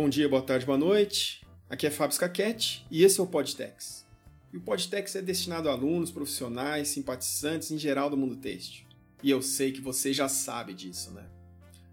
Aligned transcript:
Bom 0.00 0.08
dia, 0.08 0.28
boa 0.28 0.40
tarde, 0.40 0.64
boa 0.64 0.78
noite. 0.78 1.44
Aqui 1.68 1.84
é 1.84 1.90
Fábio 1.90 2.14
Scaquete 2.14 2.86
e 2.88 3.02
esse 3.02 3.18
é 3.18 3.22
o 3.22 3.26
Podtex. 3.26 4.06
E 4.52 4.56
o 4.56 4.60
Podtex 4.60 5.16
é 5.16 5.20
destinado 5.20 5.68
a 5.68 5.72
alunos, 5.72 6.12
profissionais, 6.12 6.86
simpatizantes 6.86 7.72
em 7.72 7.78
geral 7.78 8.08
do 8.08 8.16
mundo 8.16 8.36
têxtil. 8.36 8.86
E 9.24 9.28
eu 9.28 9.42
sei 9.42 9.72
que 9.72 9.80
você 9.80 10.12
já 10.12 10.28
sabe 10.28 10.72
disso, 10.72 11.10
né? 11.10 11.24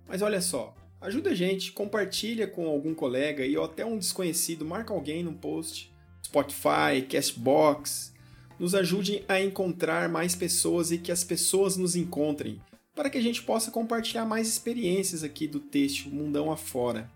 Mas 0.07 0.21
olha 0.21 0.39
só, 0.39 0.75
ajuda 1.01 1.31
a 1.31 1.33
gente, 1.33 1.71
compartilha 1.71 2.45
com 2.45 2.67
algum 2.67 2.93
colega 2.93 3.43
e 3.43 3.57
ou 3.57 3.65
até 3.65 3.83
um 3.83 3.97
desconhecido, 3.97 4.63
marca 4.63 4.93
alguém 4.93 5.23
no 5.23 5.33
post, 5.33 5.91
Spotify, 6.23 7.01
Castbox. 7.09 8.13
Nos 8.59 8.75
ajude 8.75 9.25
a 9.27 9.41
encontrar 9.41 10.07
mais 10.09 10.35
pessoas 10.35 10.91
e 10.91 10.99
que 10.99 11.11
as 11.11 11.23
pessoas 11.23 11.75
nos 11.75 11.95
encontrem, 11.95 12.61
para 12.93 13.09
que 13.09 13.17
a 13.17 13.23
gente 13.23 13.41
possa 13.41 13.71
compartilhar 13.71 14.25
mais 14.25 14.47
experiências 14.47 15.23
aqui 15.23 15.47
do 15.47 15.59
têxtil 15.59 16.11
mundão 16.11 16.51
afora. 16.51 17.09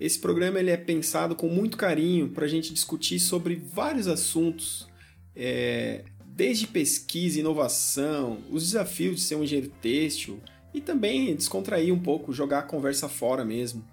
Esse 0.00 0.18
programa 0.18 0.60
ele 0.60 0.70
é 0.70 0.76
pensado 0.76 1.34
com 1.34 1.48
muito 1.48 1.76
carinho 1.76 2.28
para 2.28 2.44
a 2.44 2.48
gente 2.48 2.72
discutir 2.72 3.18
sobre 3.18 3.56
vários 3.56 4.06
assuntos, 4.06 4.88
é, 5.34 6.04
desde 6.24 6.68
pesquisa, 6.68 7.40
inovação, 7.40 8.38
os 8.50 8.64
desafios 8.64 9.16
de 9.16 9.22
ser 9.22 9.34
um 9.34 9.42
engenheiro 9.42 9.72
têxtil 9.82 10.40
e 10.72 10.80
também 10.80 11.34
descontrair 11.34 11.92
um 11.92 11.98
pouco, 11.98 12.32
jogar 12.32 12.60
a 12.60 12.62
conversa 12.62 13.08
fora 13.08 13.44
mesmo. 13.44 13.84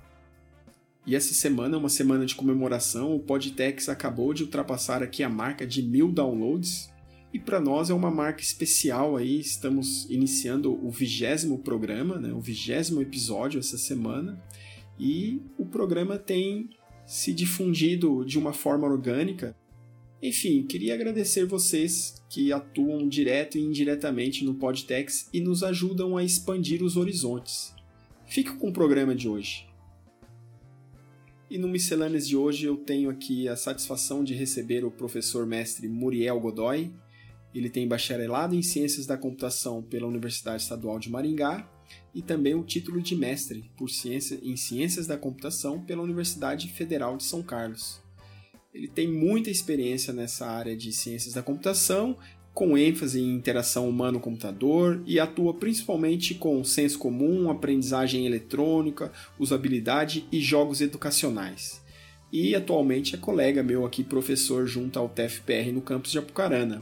E 1.08 1.16
essa 1.16 1.34
semana 1.34 1.76
é 1.76 1.80
uma 1.80 1.90
semana 1.90 2.26
de 2.26 2.36
comemoração, 2.36 3.16
o 3.16 3.20
Podtex 3.20 3.90
acabou 3.90 4.34
de 4.34 4.44
ultrapassar 4.44 5.02
aqui 5.02 5.24
a 5.24 5.30
marca 5.30 5.66
de 5.66 5.82
mil 5.82 6.12
downloads 6.12 6.90
e 7.34 7.40
para 7.40 7.60
nós 7.60 7.90
é 7.90 7.94
uma 7.94 8.10
marca 8.10 8.42
especial 8.42 9.16
aí, 9.16 9.40
estamos 9.40 10.10
iniciando 10.10 10.74
o 10.74 10.90
vigésimo 10.90 11.60
programa, 11.60 12.20
né, 12.20 12.32
o 12.32 12.40
vigésimo 12.40 13.02
episódio 13.02 13.60
essa 13.60 13.78
semana 13.78 14.42
e 15.00 15.42
o 15.58 15.66
programa 15.66 16.18
tem 16.18 16.70
se 17.06 17.34
difundido 17.34 18.26
de 18.26 18.40
uma 18.40 18.54
forma 18.54 18.88
orgânica. 18.88 19.56
Enfim, 20.22 20.64
queria 20.64 20.94
agradecer 20.94 21.46
vocês 21.46 22.24
que 22.30 22.52
atuam 22.52 23.08
direto 23.08 23.58
e 23.58 23.62
indiretamente 23.62 24.44
no 24.44 24.56
Podtex 24.56 25.30
e 25.32 25.40
nos 25.40 25.62
ajudam 25.62 26.18
a 26.18 26.24
expandir 26.24 26.82
os 26.82 26.98
horizontes. 26.98 27.74
Fique 28.26 28.56
com 28.56 28.70
o 28.70 28.74
programa 28.74 29.14
de 29.14 29.30
hoje. 29.30 29.68
E 31.50 31.60
no 31.60 31.68
Miscelâneas 31.68 32.28
de 32.28 32.36
hoje 32.36 32.66
eu 32.66 32.76
tenho 32.76 33.10
aqui 33.10 33.48
a 33.48 33.56
satisfação 33.56 34.24
de 34.24 34.34
receber 34.34 34.84
o 34.84 34.90
professor 34.90 35.46
mestre 35.46 35.88
Muriel 35.88 36.40
Godoy. 36.40 36.92
Ele 37.54 37.70
tem 37.70 37.88
bacharelado 37.88 38.56
em 38.56 38.64
Ciências 38.64 39.06
da 39.06 39.16
Computação 39.16 39.84
pela 39.84 40.08
Universidade 40.08 40.64
Estadual 40.64 40.98
de 40.98 41.10
Maringá 41.10 41.70
e 42.14 42.22
também 42.22 42.56
o 42.56 42.64
título 42.64 43.02
de 43.02 43.16
mestre 43.16 43.70
por 43.78 43.90
ciência, 43.90 44.40
em 44.42 44.56
Ciências 44.56 45.08
da 45.08 45.18
Computação 45.18 45.82
pela 45.82 46.02
Universidade 46.02 46.70
Federal 46.70 47.18
de 47.18 47.24
São 47.24 47.44
Carlos. 47.44 48.00
Ele 48.74 48.88
tem 48.88 49.08
muita 49.08 49.50
experiência 49.50 50.14
nessa 50.14 50.46
área 50.46 50.76
de 50.76 50.92
ciências 50.92 51.34
da 51.34 51.42
computação, 51.42 52.18
com 52.54 52.78
ênfase 52.78 53.20
em 53.20 53.36
interação 53.36 53.88
humano-computador 53.90 55.04
e 55.06 55.20
atua 55.20 55.54
principalmente 55.54 56.34
com 56.36 56.64
senso 56.64 56.98
comum, 56.98 57.50
aprendizagem 57.50 58.26
eletrônica, 58.26 59.12
usabilidade 59.38 60.26
e 60.32 60.40
jogos 60.40 60.80
educacionais. 60.80 61.84
E 62.32 62.56
atualmente 62.56 63.16
é 63.16 63.18
colega 63.18 63.62
meu 63.62 63.86
aqui, 63.86 64.04
professor 64.04 64.66
junto 64.66 64.98
ao 64.98 65.10
TFPR 65.10 65.72
no 65.74 65.82
campus 65.82 66.12
de 66.12 66.18
Apucarana. 66.18 66.82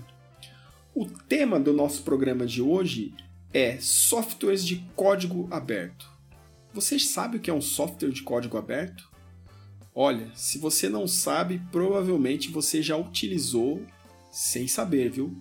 O 0.95 1.05
tema 1.05 1.59
do 1.59 1.73
nosso 1.73 2.03
programa 2.03 2.45
de 2.45 2.61
hoje 2.61 3.13
é 3.53 3.77
softwares 3.79 4.65
de 4.65 4.85
código 4.95 5.47
aberto. 5.51 6.09
Você 6.73 6.97
sabe 6.97 7.37
o 7.37 7.39
que 7.39 7.51
é 7.51 7.53
um 7.53 7.61
software 7.61 8.09
de 8.09 8.23
código 8.23 8.57
aberto? 8.57 9.11
Olha, 9.93 10.31
se 10.33 10.57
você 10.57 10.89
não 10.89 11.07
sabe, 11.07 11.61
provavelmente 11.71 12.49
você 12.49 12.81
já 12.81 12.97
utilizou 12.97 13.85
sem 14.31 14.67
saber, 14.67 15.11
viu? 15.11 15.37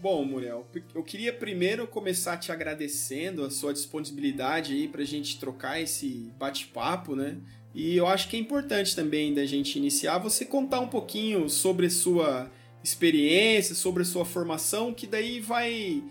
Bom, 0.00 0.24
Muriel, 0.24 0.66
eu 0.94 1.02
queria 1.02 1.32
primeiro 1.32 1.86
começar 1.86 2.38
te 2.38 2.50
agradecendo 2.50 3.44
a 3.44 3.50
sua 3.50 3.74
disponibilidade 3.74 4.72
aí 4.72 4.88
para 4.88 5.02
a 5.02 5.04
gente 5.04 5.38
trocar 5.38 5.80
esse 5.80 6.32
bate-papo, 6.38 7.14
né? 7.14 7.36
E 7.74 7.96
eu 7.96 8.06
acho 8.06 8.28
que 8.28 8.36
é 8.36 8.40
importante 8.40 8.96
também 8.96 9.34
da 9.34 9.44
gente 9.44 9.76
iniciar 9.76 10.18
você 10.18 10.44
contar 10.44 10.80
um 10.80 10.88
pouquinho 10.88 11.50
sobre 11.50 11.90
sua 11.90 12.50
experiência, 12.82 13.74
sobre 13.74 14.02
a 14.02 14.06
sua 14.06 14.24
formação, 14.24 14.92
que 14.92 15.06
daí 15.06 15.40
vai 15.40 16.02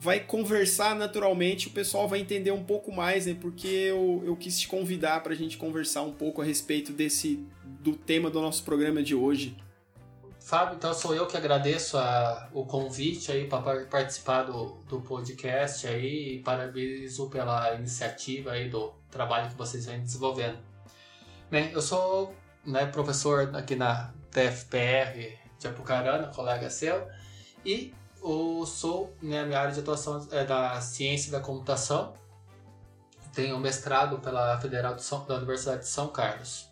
vai 0.00 0.20
conversar 0.20 0.94
naturalmente, 0.94 1.68
o 1.68 1.70
pessoal 1.70 2.06
vai 2.06 2.18
entender 2.18 2.50
um 2.50 2.62
pouco 2.62 2.92
mais, 2.92 3.24
né? 3.24 3.34
Porque 3.40 3.66
eu, 3.66 4.22
eu 4.26 4.36
quis 4.36 4.60
te 4.60 4.68
convidar 4.68 5.22
para 5.22 5.32
a 5.32 5.36
gente 5.36 5.56
conversar 5.56 6.02
um 6.02 6.12
pouco 6.12 6.42
a 6.42 6.44
respeito 6.44 6.92
desse 6.92 7.42
do 7.64 7.92
tema 7.92 8.28
do 8.28 8.38
nosso 8.38 8.62
programa 8.64 9.02
de 9.02 9.14
hoje. 9.14 9.56
Fábio, 10.38 10.76
então 10.76 10.92
sou 10.92 11.14
eu 11.14 11.26
que 11.26 11.38
agradeço 11.38 11.96
a, 11.96 12.50
o 12.52 12.66
convite 12.66 13.32
aí 13.32 13.46
para 13.46 13.86
participar 13.86 14.42
do, 14.42 14.76
do 14.86 15.00
podcast 15.00 15.86
aí 15.86 16.34
e 16.34 16.38
parabenizo 16.40 17.30
pela 17.30 17.74
iniciativa 17.74 18.52
aí 18.52 18.68
do 18.68 18.92
trabalho 19.10 19.48
que 19.48 19.56
vocês 19.56 19.86
vêm 19.86 20.02
desenvolvendo. 20.02 20.58
Bem, 21.50 21.70
eu 21.72 21.80
sou 21.80 22.34
né, 22.66 22.84
professor 22.84 23.56
aqui 23.56 23.74
na 23.74 24.12
TFPR 24.30 25.43
Apucarana, 25.68 26.28
colega 26.28 26.70
seu, 26.70 27.06
e 27.64 27.94
eu 28.22 28.64
sou, 28.66 29.14
né, 29.22 29.44
minha 29.44 29.60
área 29.60 29.72
de 29.72 29.80
atuação 29.80 30.26
é 30.30 30.44
da 30.44 30.80
ciência 30.80 31.30
da 31.30 31.40
computação, 31.40 32.14
tenho 33.34 33.58
mestrado 33.58 34.18
pela 34.18 34.58
Federal 34.60 34.98
São, 34.98 35.26
da 35.26 35.36
Universidade 35.36 35.80
de 35.80 35.88
São 35.88 36.08
Carlos. 36.08 36.68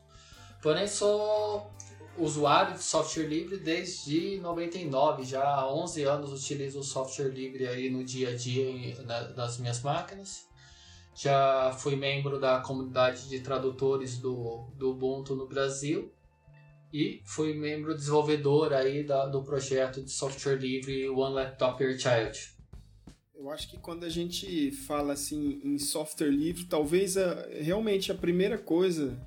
Porém, 0.62 0.86
sou 0.86 1.70
usuário 2.16 2.74
de 2.74 2.82
software 2.82 3.24
livre 3.24 3.58
desde 3.58 4.38
99, 4.40 5.24
já 5.24 5.42
há 5.44 5.72
11 5.72 6.04
anos 6.04 6.32
utilizo 6.32 6.80
o 6.80 6.84
software 6.84 7.28
livre 7.28 7.66
aí 7.66 7.90
no 7.90 8.04
dia 8.04 8.30
a 8.30 8.36
dia 8.36 8.96
nas 9.34 9.58
minhas 9.58 9.82
máquinas. 9.82 10.46
Já 11.14 11.74
fui 11.78 11.96
membro 11.96 12.40
da 12.40 12.60
comunidade 12.60 13.28
de 13.28 13.40
tradutores 13.40 14.18
do, 14.18 14.66
do 14.76 14.92
Ubuntu 14.92 15.34
no 15.34 15.46
Brasil 15.46 16.10
e 16.92 17.22
fui 17.24 17.54
membro 17.54 17.94
desenvolvedor 17.94 18.72
aí 18.72 19.02
da, 19.02 19.26
do 19.26 19.42
projeto 19.42 20.02
de 20.02 20.10
software 20.10 20.56
livre 20.56 21.08
One 21.08 21.34
Laptop 21.34 21.78
Per 21.78 21.98
Child. 21.98 22.52
Eu 23.34 23.50
acho 23.50 23.68
que 23.68 23.78
quando 23.78 24.04
a 24.04 24.08
gente 24.08 24.70
fala 24.70 25.14
assim 25.14 25.60
em 25.64 25.78
software 25.78 26.30
livre, 26.30 26.66
talvez 26.66 27.16
a, 27.16 27.48
realmente 27.60 28.12
a 28.12 28.14
primeira 28.14 28.58
coisa 28.58 29.18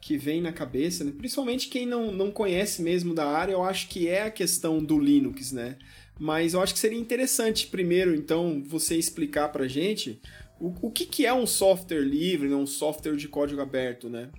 que 0.00 0.16
vem 0.16 0.40
na 0.40 0.52
cabeça, 0.52 1.04
né? 1.04 1.12
principalmente 1.16 1.68
quem 1.68 1.84
não, 1.84 2.12
não 2.12 2.30
conhece 2.30 2.80
mesmo 2.80 3.14
da 3.14 3.26
área, 3.26 3.52
eu 3.52 3.62
acho 3.62 3.88
que 3.88 4.08
é 4.08 4.22
a 4.22 4.30
questão 4.30 4.82
do 4.82 4.98
Linux, 4.98 5.52
né? 5.52 5.76
Mas 6.18 6.54
eu 6.54 6.62
acho 6.62 6.72
que 6.72 6.78
seria 6.80 6.98
interessante 6.98 7.66
primeiro, 7.66 8.14
então, 8.14 8.62
você 8.64 8.96
explicar 8.96 9.48
pra 9.50 9.68
gente 9.68 10.20
o, 10.60 10.72
o 10.86 10.90
que, 10.90 11.04
que 11.04 11.26
é 11.26 11.32
um 11.32 11.46
software 11.46 12.00
livre, 12.00 12.48
né? 12.48 12.56
um 12.56 12.66
software 12.66 13.16
de 13.16 13.28
código 13.28 13.60
aberto, 13.60 14.08
né? 14.08 14.30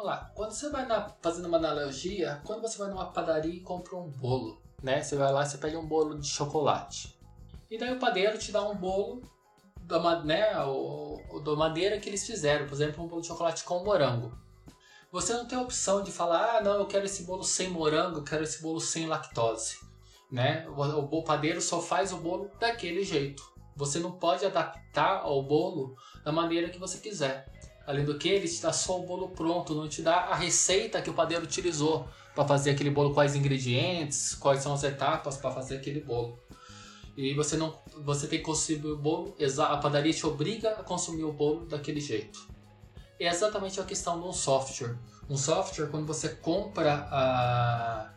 Vamos 0.00 0.14
lá, 0.14 0.30
quando 0.34 0.52
você 0.52 0.70
vai 0.70 0.86
na, 0.86 1.10
fazendo 1.20 1.46
uma 1.46 1.58
analogia, 1.58 2.40
quando 2.46 2.62
você 2.62 2.78
vai 2.78 2.88
numa 2.88 3.12
padaria 3.12 3.52
e 3.52 3.60
compra 3.60 3.96
um 3.96 4.08
bolo, 4.08 4.58
né? 4.82 5.02
Você 5.02 5.14
vai 5.14 5.30
lá 5.30 5.42
e 5.42 5.46
você 5.46 5.58
pede 5.58 5.76
um 5.76 5.86
bolo 5.86 6.18
de 6.18 6.26
chocolate. 6.26 7.20
E 7.70 7.76
daí 7.76 7.92
o 7.92 7.98
padeiro 7.98 8.38
te 8.38 8.50
dá 8.50 8.66
um 8.66 8.74
bolo 8.74 9.20
da, 9.82 10.22
né, 10.22 10.58
o, 10.64 11.20
o, 11.28 11.40
da 11.40 11.70
que 12.00 12.08
eles 12.08 12.26
fizeram, 12.26 12.66
por 12.66 12.72
exemplo, 12.72 13.04
um 13.04 13.08
bolo 13.08 13.20
de 13.20 13.26
chocolate 13.26 13.62
com 13.62 13.84
morango. 13.84 14.32
Você 15.12 15.34
não 15.34 15.46
tem 15.46 15.58
a 15.58 15.60
opção 15.60 16.02
de 16.02 16.10
falar, 16.10 16.56
ah, 16.56 16.60
não, 16.62 16.78
eu 16.78 16.86
quero 16.86 17.04
esse 17.04 17.24
bolo 17.24 17.44
sem 17.44 17.68
morango, 17.68 18.20
eu 18.20 18.24
quero 18.24 18.42
esse 18.42 18.62
bolo 18.62 18.80
sem 18.80 19.06
lactose. 19.06 19.76
Né? 20.32 20.66
O, 20.66 21.18
o 21.18 21.22
padeiro 21.22 21.60
só 21.60 21.78
faz 21.78 22.10
o 22.10 22.16
bolo 22.16 22.50
daquele 22.58 23.04
jeito. 23.04 23.42
Você 23.76 23.98
não 23.98 24.12
pode 24.12 24.46
adaptar 24.46 25.20
ao 25.20 25.42
bolo 25.42 25.94
da 26.24 26.32
maneira 26.32 26.70
que 26.70 26.78
você 26.78 26.96
quiser. 26.96 27.59
Além 27.86 28.04
do 28.04 28.18
que, 28.18 28.28
ele 28.28 28.48
te 28.48 28.60
dá 28.62 28.72
só 28.72 29.00
o 29.00 29.06
bolo 29.06 29.28
pronto, 29.28 29.74
não 29.74 29.88
te 29.88 30.02
dá 30.02 30.16
a 30.16 30.34
receita 30.34 31.02
que 31.02 31.10
o 31.10 31.14
padeiro 31.14 31.44
utilizou 31.44 32.08
para 32.34 32.46
fazer 32.46 32.70
aquele 32.70 32.90
bolo, 32.90 33.12
quais 33.12 33.34
ingredientes, 33.34 34.34
quais 34.34 34.62
são 34.62 34.72
as 34.72 34.84
etapas 34.84 35.36
para 35.36 35.50
fazer 35.50 35.76
aquele 35.76 36.00
bolo. 36.00 36.38
E 37.16 37.34
você 37.34 37.56
não, 37.56 37.78
você 38.04 38.26
tem 38.26 38.38
que 38.38 38.44
consumir 38.44 38.86
o 38.86 38.96
bolo, 38.96 39.36
a 39.58 39.76
padaria 39.78 40.12
te 40.12 40.24
obriga 40.26 40.70
a 40.70 40.82
consumir 40.82 41.24
o 41.24 41.32
bolo 41.32 41.66
daquele 41.66 42.00
jeito. 42.00 42.48
É 43.18 43.26
exatamente 43.26 43.80
a 43.80 43.84
questão 43.84 44.20
de 44.20 44.26
um 44.26 44.32
software. 44.32 44.96
Um 45.28 45.36
software, 45.36 45.88
quando 45.88 46.06
você 46.06 46.30
compra 46.30 47.06
a, 47.10 48.10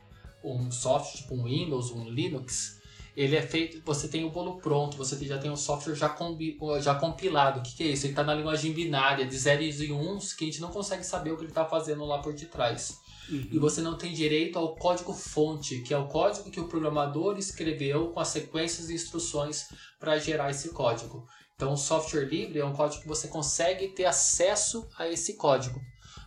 um 0.44 0.72
software, 0.72 1.22
tipo 1.22 1.36
um 1.36 1.44
Windows, 1.44 1.92
um 1.92 2.10
Linux, 2.10 2.80
ele 3.16 3.36
é 3.36 3.42
feito, 3.42 3.82
você 3.86 4.08
tem 4.08 4.26
o 4.26 4.30
bolo 4.30 4.58
pronto, 4.58 4.98
você 4.98 5.16
já 5.26 5.38
tem 5.38 5.52
o 5.52 5.56
software 5.56 5.96
já, 5.96 6.10
combi, 6.10 6.58
já 6.82 6.96
compilado. 6.96 7.60
O 7.60 7.64
que, 7.64 7.76
que 7.76 7.84
é 7.84 7.88
isso? 7.88 8.06
Ele 8.06 8.14
está 8.14 8.24
na 8.24 8.34
linguagem 8.34 8.74
binária 8.74 9.26
de 9.26 9.38
zeros 9.38 9.82
e 9.82 9.92
uns 9.92 10.34
que 10.34 10.46
a 10.46 10.48
gente 10.48 10.62
não 10.62 10.72
consegue 10.72 11.04
saber 11.04 11.32
o 11.32 11.36
que 11.38 11.44
ele 11.44 11.52
está 11.52 11.66
fazendo 11.66 12.04
lá 12.06 12.20
por 12.20 12.34
detrás. 12.34 12.98
Uhum. 13.30 13.48
E 13.52 13.60
você 13.60 13.82
não 13.82 13.98
tem 13.98 14.12
direito 14.14 14.58
ao 14.58 14.76
código 14.76 15.14
fonte, 15.14 15.82
que 15.82 15.94
é 15.94 15.98
o 15.98 16.08
código 16.08 16.50
que 16.50 16.60
o 16.60 16.68
programador 16.68 17.38
escreveu 17.38 18.10
com 18.10 18.20
as 18.20 18.30
sequências 18.30 18.88
de 18.88 18.94
instruções 18.94 19.70
para 20.00 20.18
gerar 20.18 20.50
esse 20.50 20.70
código. 20.70 21.28
Então, 21.56 21.74
o 21.74 21.78
software 21.78 22.26
livre 22.26 22.60
é 22.60 22.66
um 22.66 22.74
código 22.74 23.04
que 23.04 23.08
você 23.08 23.28
consegue 23.28 23.90
ter 23.90 24.06
acesso 24.06 24.88
a 24.98 25.08
esse 25.08 25.36
código. 25.36 25.80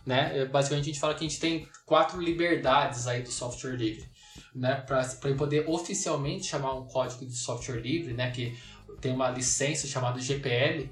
Né? 0.05 0.39
É, 0.39 0.45
basicamente, 0.45 0.85
a 0.85 0.87
gente 0.87 0.99
fala 0.99 1.13
que 1.13 1.25
a 1.25 1.27
gente 1.27 1.39
tem 1.39 1.67
quatro 1.85 2.19
liberdades 2.19 3.07
aí 3.07 3.21
do 3.21 3.31
software 3.31 3.75
livre. 3.75 4.09
Né? 4.57 4.75
Para 4.87 5.03
poder 5.35 5.69
oficialmente 5.69 6.47
chamar 6.47 6.73
um 6.73 6.85
código 6.87 7.25
de 7.25 7.35
software 7.35 7.79
livre, 7.79 8.13
né? 8.13 8.31
que 8.31 8.57
tem 8.99 9.13
uma 9.13 9.29
licença 9.29 9.85
chamada 9.85 10.19
GPL, 10.19 10.89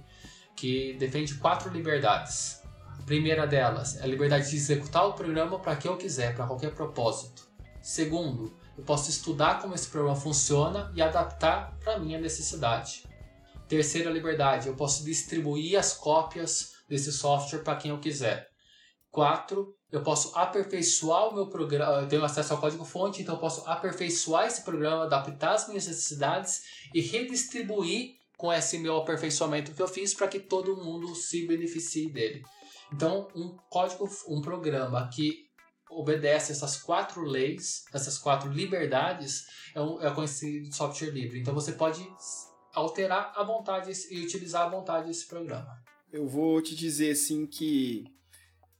que 0.56 0.94
defende 1.00 1.33
quatro 1.35 1.71
liberdades. 1.71 2.62
A 3.00 3.03
primeira 3.03 3.47
delas 3.47 3.97
é 3.97 4.03
a 4.03 4.07
liberdade 4.07 4.50
de 4.50 4.56
executar 4.56 5.07
o 5.07 5.13
programa 5.13 5.59
para 5.59 5.75
que 5.75 5.88
eu 5.88 5.97
quiser, 5.97 6.35
para 6.35 6.45
qualquer 6.45 6.75
propósito. 6.75 7.47
Segundo, 7.81 8.53
eu 8.77 8.83
posso 8.83 9.09
estudar 9.09 9.59
como 9.59 9.73
esse 9.73 9.88
programa 9.88 10.15
funciona 10.15 10.91
e 10.95 11.01
adaptar 11.01 11.75
para 11.83 12.00
minha 12.00 12.19
necessidade. 12.19 13.03
Terceira 13.68 14.11
liberdade, 14.11 14.68
eu 14.68 14.75
posso 14.75 15.03
distribuir 15.03 15.77
as 15.77 15.94
cópias 15.94 16.73
desse 16.88 17.11
software 17.11 17.63
para 17.63 17.77
quem 17.77 17.91
eu 17.91 18.00
quiser. 18.00 18.47
Quatro, 19.09 19.75
eu 19.91 20.01
posso 20.01 20.37
aperfeiçoar 20.37 21.29
o 21.29 21.35
meu 21.35 21.47
programa, 21.47 22.01
eu 22.01 22.07
tenho 22.07 22.23
acesso 22.23 22.53
ao 22.53 22.59
código-fonte, 22.59 23.21
então 23.21 23.35
eu 23.35 23.39
posso 23.39 23.67
aperfeiçoar 23.69 24.47
esse 24.47 24.63
programa, 24.63 25.03
adaptar 25.03 25.53
as 25.53 25.67
minhas 25.67 25.87
necessidades 25.87 26.63
e 26.93 27.01
redistribuir 27.01 28.15
com 28.37 28.51
esse 28.51 28.77
meu 28.79 28.97
aperfeiçoamento 28.97 29.73
que 29.73 29.81
eu 29.81 29.87
fiz 29.87 30.13
para 30.13 30.27
que 30.27 30.39
todo 30.39 30.75
mundo 30.75 31.15
se 31.15 31.47
beneficie 31.47 32.09
dele. 32.09 32.43
Então, 32.91 33.27
um 33.35 33.55
código, 33.69 34.09
um 34.27 34.41
programa 34.41 35.09
que 35.13 35.45
obedece 35.89 36.51
essas 36.51 36.77
quatro 36.77 37.23
leis, 37.23 37.85
essas 37.93 38.17
quatro 38.17 38.51
liberdades, 38.51 39.45
é, 39.73 39.81
um, 39.81 40.01
é 40.01 40.13
conhecido 40.13 40.73
software 40.73 41.11
livre. 41.11 41.39
Então, 41.39 41.53
você 41.53 41.71
pode 41.71 42.05
alterar 42.73 43.31
à 43.35 43.43
vontade 43.43 43.91
e 44.11 44.21
utilizar 44.21 44.63
à 44.63 44.69
vontade 44.69 45.09
esse 45.09 45.25
programa. 45.25 45.81
Eu 46.11 46.27
vou 46.27 46.61
te 46.61 46.75
dizer 46.75 47.11
assim 47.11 47.47
que 47.47 48.03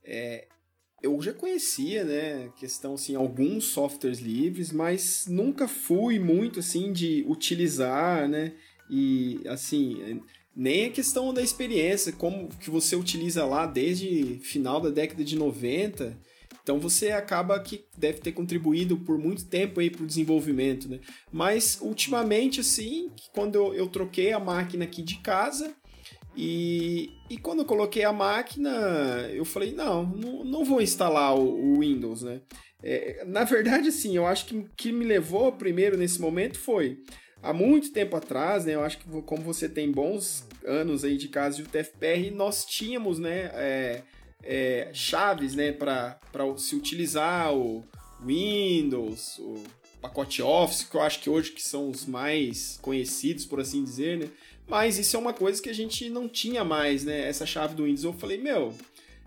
é, 0.04 0.46
eu 1.02 1.20
já 1.20 1.32
conhecia, 1.32 2.04
né, 2.04 2.50
questão 2.58 2.94
assim, 2.94 3.14
alguns 3.14 3.66
softwares 3.66 4.18
livres, 4.18 4.72
mas 4.72 5.26
nunca 5.28 5.68
fui 5.68 6.18
muito 6.18 6.60
assim 6.60 6.92
de 6.92 7.24
utilizar, 7.28 8.28
né, 8.28 8.54
e 8.90 9.40
assim, 9.46 10.20
nem 10.54 10.86
a 10.86 10.90
questão 10.90 11.34
da 11.34 11.42
experiência, 11.42 12.12
como 12.12 12.48
que 12.48 12.70
você 12.70 12.96
utiliza 12.96 13.44
lá 13.44 13.66
desde 13.66 14.38
final 14.42 14.80
da 14.80 14.90
década 14.90 15.22
de 15.22 15.36
90, 15.36 16.16
então 16.62 16.80
você 16.80 17.12
acaba 17.12 17.60
que 17.60 17.84
deve 17.96 18.18
ter 18.18 18.32
contribuído 18.32 18.96
por 18.96 19.16
muito 19.18 19.44
tempo 19.44 19.78
aí 19.78 19.88
para 19.88 20.02
o 20.02 20.06
desenvolvimento, 20.06 20.88
né? 20.88 20.98
Mas 21.30 21.78
ultimamente, 21.80 22.58
assim, 22.58 23.12
quando 23.32 23.54
eu, 23.54 23.72
eu 23.72 23.86
troquei 23.86 24.32
a 24.32 24.40
máquina 24.40 24.84
aqui 24.84 25.00
de 25.00 25.18
casa, 25.18 25.76
e, 26.36 27.10
e 27.30 27.38
quando 27.38 27.60
eu 27.60 27.64
coloquei 27.64 28.04
a 28.04 28.12
máquina, 28.12 28.70
eu 29.32 29.44
falei, 29.44 29.72
não, 29.72 30.04
não, 30.04 30.44
não 30.44 30.64
vou 30.64 30.82
instalar 30.82 31.34
o, 31.34 31.74
o 31.74 31.80
Windows, 31.80 32.22
né? 32.22 32.40
É, 32.82 33.24
na 33.26 33.44
verdade, 33.44 33.88
assim, 33.88 34.16
eu 34.16 34.26
acho 34.26 34.46
que 34.46 34.66
que 34.76 34.92
me 34.92 35.04
levou 35.04 35.50
primeiro 35.52 35.96
nesse 35.96 36.20
momento 36.20 36.58
foi, 36.58 36.98
há 37.42 37.52
muito 37.52 37.92
tempo 37.92 38.16
atrás, 38.16 38.64
né? 38.64 38.74
Eu 38.74 38.82
acho 38.82 38.98
que 38.98 39.22
como 39.22 39.42
você 39.42 39.68
tem 39.68 39.90
bons 39.90 40.46
anos 40.64 41.04
aí 41.04 41.16
de 41.16 41.28
casa 41.28 41.56
de 41.56 41.62
UTFPR, 41.62 42.30
nós 42.34 42.64
tínhamos, 42.64 43.18
né? 43.18 43.50
É, 43.54 44.02
é, 44.42 44.90
chaves 44.92 45.54
né, 45.54 45.72
para 45.72 46.18
se 46.56 46.76
utilizar 46.76 47.52
o 47.52 47.84
Windows, 48.24 49.38
o 49.38 49.62
pacote 50.06 50.40
Office, 50.40 50.84
que 50.84 50.96
eu 50.96 51.02
acho 51.02 51.20
que 51.20 51.28
hoje 51.28 51.50
que 51.50 51.62
são 51.62 51.90
os 51.90 52.06
mais 52.06 52.78
conhecidos, 52.80 53.44
por 53.44 53.60
assim 53.60 53.82
dizer, 53.82 54.18
né? 54.18 54.28
Mas 54.68 54.98
isso 54.98 55.16
é 55.16 55.18
uma 55.18 55.32
coisa 55.32 55.60
que 55.60 55.68
a 55.68 55.74
gente 55.74 56.08
não 56.08 56.28
tinha 56.28 56.64
mais, 56.64 57.04
né? 57.04 57.28
Essa 57.28 57.46
chave 57.46 57.74
do 57.74 57.84
Windows. 57.84 58.04
Eu 58.04 58.12
falei, 58.12 58.38
meu, 58.38 58.72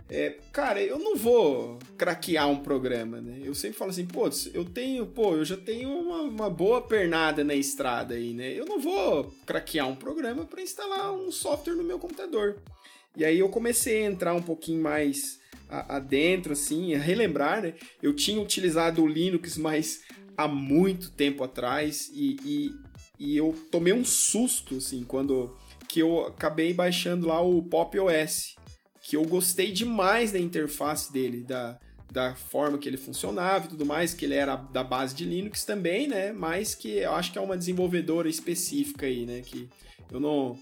é, 0.09 0.35
cara, 0.51 0.81
eu 0.81 0.97
não 0.97 1.15
vou 1.15 1.79
craquear 1.97 2.49
um 2.49 2.61
programa, 2.63 3.21
né? 3.21 3.41
Eu 3.43 3.53
sempre 3.53 3.77
falo 3.77 3.91
assim, 3.91 4.05
pô, 4.05 4.29
eu 4.53 4.65
tenho, 4.65 5.05
pô, 5.05 5.35
eu 5.35 5.45
já 5.45 5.55
tenho 5.55 5.89
uma, 5.89 6.21
uma 6.21 6.49
boa 6.49 6.81
pernada 6.81 7.43
na 7.43 7.55
estrada 7.55 8.15
aí, 8.15 8.33
né? 8.33 8.51
Eu 8.53 8.65
não 8.65 8.79
vou 8.79 9.33
craquear 9.45 9.87
um 9.87 9.95
programa 9.95 10.45
para 10.45 10.61
instalar 10.61 11.13
um 11.13 11.31
software 11.31 11.75
no 11.75 11.83
meu 11.83 11.99
computador. 11.99 12.57
E 13.15 13.23
aí 13.23 13.39
eu 13.39 13.49
comecei 13.49 14.03
a 14.03 14.09
entrar 14.09 14.33
um 14.33 14.41
pouquinho 14.41 14.81
mais 14.81 15.39
adentro, 15.69 16.53
assim, 16.53 16.95
a 16.95 16.99
relembrar, 16.99 17.61
né? 17.61 17.75
Eu 18.01 18.13
tinha 18.13 18.41
utilizado 18.41 19.03
o 19.03 19.07
Linux, 19.07 19.57
mas 19.57 20.01
há 20.43 20.47
muito 20.47 21.11
tempo 21.11 21.43
atrás 21.43 22.09
e, 22.13 22.37
e, 22.43 22.75
e 23.19 23.37
eu 23.37 23.55
tomei 23.71 23.93
um 23.93 24.05
susto, 24.05 24.77
assim, 24.77 25.03
quando 25.03 25.55
que 25.87 25.99
eu 25.99 26.27
acabei 26.27 26.73
baixando 26.73 27.27
lá 27.27 27.41
o 27.41 27.63
Pop 27.63 27.99
OS, 27.99 28.55
que 29.01 29.15
eu 29.15 29.23
gostei 29.25 29.71
demais 29.71 30.31
da 30.31 30.39
interface 30.39 31.11
dele, 31.11 31.43
da, 31.43 31.79
da 32.11 32.35
forma 32.35 32.77
que 32.77 32.87
ele 32.87 32.97
funcionava 32.97 33.65
e 33.65 33.69
tudo 33.69 33.85
mais, 33.85 34.13
que 34.13 34.25
ele 34.25 34.35
era 34.35 34.55
da 34.55 34.83
base 34.83 35.15
de 35.15 35.25
Linux 35.25 35.65
também, 35.65 36.07
né? 36.07 36.31
Mas 36.31 36.75
que 36.75 36.99
eu 36.99 37.13
acho 37.13 37.31
que 37.31 37.37
é 37.37 37.41
uma 37.41 37.57
desenvolvedora 37.57 38.29
específica 38.29 39.07
aí, 39.07 39.25
né? 39.25 39.41
Que 39.41 39.67
eu 40.11 40.19
não 40.19 40.59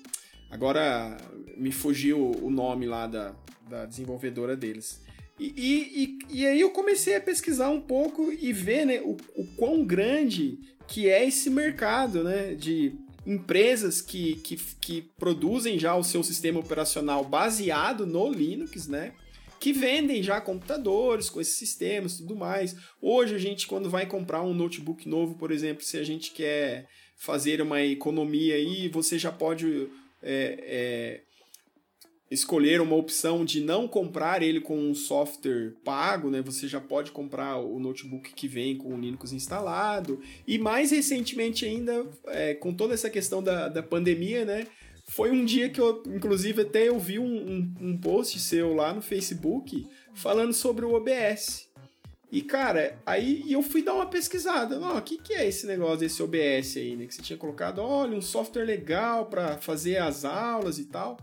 Agora 0.50 1.18
me 1.58 1.72
fugiu 1.72 2.32
o 2.42 2.50
nome 2.50 2.86
lá 2.86 3.06
da, 3.06 3.36
da 3.70 3.86
desenvolvedora 3.86 4.56
deles. 4.56 5.02
E, 5.40 6.18
e, 6.30 6.40
e, 6.40 6.48
aí 6.48 6.60
eu 6.60 6.72
comecei 6.72 7.16
a 7.16 7.22
pesquisar 7.22 7.70
um 7.70 7.80
pouco 7.80 8.34
e 8.34 8.52
ver 8.52 8.86
né, 8.86 9.02
o, 9.02 9.16
o 9.36 9.46
quão 9.56 9.86
grande 9.86 10.58
que 10.88 11.10
é 11.10 11.28
esse 11.28 11.50
mercado 11.50 12.24
né, 12.24 12.56
de 12.56 12.96
empresas 13.26 14.02
que, 14.02 14.36
que, 14.38 14.56
que 14.80 15.02
produzem 15.20 15.78
já 15.78 15.96
o 15.96 16.04
seu 16.04 16.24
sistema 16.24 16.60
operacional 16.60 17.24
baseado 17.26 18.08
no 18.08 18.32
Linux, 18.32 18.88
né? 18.88 19.14
Que 19.60 19.74
vendem 19.74 20.24
já 20.24 20.40
computadores 20.40 21.30
com 21.30 21.42
esses 21.42 21.56
sistemas 21.56 22.14
e 22.14 22.18
tudo 22.20 22.36
mais. 22.36 22.76
Hoje 23.02 23.36
a 23.36 23.38
gente, 23.38 23.68
quando 23.68 23.90
vai 23.90 24.06
comprar 24.06 24.42
um 24.44 24.54
notebook 24.54 25.10
novo, 25.10 25.36
por 25.36 25.52
exemplo, 25.52 25.84
se 25.84 25.98
a 25.98 26.04
gente 26.04 26.32
quer 26.32 26.88
fazer 27.18 27.62
uma 27.62 27.82
economia 27.82 28.56
aí, 28.56 28.88
você 28.88 29.20
já 29.20 29.32
pode 29.32 29.90
é, 30.22 30.60
é, 30.62 31.22
escolher 32.30 32.82
uma 32.82 32.96
opção 32.96 33.46
de 33.46 33.62
não 33.62 33.88
comprar 33.88 34.42
ele 34.42 34.60
com 34.60 34.78
um 34.78 34.94
software 34.94 35.74
pago, 35.84 36.30
né? 36.30 36.42
Você 36.42 36.68
já 36.68 36.80
pode 36.80 37.12
comprar 37.12 37.58
o 37.58 37.80
notebook 37.80 38.34
que 38.34 38.48
vem 38.48 38.78
com 38.78 38.94
o 38.94 39.00
Linux 39.00 39.32
instalado. 39.32 40.20
E 40.46 40.58
mais 40.58 40.92
recentemente 40.92 41.66
ainda, 41.66 42.06
é, 42.28 42.54
com 42.54 42.74
toda 42.74 42.94
essa 42.94 43.10
questão 43.10 43.42
da, 43.42 43.70
da 43.70 43.82
pandemia, 43.82 44.44
né? 44.44 44.68
Foi 45.10 45.32
um 45.32 45.46
dia 45.46 45.70
que 45.70 45.80
eu, 45.80 46.04
inclusive, 46.08 46.64
até 46.64 46.90
eu 46.90 47.00
vi 47.00 47.18
um, 47.18 47.24
um, 47.26 47.74
um 47.80 47.98
post 47.98 48.38
seu 48.40 48.74
lá 48.74 48.94
no 48.94 49.02
Facebook 49.02 49.88
falando 50.14 50.52
sobre 50.52 50.84
o 50.84 50.94
OBS. 50.94 51.68
E, 52.30 52.42
cara, 52.42 53.00
aí 53.06 53.50
eu 53.50 53.64
fui 53.64 53.82
dar 53.82 53.94
uma 53.94 54.06
pesquisada. 54.06 54.78
O 54.78 55.02
que, 55.02 55.18
que 55.18 55.34
é 55.34 55.48
esse 55.48 55.66
negócio 55.66 56.00
desse 56.00 56.22
OBS 56.22 56.76
aí, 56.76 56.98
né? 56.98 57.06
Que 57.06 57.16
você 57.16 57.22
tinha 57.22 57.38
colocado, 57.38 57.80
olha, 57.80 58.18
um 58.18 58.22
software 58.22 58.66
legal 58.66 59.28
para 59.28 59.58
fazer 59.60 59.98
as 59.98 60.26
aulas 60.26 60.78
e 60.78 60.86
tal. 60.86 61.18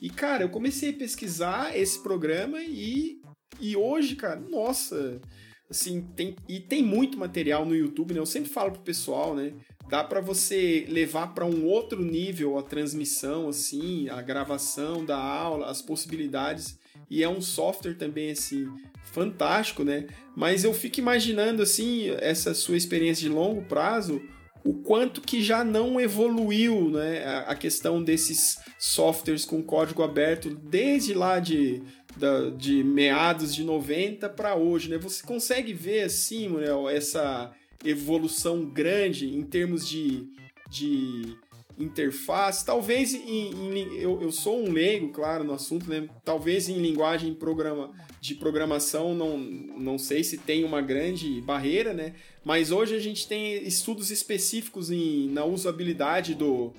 E, 0.00 0.08
cara, 0.08 0.44
eu 0.44 0.48
comecei 0.48 0.90
a 0.90 0.94
pesquisar 0.94 1.76
esse 1.76 2.02
programa 2.02 2.62
e, 2.62 3.20
e 3.60 3.76
hoje, 3.76 4.16
cara, 4.16 4.40
nossa, 4.40 5.20
assim, 5.68 6.02
tem, 6.16 6.34
e 6.48 6.58
tem 6.58 6.82
muito 6.82 7.18
material 7.18 7.66
no 7.66 7.76
YouTube, 7.76 8.14
né? 8.14 8.20
Eu 8.20 8.26
sempre 8.26 8.50
falo 8.50 8.72
pro 8.72 8.80
pessoal, 8.80 9.34
né? 9.34 9.52
Dá 9.88 10.02
para 10.02 10.20
você 10.20 10.86
levar 10.88 11.34
para 11.34 11.44
um 11.44 11.66
outro 11.66 12.02
nível 12.02 12.56
a 12.56 12.62
transmissão, 12.62 13.48
assim, 13.48 14.08
a 14.08 14.22
gravação 14.22 15.04
da 15.04 15.18
aula, 15.18 15.66
as 15.66 15.82
possibilidades. 15.82 16.78
E 17.10 17.22
é 17.22 17.28
um 17.28 17.40
software 17.40 17.94
também, 17.94 18.30
assim, 18.30 18.68
fantástico, 19.12 19.84
né? 19.84 20.06
Mas 20.36 20.64
eu 20.64 20.72
fico 20.72 21.00
imaginando, 21.00 21.62
assim, 21.62 22.10
essa 22.20 22.54
sua 22.54 22.76
experiência 22.76 23.28
de 23.28 23.34
longo 23.34 23.62
prazo, 23.62 24.22
o 24.64 24.74
quanto 24.74 25.20
que 25.20 25.42
já 25.42 25.64
não 25.64 26.00
evoluiu, 26.00 26.90
né? 26.90 27.44
A 27.46 27.54
questão 27.54 28.02
desses 28.02 28.58
softwares 28.78 29.44
com 29.44 29.62
código 29.62 30.02
aberto 30.02 30.54
desde 30.54 31.14
lá 31.14 31.38
de, 31.38 31.82
da, 32.16 32.50
de 32.50 32.84
meados 32.84 33.54
de 33.54 33.64
90 33.64 34.28
para 34.28 34.54
hoje, 34.54 34.90
né? 34.90 34.98
Você 34.98 35.24
consegue 35.24 35.72
ver, 35.72 36.02
assim, 36.02 36.48
né, 36.48 36.66
essa 36.94 37.52
evolução 37.84 38.64
grande 38.64 39.34
em 39.34 39.42
termos 39.42 39.88
de, 39.88 40.26
de 40.68 41.36
interface, 41.80 42.64
talvez 42.64 43.14
em, 43.14 43.50
em 43.50 43.94
eu, 43.96 44.20
eu, 44.20 44.30
sou 44.30 44.62
um 44.62 44.70
leigo, 44.70 45.08
claro, 45.08 45.42
no 45.42 45.54
assunto, 45.54 45.88
né? 45.88 46.08
Talvez 46.24 46.68
em 46.68 46.78
linguagem 46.78 47.34
programa, 47.34 47.90
de 48.20 48.34
programação 48.34 49.14
não, 49.14 49.38
não 49.38 49.98
sei 49.98 50.22
se 50.22 50.36
tem 50.36 50.62
uma 50.62 50.82
grande 50.82 51.40
barreira, 51.40 51.94
né? 51.94 52.14
Mas 52.44 52.70
hoje 52.70 52.94
a 52.94 52.98
gente 52.98 53.26
tem 53.26 53.62
estudos 53.66 54.10
específicos 54.10 54.90
em, 54.90 55.28
na 55.30 55.44
usabilidade 55.44 56.34
do, 56.34 56.72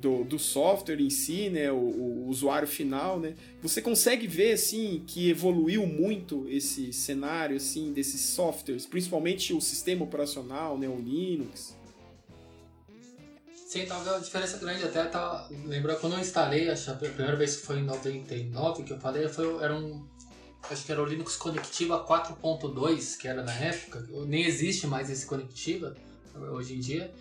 do, 0.00 0.24
do 0.24 0.38
software 0.38 1.00
em 1.00 1.10
si, 1.10 1.50
né? 1.50 1.70
O, 1.70 1.76
o, 1.76 2.28
usuário 2.28 2.66
final, 2.66 3.20
né? 3.20 3.34
Você 3.62 3.82
consegue 3.82 4.26
ver 4.26 4.52
assim 4.52 5.02
que 5.06 5.28
evoluiu 5.28 5.86
muito 5.86 6.46
esse 6.48 6.92
cenário 6.92 7.56
assim 7.56 7.92
desses 7.92 8.20
softwares, 8.20 8.86
principalmente 8.86 9.52
o 9.52 9.60
sistema 9.60 10.04
operacional, 10.04 10.78
né? 10.78 10.88
O 10.88 10.96
Linux. 10.96 11.76
Sim, 13.76 13.86
tava 13.86 14.10
uma 14.10 14.20
diferença 14.20 14.56
grande. 14.58 14.84
Até 14.84 15.04
tá, 15.04 15.46
lembrando 15.66 16.00
quando 16.00 16.14
eu 16.14 16.20
instalei, 16.20 16.70
acho, 16.70 16.90
a 16.90 16.94
primeira 16.94 17.36
vez 17.36 17.56
que 17.56 17.66
foi 17.66 17.78
em 17.78 17.84
99 17.84 18.82
que 18.82 18.92
eu 18.92 18.98
falei, 18.98 19.28
foi, 19.28 19.62
era 19.62 19.74
um. 19.74 20.06
Acho 20.70 20.84
que 20.84 20.90
era 20.90 21.02
o 21.02 21.04
Linux 21.04 21.36
Conectiva 21.36 22.04
4.2, 22.04 23.18
que 23.18 23.28
era 23.28 23.42
na 23.42 23.52
época. 23.52 24.04
Nem 24.26 24.44
existe 24.44 24.86
mais 24.86 25.10
esse 25.10 25.26
Conectiva 25.26 25.94
hoje 26.50 26.74
em 26.74 26.80
dia. 26.80 27.12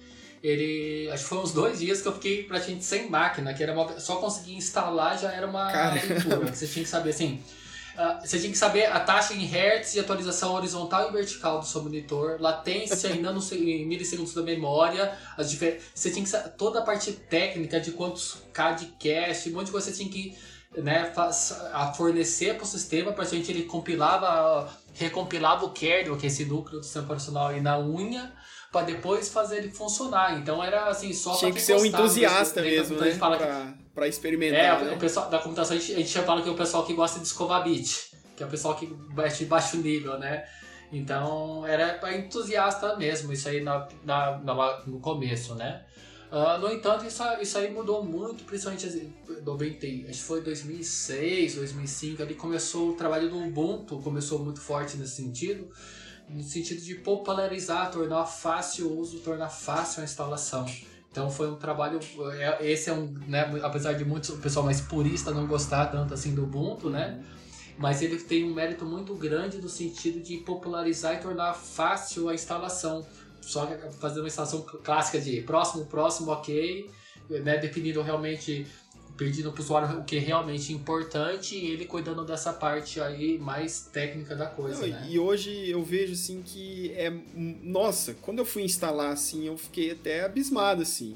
Ele. 0.42 1.10
Acho 1.12 1.24
que 1.24 1.30
foi 1.30 1.38
uns 1.40 1.52
dois 1.52 1.80
dias 1.80 2.02
que 2.02 2.08
eu 2.08 2.14
fiquei 2.14 2.44
praticamente 2.44 2.86
sem 2.86 3.10
máquina, 3.10 3.54
que 3.54 3.62
era 3.62 3.74
uma, 3.74 4.00
só 4.00 4.16
conseguir 4.16 4.56
instalar 4.56 5.20
já 5.20 5.32
era 5.32 5.46
uma 5.46 5.70
aventura. 5.70 6.54
Você 6.54 6.68
tinha 6.68 6.84
que 6.84 6.90
saber 6.90 7.10
assim. 7.10 7.44
Uh, 7.96 8.28
você 8.28 8.38
tinha 8.38 8.52
que 8.52 8.58
saber 8.58 8.86
a 8.88 9.00
taxa 9.00 9.34
em 9.34 9.46
hertz 9.46 9.94
de 9.94 10.02
atualização 10.02 10.54
horizontal 10.54 11.10
e 11.10 11.14
vertical 11.14 11.60
do 11.60 11.66
seu 11.66 11.82
monitor, 11.82 12.38
latência 12.42 13.08
em, 13.08 13.22
em 13.22 13.86
milissegundos 13.86 14.34
da 14.34 14.42
memória, 14.42 15.18
as 15.38 15.54
você 15.54 16.12
tinha 16.12 16.24
que 16.24 16.30
saber 16.30 16.50
toda 16.58 16.80
a 16.80 16.82
parte 16.82 17.14
técnica 17.14 17.80
de 17.80 17.92
quantos 17.92 18.38
K 18.52 18.74
de 18.74 18.86
cache, 19.00 19.50
um 19.50 19.54
monte 19.54 19.68
de 19.68 19.72
coisa 19.72 19.90
você 19.90 19.98
tinha 19.98 20.10
que 20.10 20.38
né, 20.78 21.14
a 21.74 21.94
fornecer 21.94 22.56
para 22.56 22.64
o 22.64 22.68
sistema, 22.68 23.14
para 23.14 23.24
a 23.24 23.28
gente 23.28 23.50
ele 23.50 23.64
compilava, 23.64 24.70
recompilava 24.94 25.66
o 25.66 25.72
kernel, 25.72 26.18
que 26.18 26.26
é 26.26 26.28
esse 26.28 26.46
núcleo 26.46 26.80
do 26.80 26.84
sistema 26.84 27.06
operacional 27.06 27.48
aí 27.48 27.62
na 27.62 27.80
unha, 27.80 28.34
para 28.76 28.88
depois 28.88 29.30
fazer 29.30 29.60
ele 29.60 29.72
funcionar. 29.72 30.38
Então 30.38 30.62
era 30.62 30.88
assim, 30.88 31.14
só 31.14 31.34
Tinha 31.38 31.54
que 31.54 31.62
ser 31.62 31.76
um 31.76 31.86
entusiasta 31.86 32.62
mesmo, 32.62 33.00
né? 33.00 33.14
Fala 33.14 33.38
pra, 33.38 33.48
que, 33.48 33.84
pra 33.94 34.06
experimentar. 34.06 34.82
É, 34.82 34.84
né? 34.84 34.94
o 34.94 35.00
pessoal 35.00 35.30
da 35.30 35.40
computação 35.40 35.78
a 35.78 35.80
gente, 35.80 35.94
a 35.94 35.98
gente 35.98 36.20
fala 36.20 36.42
que 36.42 36.50
é 36.50 36.52
o 36.52 36.56
pessoal 36.56 36.86
que 36.86 36.94
gosta 36.94 37.18
de 37.22 37.26
escovar 37.26 37.64
bit, 37.64 38.12
que 38.36 38.44
é 38.44 38.46
o 38.46 38.50
pessoal 38.50 38.76
que 38.76 38.94
mexe 39.16 39.46
de 39.46 39.46
baixo 39.46 39.78
nível, 39.78 40.20
né? 40.20 40.44
Então 40.92 41.66
era 41.66 41.94
para 41.94 42.18
entusiasta 42.18 42.98
mesmo, 42.98 43.32
isso 43.32 43.48
aí 43.48 43.64
na, 43.64 43.88
na, 44.04 44.40
na 44.40 44.84
no 44.86 45.00
começo, 45.00 45.56
né? 45.56 45.86
Uh, 46.30 46.60
no 46.60 46.70
entanto, 46.70 47.06
isso, 47.06 47.24
isso 47.40 47.58
aí 47.58 47.72
mudou 47.72 48.04
muito, 48.04 48.44
principalmente 48.44 48.86
assim, 48.86 49.14
90, 49.42 49.88
acho 50.10 50.20
que 50.20 50.26
foi 50.26 50.42
2006, 50.42 51.56
2005, 51.56 52.22
ali 52.22 52.34
começou 52.34 52.90
o 52.90 52.94
trabalho 52.94 53.30
do 53.30 53.38
Ubuntu, 53.38 54.00
começou 54.00 54.40
muito 54.40 54.60
forte 54.60 54.98
nesse 54.98 55.16
sentido 55.16 55.70
no 56.30 56.44
sentido 56.44 56.82
de 56.82 56.96
popularizar, 56.96 57.92
tornar 57.92 58.26
fácil 58.26 58.88
o 58.88 59.00
uso, 59.00 59.20
tornar 59.20 59.50
fácil 59.50 60.02
a 60.02 60.04
instalação. 60.04 60.66
Então 61.12 61.30
foi 61.30 61.50
um 61.50 61.56
trabalho, 61.56 62.00
é, 62.34 62.70
esse 62.70 62.90
é 62.90 62.94
um, 62.94 63.06
né, 63.28 63.60
apesar 63.64 63.94
de 63.94 64.04
muitos, 64.04 64.32
o 64.32 64.38
pessoal 64.38 64.66
mais 64.66 64.82
purista 64.82 65.32
não 65.32 65.48
gostar 65.48 65.86
tanto 65.86 66.14
assim 66.14 66.36
do 66.36 66.44
Ubuntu, 66.44 66.90
né? 66.90 67.24
Mas 67.78 68.02
ele 68.02 68.18
tem 68.18 68.44
um 68.44 68.54
mérito 68.54 68.86
muito 68.86 69.14
grande 69.16 69.58
no 69.58 69.70
sentido 69.70 70.22
de 70.22 70.38
popularizar 70.38 71.16
e 71.16 71.18
tornar 71.18 71.54
fácil 71.54 72.30
a 72.30 72.34
instalação. 72.34 73.06
Só 73.42 73.68
fazer 74.00 74.20
uma 74.20 74.28
instalação 74.28 74.62
clássica 74.62 75.20
de 75.20 75.42
próximo, 75.42 75.86
próximo, 75.86 76.32
ok, 76.32 76.90
né, 77.30 77.58
definindo 77.58 78.02
realmente 78.02 78.66
pedindo 79.18 79.52
para 79.52 79.62
o 79.62 79.64
usuário 79.64 80.00
o 80.00 80.04
que 80.04 80.18
é 80.18 80.20
realmente 80.20 80.74
importante 80.74 81.56
e 81.56 81.72
ele 81.72 81.86
cuidando 81.86 82.26
dessa 82.26 82.52
parte 82.52 83.00
aí 83.00 83.38
mais 83.38 83.90
técnica 83.92 84.36
da 84.36 84.48
coisa, 84.48 84.82
Não, 84.82 84.88
né? 84.88 85.08
E 85.10 85.18
hoje 85.18 85.70
eu 85.70 85.84
vejo 85.84 86.14
assim 86.14 86.42
que 86.42 86.92
é 86.94 87.12
nossa, 87.36 88.14
quando 88.22 88.40
eu 88.40 88.46
fui 88.46 88.64
instalar 88.64 89.12
assim, 89.12 89.46
eu 89.46 89.58
fiquei 89.58 89.92
até 89.92 90.26
abismado 90.26 90.82
assim. 90.82 91.16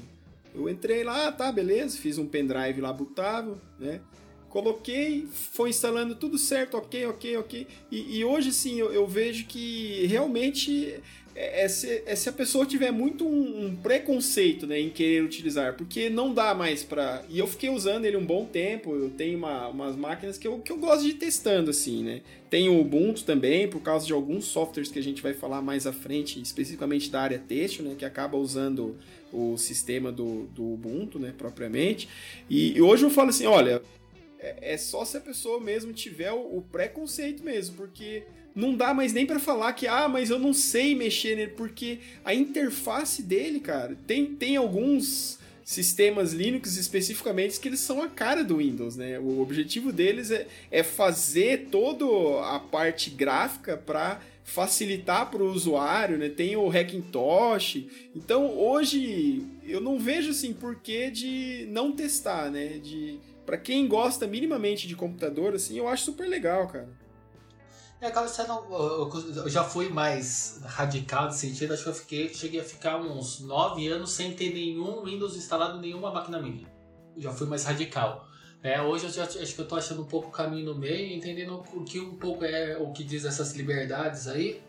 Eu 0.54 0.68
entrei 0.68 1.04
lá, 1.04 1.30
tá, 1.30 1.52
beleza, 1.52 1.96
fiz 1.96 2.18
um 2.18 2.26
pendrive 2.26 2.80
lá 2.80 2.92
bootável, 2.92 3.58
né? 3.78 4.00
Coloquei, 4.48 5.28
foi 5.30 5.70
instalando 5.70 6.16
tudo 6.16 6.36
certo, 6.36 6.76
ok, 6.76 7.06
ok, 7.06 7.36
ok. 7.36 7.66
E, 7.88 8.18
e 8.18 8.24
hoje 8.24 8.52
sim 8.52 8.80
eu, 8.80 8.92
eu 8.92 9.06
vejo 9.06 9.46
que 9.46 10.04
realmente 10.06 11.00
é, 11.40 11.64
é, 11.64 11.68
se, 11.68 12.02
é 12.04 12.14
se 12.14 12.28
a 12.28 12.32
pessoa 12.32 12.66
tiver 12.66 12.90
muito 12.90 13.26
um, 13.26 13.64
um, 13.64 13.76
preconceito 13.76 14.66
né, 14.66 14.78
em 14.78 14.90
querer 14.90 15.22
utilizar, 15.22 15.74
porque 15.74 16.10
não 16.10 16.34
dá 16.34 16.54
mais 16.54 16.84
para. 16.84 17.24
E 17.30 17.38
eu 17.38 17.46
fiquei 17.46 17.70
usando 17.70 18.04
ele 18.04 18.18
um 18.18 18.24
bom 18.24 18.44
tempo, 18.44 18.94
eu 18.94 19.08
tenho 19.08 19.38
uma, 19.38 19.68
umas 19.68 19.96
máquinas 19.96 20.36
que 20.36 20.46
eu, 20.46 20.58
que 20.58 20.70
eu 20.70 20.76
gosto 20.76 21.02
de 21.02 21.10
ir 21.10 21.14
testando, 21.14 21.70
assim, 21.70 22.04
né? 22.04 22.20
Tenho 22.50 22.74
o 22.74 22.80
Ubuntu 22.82 23.24
também, 23.24 23.66
por 23.66 23.80
causa 23.80 24.06
de 24.06 24.12
alguns 24.12 24.44
softwares 24.44 24.90
que 24.90 24.98
a 24.98 25.02
gente 25.02 25.22
vai 25.22 25.32
falar 25.32 25.62
mais 25.62 25.86
à 25.86 25.94
frente, 25.94 26.38
especificamente 26.42 27.08
da 27.08 27.22
área 27.22 27.38
têxtil, 27.38 27.86
né? 27.86 27.94
Que 27.96 28.04
acaba 28.04 28.36
usando 28.36 28.98
o 29.32 29.56
sistema 29.56 30.12
do, 30.12 30.42
do 30.48 30.74
Ubuntu, 30.74 31.18
né, 31.18 31.32
propriamente. 31.36 32.06
E, 32.50 32.76
e 32.76 32.82
hoje 32.82 33.04
eu 33.04 33.10
falo 33.10 33.30
assim, 33.30 33.46
olha, 33.46 33.80
é, 34.38 34.74
é, 34.74 34.76
só 34.76 35.04
se 35.04 35.16
a 35.16 35.20
pessoa 35.20 35.58
mesmo 35.60 35.92
tiver 35.92 36.32
o, 36.32 36.58
o 36.58 36.62
preconceito 36.70 37.42
mesmo, 37.42 37.76
porque 37.76 38.24
não 38.54 38.74
dá 38.74 38.92
mais 38.92 39.12
nem 39.12 39.26
para 39.26 39.38
falar 39.38 39.72
que, 39.72 39.86
ah, 39.86 40.08
mas 40.08 40.30
eu 40.30 40.38
não 40.38 40.52
sei 40.52 40.94
mexer 40.94 41.36
nele, 41.36 41.52
porque 41.52 41.98
a 42.24 42.34
interface 42.34 43.22
dele, 43.22 43.60
cara, 43.60 43.96
tem, 44.06 44.26
tem 44.26 44.56
alguns 44.56 45.38
sistemas 45.64 46.32
Linux 46.32 46.76
especificamente 46.76 47.60
que 47.60 47.68
eles 47.68 47.78
são 47.78 48.02
a 48.02 48.08
cara 48.08 48.42
do 48.42 48.56
Windows, 48.56 48.96
né? 48.96 49.20
O 49.20 49.40
objetivo 49.40 49.92
deles 49.92 50.32
é, 50.32 50.48
é 50.68 50.82
fazer 50.82 51.68
toda 51.70 52.04
a 52.44 52.58
parte 52.58 53.08
gráfica 53.08 53.76
para 53.76 54.20
facilitar 54.42 55.30
para 55.30 55.42
o 55.44 55.52
usuário, 55.52 56.18
né? 56.18 56.28
Tem 56.28 56.56
o 56.56 56.68
Hackintosh. 56.68 57.84
Então, 58.16 58.58
hoje 58.58 59.44
eu 59.64 59.80
não 59.80 59.96
vejo 59.96 60.30
assim 60.30 60.52
porquê 60.52 61.08
de 61.08 61.68
não 61.70 61.92
testar, 61.92 62.50
né? 62.50 62.80
De 62.82 63.20
para 63.46 63.56
quem 63.56 63.86
gosta 63.86 64.26
minimamente 64.26 64.88
de 64.88 64.96
computador 64.96 65.54
assim, 65.54 65.78
eu 65.78 65.86
acho 65.86 66.04
super 66.04 66.28
legal, 66.28 66.66
cara. 66.66 66.88
É, 68.00 68.06
acaba 68.06 68.26
sendo. 68.28 68.52
Eu 69.36 69.48
já 69.48 69.62
fui 69.62 69.90
mais 69.90 70.60
radical 70.64 71.26
nesse 71.26 71.40
sentido, 71.40 71.74
acho 71.74 71.82
que 71.82 71.88
eu 71.90 71.94
fiquei, 71.94 72.34
cheguei 72.34 72.60
a 72.60 72.64
ficar 72.64 72.96
uns 72.96 73.40
9 73.40 73.86
anos 73.88 74.12
sem 74.12 74.32
ter 74.32 74.54
nenhum 74.54 75.04
Windows 75.04 75.36
instalado 75.36 75.76
em 75.78 75.82
nenhuma 75.82 76.10
máquina 76.10 76.40
minha. 76.40 76.66
Já 77.18 77.30
fui 77.30 77.46
mais 77.46 77.64
radical. 77.64 78.26
É, 78.62 78.80
hoje 78.80 79.04
eu 79.04 79.10
já, 79.10 79.24
acho 79.24 79.54
que 79.54 79.60
eu 79.60 79.68
tô 79.68 79.76
achando 79.76 80.02
um 80.02 80.06
pouco 80.06 80.28
o 80.28 80.30
caminho 80.30 80.66
no 80.66 80.78
meio, 80.78 81.14
entendendo 81.14 81.62
o 81.74 81.84
que 81.84 82.00
um 82.00 82.16
pouco 82.16 82.44
é 82.44 82.76
o 82.78 82.90
que 82.92 83.04
diz 83.04 83.24
essas 83.24 83.52
liberdades 83.54 84.26
aí. 84.26 84.62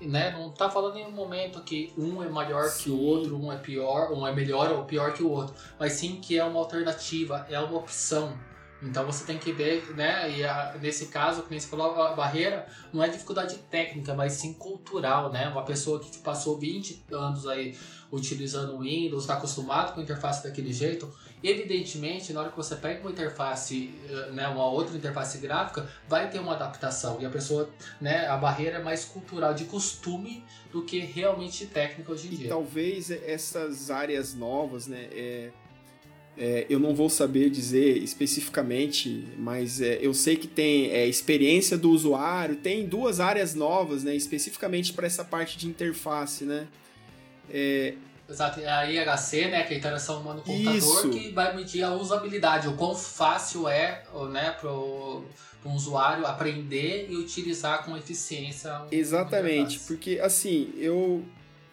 Né? 0.00 0.32
Não 0.32 0.50
tá 0.50 0.68
falando 0.68 0.96
em 0.96 1.06
um 1.06 1.12
momento 1.12 1.62
que 1.62 1.92
um 1.96 2.22
é 2.22 2.28
maior 2.28 2.64
sim. 2.64 2.84
que 2.84 2.90
o 2.90 3.00
outro, 3.00 3.36
um 3.36 3.52
é 3.52 3.56
pior, 3.56 4.12
um 4.12 4.26
é 4.26 4.32
melhor 4.32 4.72
ou 4.72 4.84
pior 4.84 5.12
que 5.12 5.22
o 5.22 5.30
outro, 5.30 5.54
mas 5.78 5.92
sim 5.92 6.20
que 6.20 6.36
é 6.36 6.44
uma 6.44 6.58
alternativa, 6.58 7.46
é 7.48 7.58
uma 7.60 7.78
opção. 7.78 8.36
Então 8.82 9.06
você 9.06 9.24
tem 9.24 9.38
que 9.38 9.52
ver, 9.52 9.94
né? 9.94 10.30
E 10.30 10.44
a, 10.44 10.76
nesse 10.80 11.06
caso, 11.06 11.42
como 11.42 11.58
você 11.58 11.66
falou, 11.66 12.02
a 12.02 12.14
barreira 12.14 12.66
não 12.92 13.02
é 13.02 13.08
dificuldade 13.08 13.56
técnica, 13.70 14.14
mas 14.14 14.34
sim 14.34 14.52
cultural, 14.52 15.32
né? 15.32 15.48
Uma 15.48 15.64
pessoa 15.64 16.00
que 16.00 16.18
passou 16.18 16.58
20 16.58 17.04
anos 17.10 17.46
aí 17.46 17.76
utilizando 18.14 18.76
o 18.76 18.80
Windows, 18.80 19.24
está 19.24 19.34
acostumado 19.34 19.92
com 19.92 20.00
a 20.00 20.02
interface 20.02 20.42
daquele 20.44 20.72
jeito, 20.72 21.12
evidentemente, 21.42 22.32
na 22.32 22.40
hora 22.40 22.50
que 22.50 22.56
você 22.56 22.76
pega 22.76 23.00
uma 23.00 23.10
interface, 23.10 23.92
eh, 24.08 24.30
né, 24.30 24.46
uma 24.48 24.66
outra 24.66 24.96
interface 24.96 25.38
gráfica, 25.38 25.88
vai 26.08 26.30
ter 26.30 26.38
uma 26.38 26.54
adaptação. 26.54 27.20
E 27.20 27.26
a 27.26 27.30
pessoa, 27.30 27.68
né, 28.00 28.26
a 28.28 28.36
barreira 28.36 28.78
é 28.78 28.82
mais 28.82 29.04
cultural, 29.04 29.52
de 29.52 29.64
costume, 29.64 30.44
do 30.70 30.84
que 30.84 31.00
realmente 31.00 31.66
técnica 31.66 32.12
hoje 32.12 32.28
em 32.28 32.32
e 32.32 32.36
dia. 32.36 32.48
Talvez 32.48 33.10
essas 33.10 33.90
áreas 33.90 34.34
novas, 34.34 34.86
né, 34.86 35.08
é 35.10 35.50
é, 36.36 36.66
eu 36.68 36.80
não 36.80 36.94
vou 36.94 37.08
saber 37.08 37.48
dizer 37.48 37.96
especificamente, 37.98 39.28
mas 39.38 39.80
é, 39.80 39.98
eu 40.00 40.12
sei 40.12 40.36
que 40.36 40.48
tem 40.48 40.90
é, 40.90 41.06
experiência 41.06 41.78
do 41.78 41.90
usuário, 41.90 42.56
tem 42.56 42.86
duas 42.86 43.20
áreas 43.20 43.54
novas, 43.54 44.02
né, 44.02 44.14
especificamente 44.16 44.92
para 44.92 45.06
essa 45.06 45.24
parte 45.24 45.56
de 45.56 45.68
interface, 45.68 46.44
né? 46.44 46.66
É... 47.50 47.94
Exato, 48.28 48.58
é 48.58 48.66
a 48.66 48.90
IHC, 48.90 49.48
né, 49.48 49.62
que 49.64 49.74
é 49.74 49.76
a 49.76 49.78
interação 49.78 50.22
humano-computador, 50.22 50.76
Isso. 50.76 51.10
que 51.10 51.30
vai 51.30 51.54
medir 51.54 51.82
a 51.82 51.94
usabilidade, 51.94 52.66
o 52.66 52.74
quão 52.74 52.94
fácil 52.94 53.68
é 53.68 54.02
né, 54.32 54.50
para 54.58 54.70
um 54.72 55.74
usuário 55.74 56.26
aprender 56.26 57.06
e 57.10 57.16
utilizar 57.16 57.84
com 57.84 57.96
eficiência. 57.96 58.80
Exatamente, 58.90 59.78
porque 59.80 60.18
assim, 60.20 60.72
eu 60.78 61.22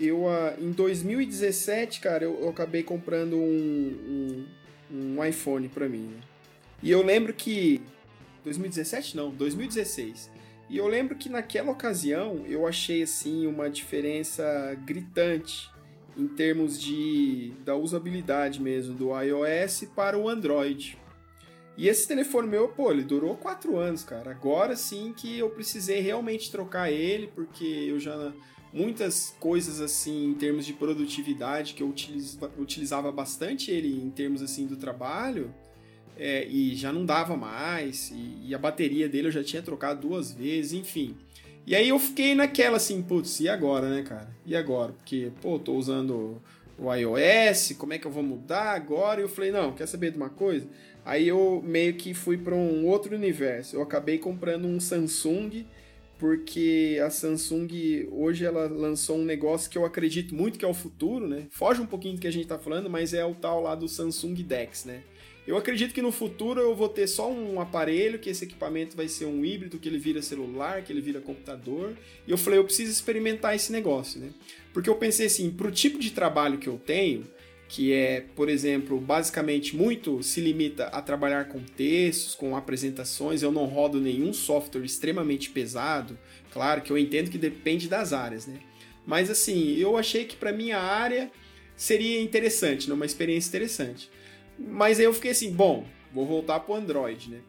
eu 0.02 0.26
uh, 0.26 0.54
em 0.60 0.72
2017, 0.72 2.00
cara, 2.00 2.24
eu, 2.24 2.40
eu 2.42 2.50
acabei 2.50 2.84
comprando 2.84 3.38
um, 3.38 4.46
um, 4.92 5.18
um 5.18 5.26
iPhone 5.26 5.70
para 5.70 5.88
mim. 5.88 6.08
Né? 6.16 6.22
E 6.82 6.90
eu 6.90 7.04
lembro 7.04 7.34
que 7.34 7.82
2017 8.44 9.16
não, 9.16 9.30
2016. 9.30 10.32
E 10.70 10.78
eu 10.78 10.88
lembro 10.88 11.16
que 11.16 11.30
naquela 11.30 11.72
ocasião 11.72 12.46
eu 12.48 12.66
achei 12.66 13.04
assim 13.04 13.46
uma 13.46 13.70
diferença 13.70 14.76
gritante 14.86 15.70
em 16.18 16.28
termos 16.28 16.80
de 16.80 17.54
da 17.64 17.76
usabilidade 17.76 18.62
mesmo 18.62 18.96
do 18.96 19.10
iOS 19.22 19.86
para 19.96 20.18
o 20.18 20.28
Android. 20.28 20.98
E 21.78 21.88
esse 21.88 22.08
telefone 22.08 22.48
meu, 22.48 22.68
pô, 22.68 22.92
ele 22.92 23.04
durou 23.04 23.36
quatro 23.36 23.78
anos, 23.78 24.04
cara. 24.04 24.32
Agora 24.32 24.76
sim 24.76 25.14
que 25.16 25.40
eu 25.40 25.50
precisei 25.50 26.00
realmente 26.00 26.52
trocar 26.52 26.92
ele, 26.92 27.28
porque 27.28 27.66
eu 27.66 28.00
já 28.00 28.34
muitas 28.74 29.36
coisas 29.40 29.82
assim 29.82 30.30
em 30.30 30.34
termos 30.34 30.66
de 30.66 30.74
produtividade 30.74 31.74
que 31.74 31.84
eu 31.84 31.94
utilizava 32.58 33.12
bastante 33.12 33.70
ele 33.72 34.02
em 34.02 34.10
termos 34.10 34.42
assim 34.42 34.66
do 34.66 34.76
trabalho 34.76 35.54
é, 36.18 36.46
e 36.48 36.76
já 36.76 36.92
não 36.92 37.06
dava 37.06 37.36
mais 37.36 38.12
e, 38.12 38.48
e, 38.50 38.56
a 38.56 38.58
bateria 38.58 39.10
dele 39.10 39.28
eu 39.28 39.32
já 39.32 39.44
tinha 39.44 39.62
trocado 39.62 40.08
duas 40.08 40.32
vezes 40.32 40.74
enfim 40.74 41.18
e 41.66 41.76
aí 41.76 41.90
eu 41.90 42.00
fiquei 42.00 42.34
naquela 42.34 42.78
assim 42.78 43.02
putz 43.02 43.40
e 43.40 43.50
agora 43.50 43.90
né 43.90 44.04
cara 44.04 44.30
e 44.46 44.56
agora 44.56 44.94
porque 44.94 45.32
pô 45.42 45.60
tô 45.60 45.74
usando 45.74 46.42
o 46.82 46.92
iOS, 46.92 47.76
como 47.78 47.94
é 47.94 48.00
que 48.00 48.08
eu 48.08 48.12
vou 48.12 48.24
mudar 48.24 48.72
agora? 48.72 49.22
E 49.22 49.24
eu 49.24 49.30
falei, 49.30 49.52
não, 49.52 49.72
quer 49.72 49.86
saber 49.86 50.10
de 50.10 50.18
uma 50.18 50.32
coisa? 50.32 50.68
Aí 51.06 51.28
eu 51.28 51.62
meio 51.64 51.94
que 51.94 52.12
fui 52.12 52.38
para 52.38 52.56
um 52.56 52.88
outro 52.88 53.16
universo. 53.16 53.76
Eu 53.76 53.84
acabei 53.84 54.18
comprando 54.18 54.66
um 54.66 54.80
Samsung 54.80 55.68
porque 56.22 57.02
a 57.04 57.10
Samsung 57.10 58.08
hoje 58.12 58.46
ela 58.46 58.68
lançou 58.68 59.18
um 59.18 59.26
negócio 59.26 59.68
que 59.68 59.76
eu 59.76 59.84
acredito 59.84 60.36
muito 60.36 60.60
que 60.60 60.64
é 60.64 60.68
o 60.68 60.74
futuro, 60.74 61.28
né? 61.28 61.48
Foge 61.50 61.82
um 61.82 61.86
pouquinho 61.88 62.14
do 62.14 62.22
que 62.22 62.28
a 62.28 62.32
gente 62.32 62.44
está 62.44 62.60
falando, 62.60 62.88
mas 62.92 63.12
é 63.16 63.26
o 63.26 63.34
tal 63.34 63.64
lá 63.64 63.74
do 63.74 63.88
Samsung 63.88 64.36
Dex, 64.36 64.86
né? 64.86 65.02
Eu 65.48 65.58
acredito 65.58 65.96
que 65.96 66.02
no 66.02 66.12
futuro 66.12 66.62
eu 66.62 66.76
vou 66.76 66.88
ter 66.88 67.08
só 67.08 67.28
um 67.32 67.60
aparelho, 67.60 68.20
que 68.20 68.30
esse 68.30 68.44
equipamento 68.44 68.96
vai 68.96 69.08
ser 69.08 69.26
um 69.26 69.44
híbrido, 69.44 69.80
que 69.80 69.90
ele 69.90 69.98
vira 69.98 70.22
celular, 70.22 70.84
que 70.84 70.94
ele 70.94 71.02
vira 71.02 71.20
computador. 71.20 71.98
E 72.28 72.30
eu 72.30 72.38
falei, 72.38 72.60
eu 72.60 72.66
preciso 72.66 72.92
experimentar 72.92 73.56
esse 73.56 73.72
negócio, 73.72 74.22
né? 74.22 74.30
Porque 74.72 74.92
eu 74.92 74.96
pensei 74.98 75.26
assim, 75.26 75.50
pro 75.50 75.72
tipo 75.72 75.98
de 75.98 76.12
trabalho 76.12 76.60
que 76.60 76.70
eu 76.70 76.78
tenho, 76.86 77.26
que 77.72 77.94
é, 77.94 78.26
por 78.36 78.50
exemplo, 78.50 79.00
basicamente 79.00 79.78
muito 79.78 80.22
se 80.22 80.42
limita 80.42 80.88
a 80.88 81.02
trabalhar 81.02 81.46
com 81.46 81.64
textos, 81.64 82.36
com 82.36 82.54
apresentações. 82.54 83.42
Eu 83.42 83.50
não 83.50 83.64
rodo 83.64 83.98
nenhum 83.98 84.34
software 84.34 84.84
extremamente 84.84 85.50
pesado. 85.50 86.20
Claro 86.52 86.82
que 86.82 86.92
eu 86.92 86.98
entendo 86.98 87.32
que 87.32 87.38
depende 87.38 87.88
das 87.88 88.12
áreas, 88.12 88.46
né? 88.46 88.60
Mas 89.06 89.30
assim, 89.30 89.78
eu 89.78 89.96
achei 89.96 90.26
que 90.26 90.36
para 90.36 90.52
minha 90.52 90.78
área 90.78 91.32
seria 91.74 92.20
interessante, 92.20 92.90
né? 92.90 92.94
uma 92.94 93.06
experiência 93.06 93.48
interessante. 93.48 94.12
Mas 94.60 95.00
aí 95.00 95.06
eu 95.06 95.14
fiquei 95.14 95.32
assim, 95.32 95.50
bom, 95.54 95.88
vou 96.14 96.26
voltar 96.26 96.60
pro 96.60 96.76
Android, 96.76 97.30
né? 97.30 97.40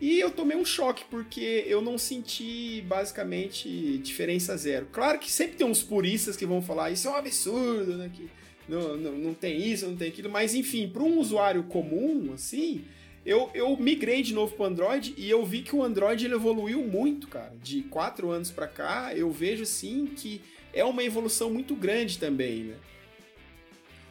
E 0.00 0.18
eu 0.18 0.30
tomei 0.30 0.56
um 0.56 0.64
choque 0.64 1.04
porque 1.10 1.66
eu 1.66 1.82
não 1.82 1.98
senti 1.98 2.82
basicamente 2.88 3.98
diferença 3.98 4.56
zero. 4.56 4.88
Claro 4.90 5.18
que 5.18 5.30
sempre 5.30 5.58
tem 5.58 5.66
uns 5.66 5.82
puristas 5.82 6.38
que 6.38 6.46
vão 6.46 6.62
falar 6.62 6.90
isso 6.90 7.06
é 7.06 7.10
um 7.10 7.16
absurdo, 7.16 7.98
né? 7.98 8.10
Que 8.10 8.30
não, 8.68 8.96
não, 8.96 9.12
não 9.12 9.34
tem 9.34 9.56
isso, 9.56 9.86
não 9.86 9.96
tem 9.96 10.08
aquilo, 10.08 10.30
mas 10.30 10.54
enfim, 10.54 10.88
para 10.88 11.02
um 11.02 11.18
usuário 11.18 11.64
comum, 11.64 12.32
assim, 12.34 12.84
eu, 13.24 13.50
eu 13.54 13.76
migrei 13.76 14.22
de 14.22 14.32
novo 14.32 14.54
para 14.54 14.66
Android 14.66 15.14
e 15.16 15.28
eu 15.28 15.44
vi 15.44 15.62
que 15.62 15.74
o 15.74 15.82
Android 15.82 16.24
ele 16.24 16.34
evoluiu 16.34 16.82
muito, 16.84 17.28
cara. 17.28 17.52
De 17.62 17.82
quatro 17.82 18.30
anos 18.30 18.50
para 18.50 18.66
cá, 18.66 19.12
eu 19.14 19.30
vejo 19.30 19.66
sim 19.66 20.06
que 20.06 20.40
é 20.72 20.84
uma 20.84 21.02
evolução 21.02 21.50
muito 21.50 21.74
grande 21.74 22.18
também, 22.18 22.64
né? 22.64 22.74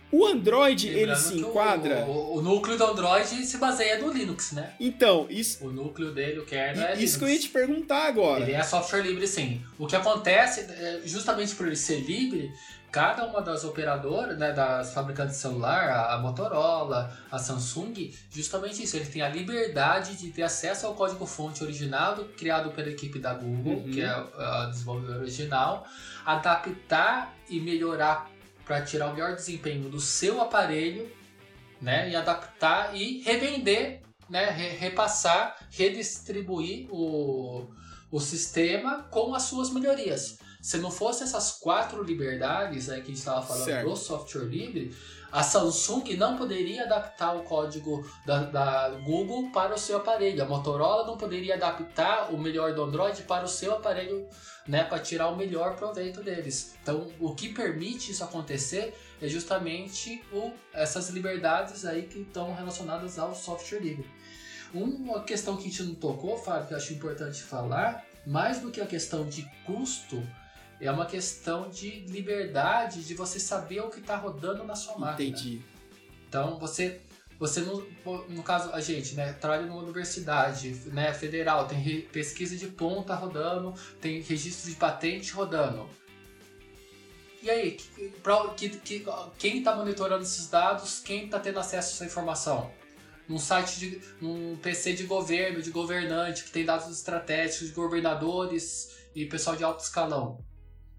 O 0.10 0.26
Android, 0.26 0.88
Lembrando 0.88 1.10
ele 1.10 1.16
se 1.18 1.38
enquadra. 1.38 2.06
O, 2.06 2.12
o, 2.12 2.38
o, 2.38 2.42
núcleo 2.42 2.78
do 2.78 2.86
Android 2.86 3.46
se 3.46 3.58
baseia 3.58 4.00
no 4.00 4.10
Linux, 4.10 4.54
né? 4.54 4.74
Então, 4.80 5.28
isso. 5.30 5.66
O 5.66 5.72
núcleo 5.72 6.14
dele, 6.14 6.40
o 6.40 6.46
kernel 6.46 6.88
é 6.88 6.94
Isso 6.94 7.00
Linux. 7.00 7.18
que 7.18 7.24
eu 7.24 7.30
ia 7.30 7.40
te 7.40 7.50
perguntar 7.50 8.08
agora. 8.08 8.44
Ele 8.44 8.54
é 8.54 8.64
software 8.64 9.02
livre, 9.02 9.28
sim. 9.28 9.62
O 9.78 9.86
que 9.86 9.98
acontece, 9.98 10.62
é, 10.62 11.02
justamente 11.04 11.54
por 11.56 11.68
ele 11.68 11.76
ser 11.76 12.00
livre, 12.00 12.50
cada 12.92 13.26
uma 13.26 13.42
das 13.42 13.64
operadoras, 13.64 14.38
né, 14.38 14.52
das 14.54 14.94
fabricantes 14.94 15.36
de 15.36 15.42
celular, 15.42 16.10
a 16.10 16.18
Motorola, 16.20 17.16
a 17.30 17.38
Samsung, 17.38 18.14
justamente 18.30 18.84
isso, 18.84 18.96
ele 18.96 19.06
tem 19.06 19.22
a 19.22 19.30
liberdade 19.30 20.16
de 20.16 20.32
ter 20.32 20.44
acesso 20.44 20.88
ao 20.88 20.94
código-fonte 20.96 21.64
original 21.64 22.16
criado 22.38 22.72
pela 22.72 22.90
equipe 22.90 23.20
da 23.20 23.34
Google, 23.34 23.74
uhum. 23.74 23.92
que 23.92 24.02
é 24.02 24.08
a 24.10 24.68
desenvolvedora 24.72 25.20
original, 25.20 25.86
adaptar 26.26 27.34
e 27.50 27.60
melhorar 27.60 28.30
para 28.66 28.82
tirar 28.82 29.10
o 29.10 29.14
melhor 29.14 29.36
desempenho 29.36 29.90
do 29.90 30.00
seu 30.00 30.42
aparelho, 30.42 31.10
né, 31.82 32.10
e 32.10 32.16
adaptar 32.16 32.96
e 32.96 33.22
revender, 33.22 34.02
né, 34.30 34.50
repassar, 34.50 35.56
redistribuir 35.70 36.88
o, 36.90 37.70
o 38.12 38.20
sistema 38.20 39.04
com 39.12 39.36
as 39.36 39.44
suas 39.44 39.70
melhorias. 39.70 40.40
Se 40.68 40.78
não 40.80 40.92
fosse 40.92 41.24
essas 41.24 41.54
quatro 41.54 42.04
liberdades 42.04 42.90
aí 42.90 43.00
que 43.00 43.06
a 43.06 43.08
gente 43.08 43.20
estava 43.20 43.42
falando 43.42 43.64
certo. 43.64 43.90
do 43.90 43.96
software 43.96 44.44
livre, 44.44 44.94
a 45.32 45.42
Samsung 45.42 46.18
não 46.18 46.36
poderia 46.36 46.84
adaptar 46.84 47.38
o 47.38 47.44
código 47.44 48.06
da, 48.26 48.44
da, 48.44 48.90
Google 49.06 49.50
para 49.52 49.76
o 49.76 49.78
seu 49.78 49.96
aparelho. 49.96 50.44
A 50.44 50.46
Motorola 50.46 51.08
não 51.08 51.16
poderia 51.16 51.56
adaptar 51.56 52.34
o 52.34 52.38
melhor 52.38 52.74
do 52.74 52.84
Android 52.84 53.22
para 53.22 53.46
o 53.46 53.48
seu 53.48 53.76
aparelho, 53.76 54.28
né, 54.68 54.84
para 54.84 55.00
tirar 55.00 55.30
o 55.30 55.38
melhor 55.38 55.78
proveito 55.78 56.22
deles. 56.22 56.76
Então, 56.84 57.08
o 57.18 57.34
que 57.34 57.48
permite 57.54 58.12
isso 58.12 58.26
acontecer 58.26 58.94
é 59.22 59.28
justamente 59.30 60.22
o, 60.34 60.52
essas 60.74 61.08
liberdades 61.12 61.86
aí 61.86 62.08
que 62.08 62.20
estão 62.20 62.54
relacionadas 62.54 63.18
ao 63.18 63.34
software 63.34 63.80
livre. 63.80 64.12
Uma 64.74 65.24
questão 65.24 65.56
que 65.56 65.62
a 65.62 65.70
gente 65.70 65.84
não 65.84 65.96
tocou, 65.96 66.38
Fábio, 66.38 66.68
que 66.68 66.74
eu 66.74 66.78
acho 66.78 66.92
importante 66.92 67.42
falar, 67.42 68.06
mais 68.26 68.60
do 68.60 68.70
que 68.70 68.82
a 68.82 68.86
questão 68.86 69.26
de 69.26 69.50
custo, 69.66 70.22
é 70.80 70.92
uma 70.92 71.06
questão 71.06 71.70
de 71.70 72.02
liberdade, 72.02 73.04
de 73.04 73.14
você 73.14 73.40
saber 73.40 73.82
o 73.82 73.90
que 73.90 74.00
está 74.00 74.16
rodando 74.16 74.64
na 74.64 74.76
sua 74.76 74.98
máquina. 74.98 75.30
Entendi. 75.30 75.62
Então 76.30 76.60
você, 76.60 77.02
você 77.40 77.62
no, 77.62 77.86
no 78.30 78.44
caso 78.44 78.72
a 78.74 78.80
gente, 78.80 79.16
né, 79.16 79.34
trabalha 79.34 79.66
numa 79.66 79.82
universidade, 79.82 80.70
né, 80.88 81.14
federal, 81.14 81.68
tem 81.68 82.02
pesquisa 82.12 82.56
de 82.56 82.68
ponta 82.68 83.16
rodando, 83.16 83.74
tem 84.00 84.22
registro 84.22 84.70
de 84.70 84.76
patente 84.76 85.32
rodando. 85.34 85.90
E 87.42 87.50
aí, 87.50 87.72
que, 87.72 88.10
pra, 88.22 88.50
que, 88.50 88.70
que, 88.70 89.06
quem 89.38 89.60
está 89.60 89.76
monitorando 89.76 90.24
esses 90.24 90.50
dados? 90.50 91.00
Quem 91.00 91.26
está 91.26 91.40
tendo 91.40 91.60
acesso 91.60 91.90
a 91.90 91.96
essa 91.96 92.06
informação? 92.06 92.72
Num 93.28 93.38
site 93.38 93.80
de, 93.80 94.02
num 94.20 94.56
PC 94.58 94.94
de 94.94 95.04
governo, 95.04 95.62
de 95.62 95.70
governante 95.70 96.44
que 96.44 96.52
tem 96.52 96.66
dados 96.66 96.90
estratégicos 96.90 97.68
de 97.68 97.74
governadores 97.74 98.98
e 99.16 99.26
pessoal 99.26 99.56
de 99.56 99.64
alto 99.64 99.82
escalão. 99.84 100.44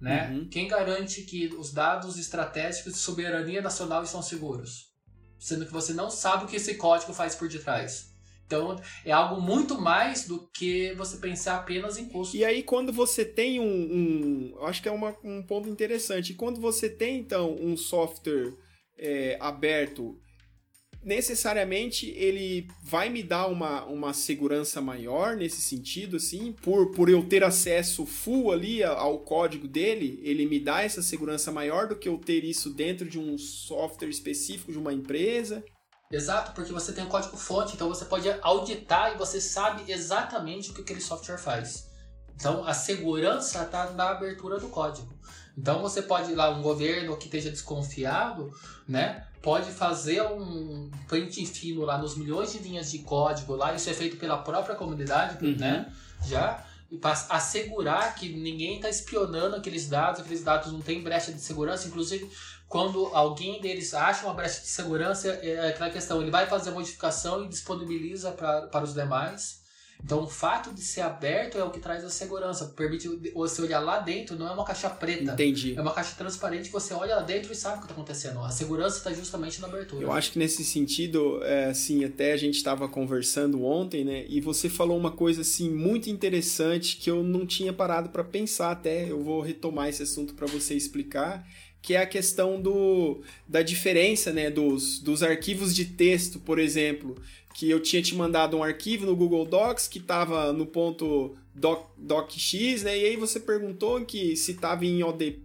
Né? 0.01 0.31
Uhum. 0.31 0.49
Quem 0.49 0.69
garante 0.69 1.23
que 1.23 1.49
os 1.49 1.73
dados 1.73 2.19
estratégicos 2.19 2.93
de 2.93 2.99
soberania 2.99 3.61
nacional 3.61 4.03
estão 4.03 4.23
seguros? 4.23 4.93
Sendo 5.39 5.67
que 5.67 5.73
você 5.73 5.93
não 5.93 6.11
sabe 6.11 6.45
o 6.45 6.47
que 6.47 6.57
esse 6.57 6.75
código 6.75 7.13
faz 7.13 7.35
por 7.35 7.49
detrás. 7.49 8.09
Então, 8.47 8.81
é 9.05 9.13
algo 9.13 9.43
muito 9.43 9.79
mais 9.79 10.27
do 10.27 10.49
que 10.49 10.95
você 10.95 11.19
pensar 11.19 11.57
apenas 11.57 11.99
em 11.99 12.09
custo. 12.09 12.35
E 12.35 12.45
aí, 12.45 12.63
quando 12.63 12.93
você 12.93 13.23
tem 13.23 13.61
um. 13.61 14.55
um 14.57 14.65
acho 14.65 14.81
que 14.83 14.89
é 14.89 14.93
uma, 14.93 15.15
um 15.23 15.43
ponto 15.43 15.69
interessante. 15.69 16.33
Quando 16.33 16.59
você 16.59 16.89
tem, 16.89 17.19
então, 17.19 17.55
um 17.61 17.77
software 17.77 18.55
é, 18.97 19.37
aberto 19.39 20.19
necessariamente 21.03 22.11
ele 22.17 22.69
vai 22.83 23.09
me 23.09 23.23
dar 23.23 23.47
uma, 23.47 23.85
uma 23.85 24.13
segurança 24.13 24.81
maior 24.81 25.37
nesse 25.37 25.61
sentido, 25.61 26.17
assim, 26.17 26.53
por, 26.53 26.91
por 26.91 27.09
eu 27.09 27.27
ter 27.27 27.45
acesso 27.45 28.05
full 28.05 28.53
ali 28.53 28.83
ao 28.83 29.21
código 29.21 29.69
dele, 29.69 30.21
ele 30.23 30.47
me 30.47 30.59
dá 30.59 30.83
essa 30.83 31.03
segurança 31.03 31.53
maior 31.53 31.89
do 31.89 31.97
que 31.97 32.09
eu 32.09 32.19
ter 32.19 32.45
isso 32.45 32.71
dentro 32.71 33.09
de 33.09 33.19
um 33.19 33.39
software 33.39 34.09
específico 34.09 34.73
de 34.73 34.79
uma 34.79 34.93
empresa. 34.93 35.65
Exato, 36.11 36.53
porque 36.53 36.73
você 36.73 36.93
tem 36.93 37.05
o 37.05 37.09
código 37.09 37.37
fonte, 37.37 37.75
então 37.75 37.89
você 37.89 38.05
pode 38.05 38.29
auditar 38.41 39.15
e 39.15 39.19
você 39.19 39.41
sabe 39.41 39.91
exatamente 39.93 40.71
o 40.71 40.75
que 40.75 40.81
aquele 40.81 41.01
software 41.01 41.39
faz. 41.39 41.87
Então 42.35 42.65
a 42.65 42.73
segurança 42.73 43.63
está 43.63 43.91
na 43.91 44.11
abertura 44.11 44.59
do 44.59 44.69
código. 44.69 45.13
Então 45.57 45.83
você 45.83 46.01
pode 46.01 46.33
ir 46.33 46.35
lá, 46.35 46.51
um 46.51 46.63
governo 46.63 47.17
que 47.17 47.27
esteja 47.27 47.51
desconfiado, 47.51 48.51
né? 48.87 49.28
Pode 49.41 49.71
fazer 49.71 50.23
um 50.23 50.91
pente 51.09 51.47
fino 51.47 51.83
lá 51.83 51.97
nos 51.99 52.17
milhões 52.17 52.53
de 52.53 52.59
linhas 52.59 52.91
de 52.91 52.99
código 53.01 53.55
lá, 53.55 53.75
isso 53.75 53.89
é 53.89 53.95
feito 53.95 54.17
pela 54.17 54.39
própria 54.39 54.75
comunidade, 54.75 55.45
uhum. 55.45 55.57
né? 55.57 55.93
Já 56.27 56.65
e 56.91 56.97
para 56.97 57.13
assegurar 57.29 58.15
que 58.15 58.31
ninguém 58.31 58.77
está 58.77 58.89
espionando 58.89 59.57
aqueles 59.57 59.89
dados, 59.89 60.21
aqueles 60.21 60.43
dados 60.43 60.73
não 60.73 60.81
têm 60.81 61.03
brecha 61.03 61.31
de 61.33 61.41
segurança, 61.41 61.87
inclusive 61.87 62.31
quando 62.67 63.07
alguém 63.15 63.61
deles 63.61 63.95
acha 63.95 64.25
uma 64.25 64.35
brecha 64.35 64.61
de 64.61 64.67
segurança, 64.67 65.29
é 65.29 65.69
aquela 65.69 65.91
questão, 65.91 66.21
ele 66.21 66.31
vai 66.31 66.47
fazer 66.47 66.71
a 66.71 66.73
modificação 66.73 67.45
e 67.45 67.49
disponibiliza 67.49 68.33
para 68.33 68.85
os 68.85 68.93
demais. 68.93 69.58
Então, 70.03 70.23
o 70.23 70.29
fato 70.29 70.73
de 70.73 70.81
ser 70.81 71.01
aberto 71.01 71.59
é 71.59 71.65
o 71.65 71.71
que 71.71 71.81
traz 71.81 72.05
a 72.05 72.11
segurança. 72.11 72.67
Permite 72.77 73.09
você 73.35 73.63
olhar 73.63 73.81
lá 73.81 73.99
dentro, 73.99 74.37
não 74.37 74.49
é 74.49 74.53
uma 74.53 74.65
caixa 74.65 74.89
preta. 74.89 75.33
Entendi. 75.33 75.75
É 75.77 75.81
uma 75.81 75.93
caixa 75.93 76.15
transparente 76.17 76.67
que 76.67 76.73
você 76.73 76.95
olha 76.95 77.17
lá 77.17 77.23
dentro 77.23 77.53
e 77.53 77.55
sabe 77.55 77.77
o 77.77 77.79
que 77.81 77.85
está 77.85 77.95
acontecendo. 77.95 78.41
A 78.41 78.51
segurança 78.51 78.99
está 78.99 79.13
justamente 79.13 79.61
na 79.61 79.67
abertura. 79.67 80.03
Eu 80.03 80.13
acho 80.13 80.33
que 80.33 80.39
nesse 80.39 80.65
sentido, 80.65 81.43
é, 81.43 81.67
assim, 81.67 82.05
até 82.05 82.33
a 82.33 82.37
gente 82.37 82.57
estava 82.57 82.89
conversando 82.89 83.65
ontem, 83.65 84.05
né? 84.05 84.25
E 84.29 84.41
você 84.41 84.69
falou 84.69 84.97
uma 84.97 85.11
coisa, 85.11 85.43
assim, 85.43 85.69
muito 85.69 86.09
interessante 86.09 86.97
que 86.97 87.11
eu 87.11 87.23
não 87.23 87.45
tinha 87.45 87.73
parado 87.73 88.11
para 88.11 88.25
pensar 88.25 88.71
até. 88.71 89.11
Eu 89.11 89.23
vou 89.23 89.41
retomar 89.41 89.89
esse 89.89 90.03
assunto 90.03 90.35
para 90.35 90.47
você 90.47 90.75
explicar 90.75 91.45
que 91.81 91.95
é 91.95 92.03
a 92.03 92.07
questão 92.07 92.61
do, 92.61 93.23
da 93.47 93.63
diferença 93.63 94.33
né, 94.33 94.51
dos, 94.51 94.99
dos 94.99 95.23
arquivos 95.23 95.75
de 95.75 95.85
texto, 95.85 96.39
por 96.41 96.59
exemplo, 96.59 97.17
que 97.59 97.69
eu 97.69 97.81
tinha 97.81 98.01
te 98.01 98.15
mandado 98.15 98.57
um 98.57 98.63
arquivo 98.63 99.05
no 99.05 99.17
Google 99.17 99.45
Docs 99.45 99.89
que 99.89 99.99
estava 99.99 100.53
no 100.53 100.65
ponto 100.65 101.35
doc, 101.53 101.91
docx, 101.97 102.85
né? 102.85 102.97
E 102.97 103.05
aí 103.05 103.17
você 103.17 103.41
perguntou 103.41 104.01
que 104.05 104.37
se 104.37 104.53
estava 104.53 104.87
em 104.87 105.03
OD, 105.03 105.41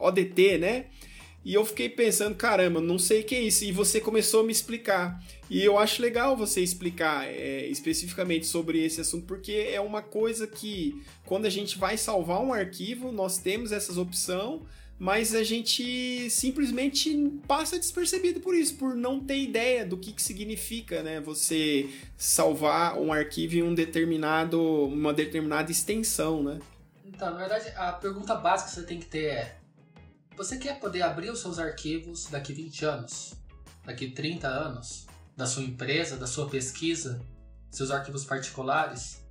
ODT, 0.00 0.58
né? 0.58 0.86
E 1.44 1.54
eu 1.54 1.64
fiquei 1.64 1.88
pensando, 1.88 2.34
caramba, 2.34 2.80
não 2.80 2.98
sei 2.98 3.20
o 3.20 3.24
que 3.24 3.36
é 3.36 3.40
isso. 3.40 3.64
E 3.64 3.70
você 3.70 4.00
começou 4.00 4.40
a 4.40 4.42
me 4.42 4.50
explicar. 4.50 5.22
E 5.48 5.64
eu 5.64 5.78
acho 5.78 6.02
legal 6.02 6.36
você 6.36 6.60
explicar 6.60 7.24
é, 7.28 7.68
especificamente 7.68 8.44
sobre 8.44 8.84
esse 8.84 9.00
assunto, 9.00 9.24
porque 9.24 9.52
é 9.72 9.80
uma 9.80 10.02
coisa 10.02 10.44
que, 10.44 11.00
quando 11.24 11.46
a 11.46 11.50
gente 11.50 11.78
vai 11.78 11.96
salvar 11.96 12.42
um 12.42 12.52
arquivo, 12.52 13.12
nós 13.12 13.38
temos 13.38 13.70
essa 13.70 13.98
opção 14.00 14.66
mas 14.98 15.34
a 15.34 15.44
gente 15.44 16.28
simplesmente 16.28 17.16
passa 17.46 17.78
despercebido 17.78 18.40
por 18.40 18.54
isso, 18.54 18.74
por 18.74 18.96
não 18.96 19.20
ter 19.20 19.38
ideia 19.38 19.86
do 19.86 19.96
que, 19.96 20.12
que 20.12 20.20
significa, 20.20 21.02
né? 21.02 21.20
Você 21.20 21.88
salvar 22.16 22.98
um 22.98 23.12
arquivo 23.12 23.56
em 23.56 23.62
um 23.62 23.74
determinado, 23.74 24.60
uma 24.86 25.14
determinada 25.14 25.70
extensão, 25.70 26.42
né? 26.42 26.58
Então, 27.04 27.30
na 27.30 27.38
verdade, 27.38 27.68
a 27.76 27.92
pergunta 27.92 28.34
básica 28.34 28.70
que 28.70 28.74
você 28.74 28.82
tem 28.82 28.98
que 28.98 29.06
ter 29.06 29.26
é: 29.26 29.58
você 30.36 30.56
quer 30.56 30.80
poder 30.80 31.02
abrir 31.02 31.30
os 31.30 31.40
seus 31.40 31.60
arquivos 31.60 32.26
daqui 32.26 32.52
20 32.52 32.84
anos, 32.84 33.34
daqui 33.84 34.10
30 34.10 34.48
anos, 34.48 35.06
da 35.36 35.46
sua 35.46 35.62
empresa, 35.62 36.16
da 36.16 36.26
sua 36.26 36.48
pesquisa, 36.48 37.20
seus 37.70 37.92
arquivos 37.92 38.24
particulares? 38.24 39.22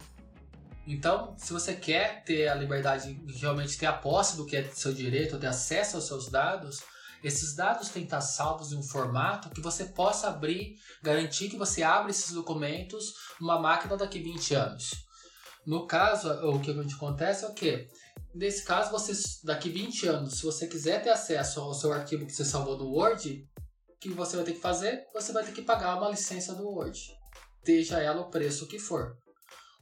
Então, 0.87 1.35
se 1.37 1.51
você 1.51 1.75
quer 1.75 2.23
ter 2.23 2.47
a 2.47 2.55
liberdade 2.55 3.13
de 3.13 3.39
realmente 3.39 3.77
ter 3.77 3.87
a 3.87 3.93
posse 3.93 4.37
do 4.37 4.45
que 4.45 4.55
é 4.55 4.63
seu 4.71 4.93
direito, 4.93 5.37
ter 5.37 5.47
acesso 5.47 5.97
aos 5.97 6.07
seus 6.07 6.29
dados, 6.29 6.81
esses 7.21 7.53
dados 7.53 7.89
têm 7.89 8.03
que 8.03 8.07
estar 8.07 8.21
salvos 8.21 8.71
em 8.71 8.77
um 8.77 8.83
formato 8.83 9.49
que 9.49 9.59
você 9.59 9.83
possa 9.83 10.29
abrir, 10.29 10.75
garantir 11.03 11.49
que 11.49 11.57
você 11.57 11.83
abre 11.83 12.11
esses 12.11 12.31
documentos 12.31 13.13
numa 13.41 13.59
máquina 13.59 13.97
daqui 13.97 14.19
20 14.19 14.55
anos. 14.55 14.91
No 15.65 15.85
caso, 15.85 16.31
o 16.47 16.61
que 16.61 16.71
acontece 16.71 17.43
é 17.43 17.49
o 17.49 17.53
quê? 17.53 17.89
Nesse 18.33 18.63
caso, 18.63 18.89
você 18.89 19.11
daqui 19.43 19.69
20 19.69 20.07
anos, 20.07 20.37
se 20.37 20.45
você 20.45 20.67
quiser 20.67 21.03
ter 21.03 21.09
acesso 21.09 21.59
ao 21.59 21.73
seu 21.73 21.91
arquivo 21.91 22.25
que 22.25 22.31
você 22.31 22.45
salvou 22.45 22.77
no 22.77 22.87
Word, 22.93 23.45
o 23.89 23.99
que 23.99 24.09
você 24.11 24.37
vai 24.37 24.45
ter 24.45 24.53
que 24.53 24.61
fazer? 24.61 25.03
Você 25.13 25.33
vai 25.33 25.43
ter 25.43 25.51
que 25.51 25.63
pagar 25.63 25.97
uma 25.97 26.11
licença 26.11 26.55
do 26.55 26.65
Word, 26.65 26.97
seja 27.65 27.99
ela 27.99 28.21
o 28.21 28.29
preço 28.29 28.67
que 28.67 28.79
for 28.79 29.17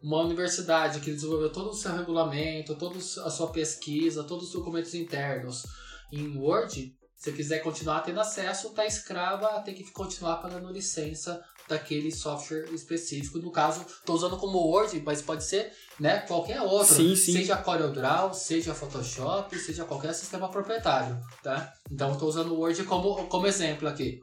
uma 0.02 0.22
universidade 0.22 1.00
que 1.00 1.12
desenvolveu 1.12 1.52
todo 1.52 1.70
o 1.70 1.74
seu 1.74 1.96
regulamento, 1.96 2.76
toda 2.76 2.98
a 2.98 3.30
sua 3.30 3.48
pesquisa, 3.52 4.24
todos 4.24 4.48
os 4.48 4.54
documentos 4.54 4.94
internos 4.94 5.64
em 6.12 6.38
Word, 6.38 6.96
se 7.16 7.32
quiser 7.32 7.60
continuar 7.60 8.02
tendo 8.02 8.20
acesso, 8.20 8.68
está 8.68 8.86
escrava 8.86 9.48
a 9.48 9.62
ter 9.62 9.74
que 9.74 9.92
continuar 9.92 10.38
pagando 10.38 10.72
licença 10.72 11.44
daquele 11.68 12.12
software 12.12 12.66
específico. 12.72 13.40
No 13.40 13.52
caso, 13.52 13.82
estou 13.82 14.16
usando 14.16 14.38
como 14.38 14.60
Word, 14.60 15.02
mas 15.04 15.22
pode 15.22 15.44
ser 15.44 15.72
né, 16.00 16.20
qualquer 16.20 16.62
outro. 16.62 16.94
Sim, 16.94 17.16
sim. 17.16 17.34
Seja 17.34 17.58
CorelDRAW, 17.58 18.34
seja 18.34 18.76
Photoshop, 18.76 19.58
seja 19.58 19.86
qualquer 19.86 20.14
sistema 20.14 20.50
proprietário. 20.50 21.20
Tá? 21.42 21.74
Então, 21.90 22.14
estou 22.14 22.30
usando 22.30 22.54
o 22.54 22.60
Word 22.60 22.84
como, 22.84 23.26
como 23.28 23.48
exemplo 23.48 23.88
aqui. 23.88 24.20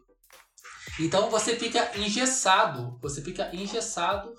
Então, 1.01 1.31
você 1.31 1.57
fica 1.57 1.91
engessado. 1.99 2.99
Você 3.01 3.23
fica 3.23 3.51
engessado 3.55 4.33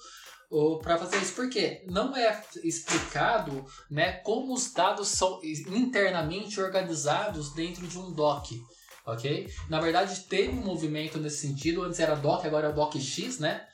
para 0.82 0.98
fazer 0.98 1.18
isso, 1.18 1.34
porque 1.34 1.84
não 1.88 2.16
é 2.16 2.44
explicado 2.64 3.66
né, 3.90 4.14
como 4.24 4.54
os 4.54 4.72
dados 4.72 5.08
são 5.08 5.40
internamente 5.44 6.60
organizados 6.62 7.54
dentro 7.54 7.88
de 7.88 7.98
um 7.98 8.12
doc. 8.12 8.52
Ok? 9.06 9.50
Na 9.70 9.82
verdade, 9.82 10.22
teve 10.22 10.50
um 10.50 10.64
movimento 10.64 11.18
nesse 11.18 11.48
sentido. 11.48 11.84
Antes 11.84 12.00
era 12.00 12.16
doc, 12.16 12.46
agora 12.46 12.68
é 12.68 12.70
o 12.70 12.74
docx, 12.74 13.40
né? 13.40 13.66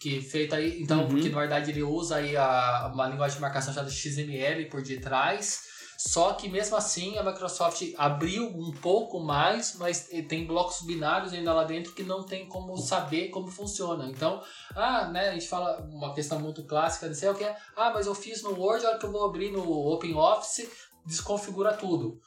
Que 0.00 0.20
feito 0.20 0.54
aí. 0.54 0.82
Então, 0.82 1.02
uhum. 1.02 1.08
porque 1.08 1.28
na 1.28 1.38
verdade 1.38 1.70
ele 1.70 1.82
usa 1.82 2.16
aí 2.16 2.36
a, 2.36 2.90
uma 2.92 3.06
linguagem 3.06 3.36
de 3.36 3.42
marcação 3.42 3.72
chamada 3.72 3.92
XML 3.92 4.66
por 4.66 4.82
detrás 4.82 5.71
só 6.04 6.32
que 6.32 6.48
mesmo 6.48 6.76
assim 6.76 7.16
a 7.16 7.22
Microsoft 7.22 7.80
abriu 7.96 8.48
um 8.48 8.72
pouco 8.72 9.20
mais, 9.20 9.76
mas 9.76 10.08
tem 10.28 10.44
blocos 10.44 10.82
binários 10.82 11.32
ainda 11.32 11.54
lá 11.54 11.62
dentro 11.62 11.92
que 11.92 12.02
não 12.02 12.24
tem 12.24 12.48
como 12.48 12.76
saber 12.76 13.28
como 13.28 13.46
funciona. 13.46 14.10
Então, 14.10 14.42
ah, 14.74 15.06
né, 15.06 15.28
a 15.28 15.32
gente 15.32 15.46
fala 15.46 15.80
uma 15.82 16.12
questão 16.12 16.40
muito 16.40 16.64
clássica 16.64 17.08
de 17.08 17.14
ser 17.14 17.30
o 17.30 17.34
que 17.36 17.44
é, 17.44 17.56
ah, 17.76 17.92
mas 17.94 18.06
eu 18.06 18.16
fiz 18.16 18.42
no 18.42 18.50
Word, 18.58 18.84
a 18.84 18.90
hora 18.90 18.98
que 18.98 19.06
eu 19.06 19.12
vou 19.12 19.24
abrir 19.24 19.52
no 19.52 19.62
OpenOffice, 19.92 20.68
desconfigura 21.06 21.72
tudo. 21.72 22.20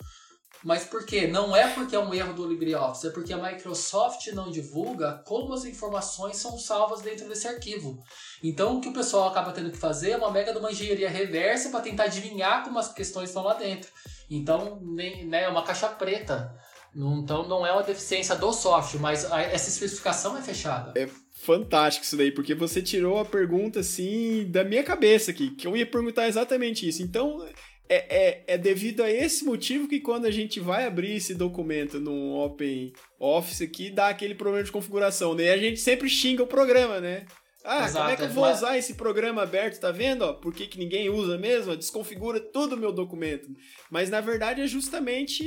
Mas 0.66 0.84
por 0.84 1.06
quê? 1.06 1.28
Não 1.28 1.56
é 1.56 1.68
porque 1.68 1.96
é 1.96 2.00
um 2.00 2.12
erro 2.12 2.34
do 2.34 2.48
LibreOffice, 2.48 3.06
é 3.06 3.12
porque 3.12 3.32
a 3.32 3.38
Microsoft 3.38 4.26
não 4.34 4.50
divulga 4.50 5.22
como 5.24 5.54
as 5.54 5.64
informações 5.64 6.38
são 6.38 6.58
salvas 6.58 7.04
dentro 7.04 7.30
desse 7.30 7.48
arquivo. 7.48 8.04
Então 8.44 8.76
o 8.76 8.82
que 8.82 8.90
o 8.90 8.94
pessoal 8.94 9.30
acaba 9.30 9.52
tendo 9.52 9.70
que 9.70 9.78
fazer 9.78 10.10
é 10.10 10.18
uma 10.18 10.32
mega 10.32 10.52
de 10.52 10.58
uma 10.58 10.72
engenharia 10.72 11.08
reversa 11.08 11.70
para 11.70 11.82
tentar 11.82 12.06
adivinhar 12.06 12.64
como 12.64 12.80
as 12.80 12.92
questões 12.92 13.30
estão 13.30 13.44
lá 13.44 13.54
dentro. 13.54 13.92
Então 14.28 14.82
né, 14.82 15.44
é 15.44 15.48
uma 15.48 15.62
caixa 15.62 15.88
preta. 15.88 16.52
Então 16.96 17.48
não 17.48 17.64
é 17.64 17.72
uma 17.72 17.84
deficiência 17.84 18.36
do 18.36 18.52
software, 18.52 19.00
mas 19.00 19.24
essa 19.24 19.70
especificação 19.70 20.36
é 20.36 20.42
fechada. 20.42 21.00
É 21.00 21.08
fantástico 21.36 22.06
isso 22.06 22.18
daí, 22.18 22.32
porque 22.32 22.56
você 22.56 22.82
tirou 22.82 23.20
a 23.20 23.26
pergunta 23.26 23.82
assim 23.82 24.50
da 24.50 24.64
minha 24.64 24.84
cabeça 24.84 25.30
aqui, 25.30 25.52
que 25.52 25.68
eu 25.68 25.78
ia 25.78 25.86
perguntar 25.86 26.28
exatamente 26.28 26.88
isso. 26.88 27.04
Então 27.04 27.46
é, 27.88 27.96
é, 27.96 28.44
é, 28.48 28.58
devido 28.58 29.04
a 29.04 29.12
esse 29.12 29.46
motivo 29.46 29.88
que 29.88 30.00
quando 30.00 30.26
a 30.26 30.32
gente 30.32 30.60
vai 30.60 30.86
abrir 30.86 31.16
esse 31.16 31.36
documento 31.36 32.00
no 32.00 32.36
Open 32.36 32.94
Office 33.20 33.62
aqui, 33.62 33.90
dá 33.90 34.10
aquele 34.10 34.36
problema 34.36 34.64
de 34.64 34.72
configuração, 34.72 35.36
né? 35.36 35.44
E 35.44 35.50
a 35.50 35.58
gente 35.58 35.80
sempre 35.80 36.10
xinga 36.10 36.44
o 36.44 36.48
programa, 36.48 37.00
né? 37.00 37.26
Ah, 37.68 37.86
Exato, 37.86 37.98
como 37.98 38.10
é 38.12 38.16
que 38.16 38.22
eu 38.22 38.30
vou 38.30 38.44
mas... 38.44 38.58
usar 38.58 38.78
esse 38.78 38.94
programa 38.94 39.42
aberto, 39.42 39.80
tá 39.80 39.92
vendo? 39.92 40.22
Ó, 40.22 40.34
por 40.34 40.54
que, 40.54 40.68
que 40.68 40.78
ninguém 40.78 41.10
usa 41.10 41.36
mesmo? 41.36 41.76
Desconfigura 41.76 42.40
todo 42.40 42.74
o 42.74 42.78
meu 42.78 42.92
documento. 42.92 43.50
Mas 43.90 44.10
na 44.10 44.22
verdade 44.22 44.62
é 44.62 44.68
justamente 44.68 45.44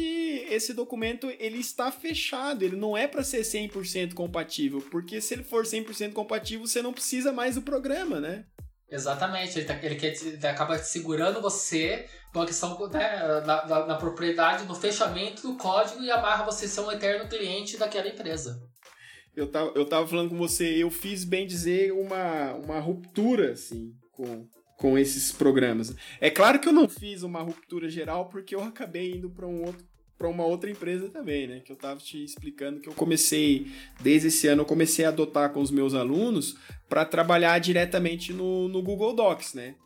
esse 0.51 0.74
documento, 0.74 1.33
ele 1.38 1.59
está 1.59 1.92
fechado, 1.92 2.64
ele 2.64 2.74
não 2.74 2.96
é 2.96 3.07
para 3.07 3.22
ser 3.22 3.42
100% 3.42 4.14
compatível, 4.14 4.81
porque 4.90 5.20
se 5.20 5.35
ele 5.35 5.44
for 5.44 5.64
100% 5.64 6.12
compatível, 6.12 6.66
você 6.66 6.83
não 6.83 6.92
precisa 6.92 7.33
mais 7.33 7.55
do 7.55 7.62
programa, 7.62 8.20
né? 8.20 8.44
Exatamente, 8.90 9.59
ele, 9.59 9.66
tá, 9.66 9.79
ele, 9.83 9.96
quer, 9.96 10.14
ele 10.22 10.46
acaba 10.46 10.79
segurando 10.79 11.42
você 11.42 12.07
uma 12.35 12.46
questão 12.46 12.79
né, 12.88 13.42
na, 13.44 13.66
na, 13.66 13.87
na, 13.87 13.94
propriedade, 13.96 14.64
no 14.64 14.74
fechamento 14.74 15.42
do 15.42 15.57
código 15.57 16.03
e 16.03 16.11
amarra 16.11 16.44
você 16.44 16.68
ser 16.68 16.81
um 16.81 16.92
eterno 16.92 17.29
cliente 17.29 17.77
daquela 17.77 18.09
empresa. 18.09 18.61
Eu 19.35 19.51
tava, 19.51 19.72
eu 19.74 19.85
tava 19.85 20.07
falando 20.07 20.31
com 20.31 20.38
você, 20.38 20.83
eu 20.83 20.90
fiz 20.90 21.24
bem 21.24 21.46
dizer 21.46 21.92
uma, 21.92 22.55
uma 22.55 22.81
ruptura, 22.81 23.53
assim, 23.53 23.92
com, 24.12 24.48
com 24.77 24.98
esses 24.98 25.33
programas. 25.33 25.94
É 26.20 26.31
claro 26.31 26.59
que 26.59 26.68
eu 26.68 26.72
não 26.72 26.88
fiz 26.88 27.22
uma 27.22 27.42
ruptura 27.42 27.88
geral 27.88 28.29
porque 28.29 28.55
eu 28.55 28.62
acabei 28.62 29.12
indo 29.12 29.31
para 29.31 29.46
um 29.46 29.64
outro 29.64 29.88
para 30.18 30.28
uma 30.28 30.44
outra 30.44 30.68
empresa 30.68 31.09
também, 31.09 31.46
né? 31.46 31.61
Que 31.61 31.70
eu 31.70 31.76
estava 31.76 32.00
te 32.00 32.22
explicando 32.22 32.81
que 32.81 32.88
eu 32.88 32.94
comecei, 32.94 33.70
desde 34.00 34.28
esse 34.28 34.48
ano, 34.48 34.62
eu 34.62 34.66
comecei 34.66 35.04
a 35.04 35.09
adotar 35.09 35.52
com 35.52 35.61
os 35.61 35.70
meus 35.70 35.94
alunos 35.94 36.57
para 36.88 37.04
trabalhar 37.04 37.59
diretamente 37.61 38.33
no, 38.33 38.68
no 38.68 38.83
Google 38.83 39.14
Docs, 39.14 39.54
né? 39.54 39.76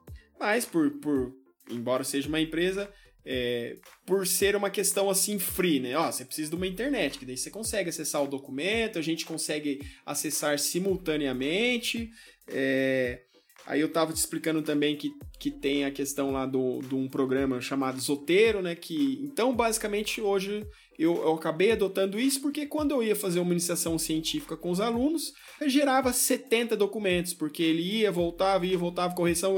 Mas 0.41 0.65
por, 0.65 0.91
por 0.93 1.35
embora 1.71 2.03
seja 2.03 2.29
uma 2.29 2.41
empresa, 2.41 2.91
é, 3.25 3.77
por 4.07 4.27
ser 4.27 4.57
uma 4.57 4.71
questão 4.71 5.11
assim 5.11 5.39
free, 5.39 5.81
né? 5.81 5.97
Ó, 5.97 6.11
você 6.11 6.25
precisa 6.25 6.51
de 6.51 6.57
uma 6.57 6.67
internet, 6.67 7.19
que 7.19 7.27
daí 7.27 7.37
você 7.37 7.51
consegue 7.51 7.91
acessar 7.91 8.23
o 8.23 8.27
documento, 8.29 8.99
a 8.99 9.03
gente 9.03 9.27
consegue 9.27 9.81
acessar 10.07 10.59
simultaneamente. 10.59 12.11
É, 12.49 13.23
aí 13.67 13.81
eu 13.81 13.87
estava 13.87 14.13
te 14.13 14.17
explicando 14.17 14.63
também 14.63 14.97
que, 14.97 15.13
que 15.39 15.51
tem 15.51 15.85
a 15.85 15.91
questão 15.91 16.33
lá 16.33 16.47
do, 16.47 16.81
de 16.81 16.95
um 16.95 17.09
programa 17.09 17.61
chamado 17.61 18.01
Zotero, 18.01 18.63
né? 18.63 18.75
Que, 18.75 19.21
então, 19.23 19.55
basicamente, 19.55 20.21
hoje 20.21 20.67
eu, 20.99 21.17
eu 21.17 21.35
acabei 21.35 21.73
adotando 21.73 22.19
isso 22.19 22.41
porque 22.41 22.67
quando 22.67 22.93
eu 22.93 23.03
ia 23.03 23.17
fazer 23.17 23.41
uma 23.41 23.53
iniciação 23.53 23.99
científica 23.99 24.57
com 24.57 24.71
os 24.71 24.81
alunos, 24.81 25.33
eu 25.61 25.69
gerava 25.69 26.13
70 26.13 26.77
documentos, 26.77 27.35
porque 27.35 27.63
ele 27.63 27.83
ia, 27.83 28.11
voltava, 28.11 28.67
ia, 28.67 28.79
voltava, 28.79 29.15
correção. 29.15 29.57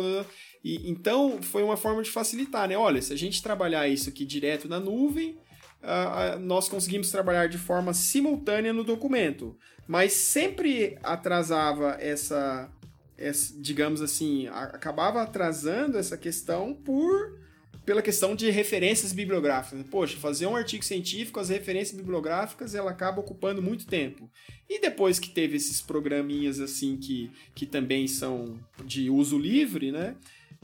E, 0.64 0.90
então, 0.90 1.42
foi 1.42 1.62
uma 1.62 1.76
forma 1.76 2.02
de 2.02 2.10
facilitar, 2.10 2.68
né? 2.68 2.76
Olha, 2.76 3.02
se 3.02 3.12
a 3.12 3.16
gente 3.16 3.42
trabalhar 3.42 3.88
isso 3.88 4.08
aqui 4.08 4.24
direto 4.24 4.68
na 4.68 4.80
nuvem, 4.80 5.36
uh, 5.82 6.38
nós 6.40 6.68
conseguimos 6.68 7.10
trabalhar 7.10 7.48
de 7.48 7.58
forma 7.58 7.92
simultânea 7.92 8.72
no 8.72 8.84
documento. 8.84 9.56
Mas 9.86 10.14
sempre 10.14 10.96
atrasava 11.02 11.98
essa, 12.00 12.70
essa 13.16 13.54
digamos 13.60 14.00
assim, 14.02 14.46
acabava 14.48 15.22
atrasando 15.22 15.98
essa 15.98 16.16
questão 16.16 16.74
por 16.74 17.42
pela 17.84 18.00
questão 18.00 18.34
de 18.34 18.50
referências 18.50 19.12
bibliográficas. 19.12 19.84
Poxa, 19.90 20.16
fazer 20.16 20.46
um 20.46 20.56
artigo 20.56 20.82
científico, 20.82 21.38
as 21.38 21.50
referências 21.50 21.94
bibliográficas, 21.94 22.74
ela 22.74 22.90
acaba 22.90 23.20
ocupando 23.20 23.60
muito 23.60 23.86
tempo. 23.86 24.30
E 24.68 24.80
depois 24.80 25.18
que 25.18 25.28
teve 25.28 25.56
esses 25.56 25.82
programinhas 25.82 26.60
assim 26.60 26.96
que, 26.96 27.30
que 27.54 27.66
também 27.66 28.08
são 28.08 28.58
de 28.86 29.10
uso 29.10 29.38
livre, 29.38 29.92
né? 29.92 30.16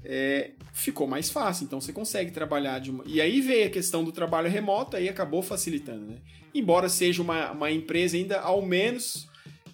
é, 0.05 0.53
ficou 0.73 1.07
mais 1.07 1.31
fácil. 1.31 1.65
Então 1.65 1.81
você 1.81 1.93
consegue 1.93 2.31
trabalhar 2.31 2.79
de 2.79 2.91
uma. 2.91 3.05
E 3.07 3.21
aí 3.21 3.41
veio 3.41 3.67
a 3.67 3.71
questão 3.71 4.05
do 4.05 4.13
trabalho 4.13 4.49
remoto, 4.49 4.97
aí 4.97 5.09
acabou 5.09 5.43
facilitando, 5.43 6.07
né? 6.07 6.17
Embora 6.55 6.89
seja 6.89 7.23
uma, 7.23 7.53
uma 7.53 7.71
empresa 7.71 8.17
ainda, 8.17 8.41
ao 8.41 8.63
menos, 8.63 9.29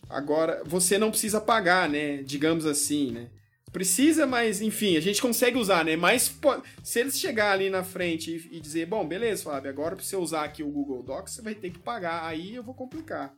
agora 0.09 0.63
você 0.65 0.99
não 0.99 1.11
precisa 1.11 1.41
pagar, 1.41 1.89
né? 1.89 2.23
Digamos 2.23 2.67
assim, 2.67 3.13
né? 3.13 3.29
Precisa, 3.73 4.27
mas 4.27 4.61
enfim, 4.63 4.97
a 4.97 5.01
gente 5.01 5.21
consegue 5.21 5.59
usar, 5.59 5.85
né? 5.85 5.97
Mas 5.97 6.35
se 6.83 7.01
eles 7.01 7.19
chegar 7.19 7.53
ali 7.53 7.69
na 7.69 7.85
frente 7.85 8.31
e, 8.31 8.57
e 8.57 8.61
dizer, 8.61 8.87
bom, 8.87 9.07
beleza, 9.07 9.45
Fábio, 9.45 9.71
agora 9.71 9.97
para 9.97 10.05
você 10.05 10.17
usar 10.17 10.45
aqui 10.45 10.63
o 10.63 10.71
Google 10.71 11.03
Docs, 11.03 11.35
você 11.35 11.43
vai 11.43 11.55
ter 11.55 11.71
que 11.71 11.79
pagar. 11.79 12.25
Aí 12.25 12.55
eu 12.55 12.63
vou 12.63 12.75
complicar. 12.75 13.35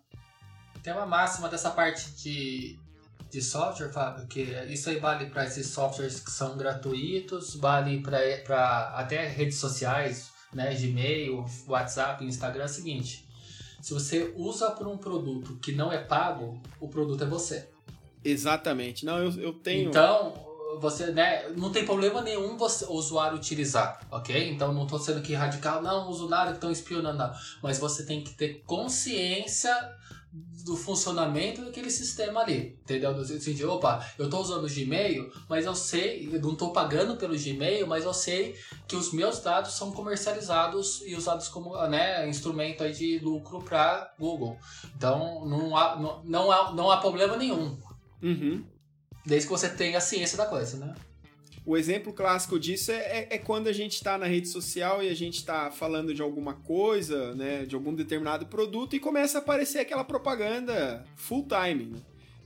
Tem 0.83 0.93
uma 0.93 1.07
máxima 1.07 1.49
dessa 1.49 1.71
parte 1.71 2.11
de 2.23 2.79
de 3.31 3.43
software, 3.43 3.91
Fábio, 3.91 4.27
que 4.27 4.41
isso 4.69 4.89
aí 4.89 4.99
vale 4.99 5.27
para 5.27 5.45
esses 5.45 5.69
softwares 5.69 6.21
que 6.21 6.31
são 6.31 6.57
gratuitos, 6.57 7.55
vale 7.57 8.01
para 8.01 8.93
até 8.95 9.27
redes 9.29 9.59
sociais, 9.59 10.31
né, 10.53 10.75
Gmail, 10.75 11.45
WhatsApp, 11.67 12.25
Instagram, 12.25 12.63
é 12.63 12.67
o 12.67 12.69
seguinte: 12.69 13.28
se 13.89 13.95
você 13.95 14.35
usa 14.37 14.71
por 14.73 14.87
um 14.87 14.99
produto 14.99 15.59
que 15.63 15.73
não 15.73 15.91
é 15.91 15.97
pago, 15.97 16.61
o 16.79 16.89
produto 16.89 17.25
é 17.25 17.27
você. 17.27 17.71
Exatamente. 18.23 19.07
Não, 19.07 19.17
eu, 19.17 19.33
eu 19.41 19.53
tenho. 19.55 19.89
Então, 19.89 20.35
você, 20.79 21.07
né, 21.07 21.49
não 21.57 21.73
tem 21.73 21.87
problema 21.87 22.21
nenhum 22.21 22.59
você, 22.59 22.85
o 22.85 22.93
usuário 22.93 23.39
utilizar, 23.39 24.07
ok? 24.11 24.51
Então 24.51 24.75
não 24.75 24.83
estou 24.83 24.99
sendo 24.99 25.21
aqui 25.21 25.33
radical, 25.33 25.81
não 25.81 26.11
uso 26.11 26.29
nada 26.29 26.51
que 26.51 26.59
estão 26.59 26.71
espionando, 26.71 27.17
não. 27.17 27.33
Mas 27.63 27.79
você 27.79 28.05
tem 28.05 28.23
que 28.23 28.35
ter 28.35 28.63
consciência 28.67 29.75
do 30.31 30.77
funcionamento 30.77 31.65
daquele 31.65 31.91
sistema 31.91 32.41
ali, 32.41 32.79
entendeu? 32.83 33.15
No 33.15 33.25
sentido, 33.25 33.73
opa, 33.73 34.07
eu 34.19 34.27
estou 34.27 34.41
usando 34.41 34.65
o 34.65 34.69
Gmail, 34.69 35.33
mas 35.49 35.65
eu 35.65 35.75
sei, 35.75 36.29
eu 36.31 36.41
não 36.41 36.53
estou 36.53 36.73
pagando 36.73 37.17
pelo 37.17 37.39
Gmail, 37.39 37.87
mas 37.87 38.05
eu 38.05 38.13
sei 38.13 38.55
que 38.87 38.95
os 38.95 39.13
meus 39.13 39.41
dados 39.41 39.73
são 39.73 39.91
comercializados 39.91 41.03
e 41.07 41.15
usados 41.15 41.49
como 41.49 41.75
né, 41.87 42.29
instrumento 42.29 42.85
aí 42.85 42.93
de 42.93 43.19
lucro 43.21 43.63
para 43.63 44.13
Google. 44.19 44.59
Então 44.97 45.47
não 45.47 45.75
há, 45.75 45.97
não, 45.97 46.23
não, 46.25 46.53
há, 46.53 46.73
não 46.73 46.91
há 46.91 46.99
problema 46.99 47.37
nenhum. 47.37 47.79
Uhum. 48.23 48.65
Desde 49.25 49.47
que 49.47 49.53
você 49.53 49.71
tenha 49.71 49.99
a 49.99 50.03
ciência 50.03 50.37
da 50.37 50.47
coisa, 50.47 50.77
né? 50.77 50.95
O 51.69 51.77
exemplo 51.77 52.15
clássico 52.15 52.59
disso 52.59 52.91
é, 52.91 52.95
é, 52.95 53.29
é 53.33 53.37
quando 53.37 53.69
a 53.69 53.75
gente 53.75 53.93
está 53.93 54.17
na 54.17 54.25
rede 54.25 54.49
social 54.49 55.03
e 55.03 55.09
a 55.11 55.15
gente 55.15 55.35
está 55.35 55.71
falando 55.71 56.15
de 56.15 56.23
alguma 56.23 56.55
coisa, 56.55 57.35
né, 57.35 57.67
de 57.67 57.75
algum 57.75 57.95
determinado 57.95 58.47
produto 58.47 58.97
e 58.97 58.99
começa 58.99 59.37
a 59.37 59.43
aparecer 59.43 59.81
aquela 59.81 60.03
propaganda 60.03 61.05
full 61.15 61.47
time. 61.47 61.85
Né? 61.93 61.99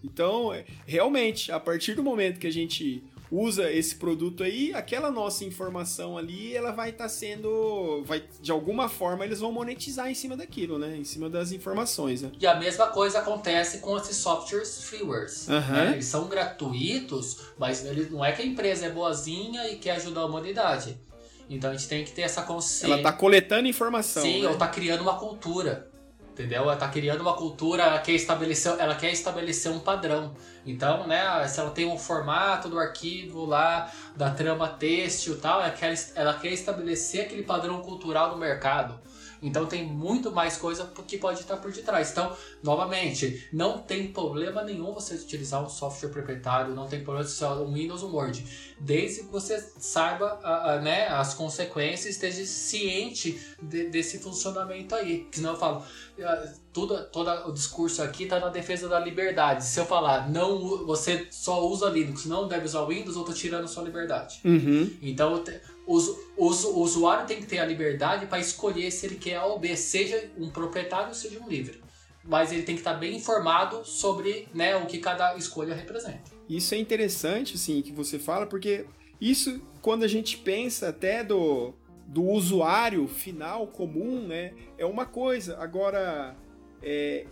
Então, 0.03 0.53
é, 0.53 0.65
realmente, 0.85 1.53
a 1.53 1.61
partir 1.61 1.95
do 1.95 2.03
momento 2.03 2.41
que 2.41 2.49
a 2.49 2.53
gente 2.53 3.01
usa 3.33 3.73
esse 3.73 3.97
produto 3.97 4.42
aí, 4.42 4.75
aquela 4.75 5.11
nossa 5.11 5.42
informação 5.42 6.18
ali, 6.18 6.55
ela 6.55 6.71
vai 6.71 6.90
estar 6.90 7.05
tá 7.05 7.09
sendo, 7.09 8.03
vai 8.05 8.23
de 8.42 8.53
alguma 8.53 8.90
forma 8.90 9.25
eles 9.25 9.40
vão 9.40 9.51
monetizar 9.51 10.11
em 10.11 10.14
cima 10.14 10.37
daquilo, 10.37 10.79
né? 10.79 10.95
Em 10.95 11.05
cima 11.05 11.31
das 11.31 11.51
informações, 11.51 12.21
né? 12.21 12.31
E 12.38 12.47
a 12.47 12.55
mesma 12.55 12.88
coisa 12.88 13.21
acontece 13.21 13.79
com 13.79 13.97
esses 13.97 14.18
softwares 14.18 14.85
freewares. 14.85 15.49
Uhum. 15.49 15.61
Né? 15.61 15.92
Eles 15.95 16.05
são 16.05 16.29
gratuitos, 16.29 17.38
mas 17.59 17.87
ele, 17.87 18.11
não 18.11 18.23
é 18.23 18.33
que 18.33 18.42
a 18.42 18.45
empresa 18.45 18.85
é 18.85 18.90
boazinha 18.90 19.66
e 19.71 19.77
quer 19.77 19.92
ajudar 19.92 20.21
a 20.21 20.27
humanidade. 20.27 21.01
Então 21.49 21.71
a 21.71 21.75
gente 21.75 21.88
tem 21.88 22.05
que 22.05 22.12
ter 22.12 22.23
essa 22.23 22.42
consciência. 22.42 22.87
Ela 22.87 22.97
está 22.97 23.12
coletando 23.12 23.66
informação. 23.66 24.23
Sim, 24.23 24.42
né? 24.42 24.49
ou 24.49 24.55
está 24.55 24.68
criando 24.68 25.01
uma 25.01 25.18
cultura. 25.18 25.90
Entendeu? 26.33 26.62
Ela 26.62 26.73
está 26.73 26.88
criando 26.88 27.21
uma 27.21 27.35
cultura, 27.35 27.83
ela 27.83 27.99
quer, 27.99 28.12
estabelecer, 28.12 28.75
ela 28.79 28.95
quer 28.95 29.12
estabelecer 29.12 29.71
um 29.71 29.79
padrão. 29.79 30.35
Então, 30.64 31.07
né, 31.07 31.47
se 31.47 31.61
ela 31.61 31.71
tem 31.71 31.87
um 31.87 31.99
formato 31.99 32.71
do 32.71 32.79
arquivo 32.79 33.45
lá, 33.45 33.92
da 34.16 34.31
trama 34.31 34.66
têxtil 34.66 35.35
e 35.35 35.37
tal, 35.37 35.61
ela 35.61 35.71
quer, 35.71 35.95
ela 36.14 36.33
quer 36.33 36.49
estabelecer 36.49 37.27
aquele 37.27 37.42
padrão 37.42 37.83
cultural 37.83 38.31
no 38.31 38.38
mercado. 38.38 38.99
Então 39.42 39.66
tem 39.66 39.85
muito 39.85 40.31
mais 40.31 40.57
coisa 40.57 40.90
que 41.07 41.18
pode 41.18 41.40
estar 41.40 41.57
por 41.57 41.72
detrás. 41.72 42.12
Então, 42.12 42.35
novamente, 42.62 43.48
não 43.52 43.78
tem 43.78 44.12
problema 44.12 44.62
nenhum 44.62 44.92
você 44.92 45.14
utilizar 45.14 45.62
um 45.62 45.68
software 45.68 46.11
proprietário, 46.11 46.74
não 46.74 46.87
tem 46.87 47.02
problema 47.02 47.28
se 47.28 47.44
um 47.44 47.72
Windows 47.74 48.02
ou 48.02 48.11
um 48.11 48.14
Word, 48.14 48.44
desde 48.78 49.22
que 49.22 49.33
você 49.33 49.59
saiba 49.78 50.38
a, 50.42 50.74
a, 50.74 50.81
né, 50.81 51.09
as 51.09 51.35
consequências, 51.35 52.14
esteja 52.14 52.44
ciente 52.44 53.40
de, 53.61 53.88
desse 53.88 54.18
funcionamento 54.18 54.94
aí. 54.94 55.26
Senão 55.33 55.52
eu 55.52 55.59
falo, 55.59 55.85
ah, 56.20 56.52
tudo, 56.72 57.05
todo 57.07 57.31
o 57.48 57.52
discurso 57.52 58.02
aqui 58.02 58.24
está 58.24 58.38
na 58.38 58.48
defesa 58.48 58.88
da 58.88 58.98
liberdade. 58.98 59.64
Se 59.64 59.78
eu 59.78 59.85
falar, 59.85 60.31
não, 60.31 60.87
você 60.87 61.26
só 61.31 61.66
usa 61.66 61.88
Linux, 61.88 62.26
não 62.26 62.48
deve 62.48 62.66
usar 62.66 62.85
Windows, 62.85 63.16
eu 63.16 63.22
estou 63.22 63.35
tirando 63.35 63.66
sua 63.68 63.83
liberdade. 63.83 64.40
Uhum. 64.44 64.90
Então, 65.02 65.42
o, 65.87 65.99
o, 66.37 66.47
o 66.47 66.81
usuário 66.81 67.27
tem 67.27 67.40
que 67.40 67.47
ter 67.47 67.59
a 67.59 67.64
liberdade 67.64 68.27
para 68.27 68.38
escolher 68.38 68.90
se 68.90 69.07
ele 69.07 69.16
quer 69.16 69.37
A 69.37 69.45
ou 69.45 69.59
B, 69.59 69.77
seja 69.77 70.31
um 70.38 70.51
proprietário 70.51 71.09
ou 71.09 71.14
seja 71.14 71.40
um 71.40 71.49
livre. 71.49 71.83
Mas 72.25 72.53
ele 72.53 72.62
tem 72.62 72.77
que 72.77 72.81
estar 72.81 72.95
tá 72.95 72.99
bem 72.99 73.16
informado 73.16 73.85
sobre 73.85 74.47
né, 74.55 74.77
o 74.77 74.87
que 74.87 74.99
cada 74.99 75.37
escolha 75.37 75.75
representa. 75.75 76.31
Isso 76.49 76.75
é 76.75 76.79
interessante, 76.79 77.55
assim, 77.55 77.83
que 77.83 77.92
você 77.92 78.18
fala, 78.18 78.47
porque 78.47 78.87
isso, 79.21 79.61
quando 79.81 80.05
a 80.05 80.09
gente 80.09 80.38
pensa 80.38 80.88
até 80.88 81.25
do, 81.25 81.75
do 82.07 82.25
usuário 82.25 83.09
final 83.09 83.66
comum, 83.66 84.27
né, 84.27 84.53
é 84.79 84.87
uma 84.87 85.05
coisa. 85.05 85.59
Agora, 85.59 86.37
é, 86.81 87.27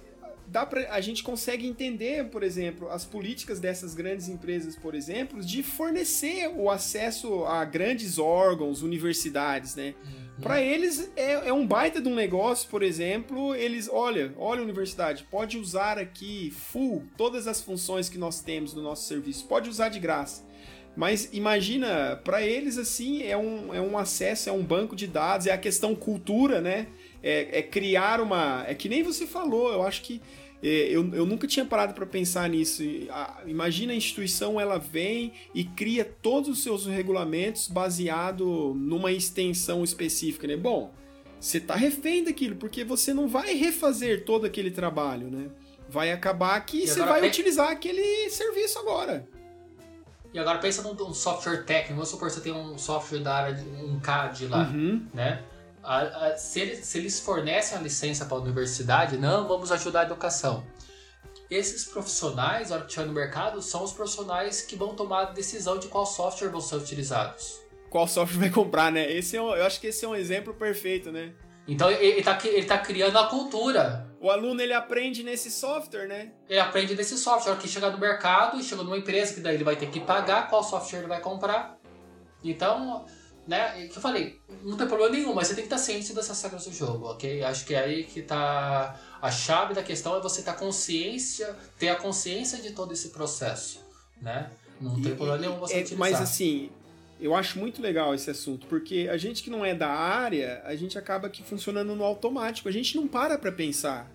dá 0.46 0.66
pra, 0.66 0.92
a 0.92 1.00
gente 1.00 1.22
consegue 1.22 1.66
entender, 1.66 2.26
por 2.29 2.42
exemplo, 2.42 2.88
as 2.90 3.05
políticas 3.05 3.61
dessas 3.61 3.94
grandes 3.94 4.29
empresas, 4.29 4.76
por 4.76 4.94
exemplo, 4.94 5.40
de 5.40 5.62
fornecer 5.62 6.48
o 6.55 6.70
acesso 6.70 7.44
a 7.44 7.64
grandes 7.64 8.18
órgãos, 8.18 8.83
universidades, 8.83 9.74
né? 9.74 9.94
Uhum. 10.05 10.42
Para 10.42 10.61
eles 10.61 11.11
é, 11.16 11.48
é, 11.48 11.53
um 11.53 11.66
baita 11.66 12.00
de 12.00 12.09
um 12.09 12.14
negócio, 12.14 12.68
por 12.68 12.83
exemplo, 12.83 13.55
eles, 13.55 13.88
olha, 13.92 14.33
olha 14.38 14.62
universidade, 14.62 15.26
pode 15.31 15.59
usar 15.59 15.98
aqui 15.98 16.50
full 16.50 17.05
todas 17.16 17.46
as 17.46 17.61
funções 17.61 18.09
que 18.09 18.18
nós 18.18 18.40
temos 18.40 18.72
no 18.72 18.83
nosso 18.83 19.07
serviço, 19.07 19.46
pode 19.46 19.68
usar 19.68 19.90
de 19.90 20.00
graça. 20.00 20.48
Mas 20.96 21.29
imagina, 21.33 22.20
para 22.24 22.42
eles 22.42 22.76
assim, 22.76 23.22
é 23.22 23.37
um, 23.37 23.74
é 23.74 23.81
um 23.81 23.96
acesso, 23.96 24.48
é 24.48 24.53
um 24.53 24.62
banco 24.62 24.96
de 24.96 25.07
dados, 25.07 25.46
é 25.46 25.53
a 25.53 25.59
questão 25.59 25.94
cultura, 25.94 26.61
né? 26.61 26.88
É, 27.22 27.59
é 27.59 27.62
criar 27.62 28.20
uma. 28.20 28.64
É 28.66 28.74
que 28.74 28.88
nem 28.88 29.02
você 29.02 29.26
falou, 29.26 29.72
eu 29.72 29.83
acho 29.83 30.02
que 30.02 30.20
é, 30.62 30.88
eu, 30.90 31.14
eu 31.14 31.24
nunca 31.24 31.46
tinha 31.46 31.64
parado 31.64 31.94
para 31.94 32.06
pensar 32.06 32.48
nisso. 32.48 32.83
Imagina 33.46 33.92
a 33.92 33.96
instituição, 33.96 34.61
ela 34.61 34.78
vem 34.78 35.33
e 35.54 35.64
cria 35.64 36.04
todos 36.04 36.48
os 36.50 36.62
seus 36.62 36.87
regulamentos 36.87 37.68
baseado 37.68 38.74
numa 38.76 39.11
extensão 39.11 39.83
específica, 39.83 40.46
né? 40.46 40.56
Bom, 40.56 40.92
você 41.40 41.56
está 41.56 41.74
refém 41.74 42.22
daquilo, 42.22 42.56
porque 42.56 42.85
você 42.85 43.14
não 43.14 43.26
vai 43.26 43.54
refazer 43.54 44.24
todo 44.24 44.44
aquele 44.44 44.70
trabalho, 44.70 45.30
né? 45.30 45.48
Vai 45.88 46.12
acabar 46.12 46.61
que 46.64 46.87
você 46.87 47.00
vai 47.00 47.26
utilizar 47.26 47.70
aquele 47.70 48.30
serviço 48.30 48.78
agora. 48.78 49.26
E 50.33 50.38
agora 50.38 50.59
pensa 50.59 50.83
num, 50.83 51.12
software 51.12 51.64
técnico, 51.64 51.94
vamos 51.94 52.11
supor 52.11 52.28
que 52.28 52.35
você 52.35 52.40
tem 52.40 52.52
um 52.52 52.78
software 52.78 53.18
da 53.18 53.35
área 53.35 53.54
de 53.54 53.68
um 53.68 53.98
CAD 53.98 54.46
lá, 54.46 54.68
uhum. 54.68 55.04
né? 55.12 55.42
A, 55.82 56.00
a, 56.00 56.36
se, 56.36 56.60
eles, 56.60 56.86
se 56.86 56.98
eles 56.98 57.20
fornecem 57.20 57.76
a 57.76 57.80
licença 57.80 58.24
para 58.24 58.36
a 58.36 58.40
universidade, 58.40 59.16
não, 59.16 59.48
vamos 59.48 59.72
ajudar 59.72 60.00
a 60.00 60.04
educação. 60.04 60.64
Esses 61.50 61.84
profissionais, 61.84 62.70
na 62.70 62.76
hora 62.76 62.84
que 62.84 63.00
no 63.00 63.12
mercado, 63.12 63.60
são 63.60 63.82
os 63.82 63.92
profissionais 63.92 64.62
que 64.62 64.76
vão 64.76 64.94
tomar 64.94 65.22
a 65.22 65.30
decisão 65.32 65.78
de 65.78 65.88
qual 65.88 66.06
software 66.06 66.48
vão 66.48 66.60
ser 66.60 66.76
utilizados. 66.76 67.60
Qual 67.88 68.06
software 68.06 68.38
vai 68.48 68.50
comprar, 68.50 68.92
né? 68.92 69.10
Esse 69.12 69.36
é 69.36 69.42
um, 69.42 69.54
eu 69.54 69.66
acho 69.66 69.80
que 69.80 69.88
esse 69.88 70.04
é 70.04 70.08
um 70.08 70.14
exemplo 70.14 70.54
perfeito, 70.54 71.10
né? 71.10 71.32
Então 71.66 71.90
ele 71.90 72.18
está 72.18 72.38
ele 72.44 72.66
tá 72.66 72.78
criando 72.78 73.16
a 73.18 73.26
cultura. 73.26 74.08
O 74.20 74.30
aluno 74.30 74.60
ele 74.60 74.72
aprende 74.72 75.22
nesse 75.22 75.50
software, 75.50 76.06
né? 76.06 76.32
Ele 76.48 76.58
aprende 76.58 76.94
nesse 76.94 77.16
software. 77.16 77.56
que 77.56 77.68
chegar 77.68 77.90
no 77.90 77.98
mercado, 77.98 78.62
chega 78.62 78.82
numa 78.82 78.98
empresa 78.98 79.34
que 79.34 79.40
daí 79.40 79.54
ele 79.54 79.64
vai 79.64 79.76
ter 79.76 79.88
que 79.88 80.00
pagar 80.00 80.48
qual 80.48 80.62
software 80.62 81.00
ele 81.00 81.08
vai 81.08 81.20
comprar. 81.20 81.78
Então, 82.42 83.04
né? 83.46 83.87
Que 83.88 83.96
eu 83.96 84.03
falei, 84.03 84.40
não 84.62 84.76
tem 84.76 84.87
problema 84.87 85.12
nenhum, 85.12 85.35
mas 85.35 85.48
você 85.48 85.55
tem 85.55 85.62
que 85.66 85.72
estar 85.72 85.79
ciente 85.79 86.12
dessas 86.12 86.40
regras 86.42 86.64
do 86.64 86.72
jogo, 86.72 87.07
ok? 87.07 87.42
Acho 87.42 87.64
que 87.64 87.74
é 87.74 87.85
aí 87.85 88.05
que 88.05 88.22
tá 88.22 88.98
a 89.20 89.31
chave 89.31 89.74
da 89.74 89.83
questão 89.83 90.16
é 90.16 90.20
você 90.20 90.42
ter 90.42 90.55
consciência, 90.55 91.55
ter 91.79 91.88
a 91.88 91.96
consciência 91.96 92.59
de 92.59 92.70
todo 92.72 92.92
esse 92.92 93.11
processo, 93.11 93.81
né? 94.20 94.50
Não 94.81 94.98
e, 94.98 95.03
tem 95.03 95.14
problema 95.14 95.38
nenhum 95.38 95.59
você 95.59 95.74
é, 95.74 95.81
utilizar. 95.81 95.98
Mas 95.98 96.20
assim, 96.20 96.70
eu 97.20 97.35
acho 97.35 97.59
muito 97.59 97.83
legal 97.83 98.14
esse 98.14 98.31
assunto, 98.31 98.66
porque 98.66 99.09
a 99.11 99.16
gente 99.16 99.42
que 99.42 99.50
não 99.50 99.64
é 99.64 99.74
da 99.74 99.90
área, 99.90 100.62
a 100.64 100.74
gente 100.74 100.98
acaba 100.98 101.26
aqui 101.26 101.42
funcionando 101.42 101.94
no 101.94 102.03
automático. 102.03 102.68
A 102.68 102.72
gente 102.72 102.96
não 102.96 103.07
para 103.07 103.37
para 103.37 103.53
pensar 103.53 104.11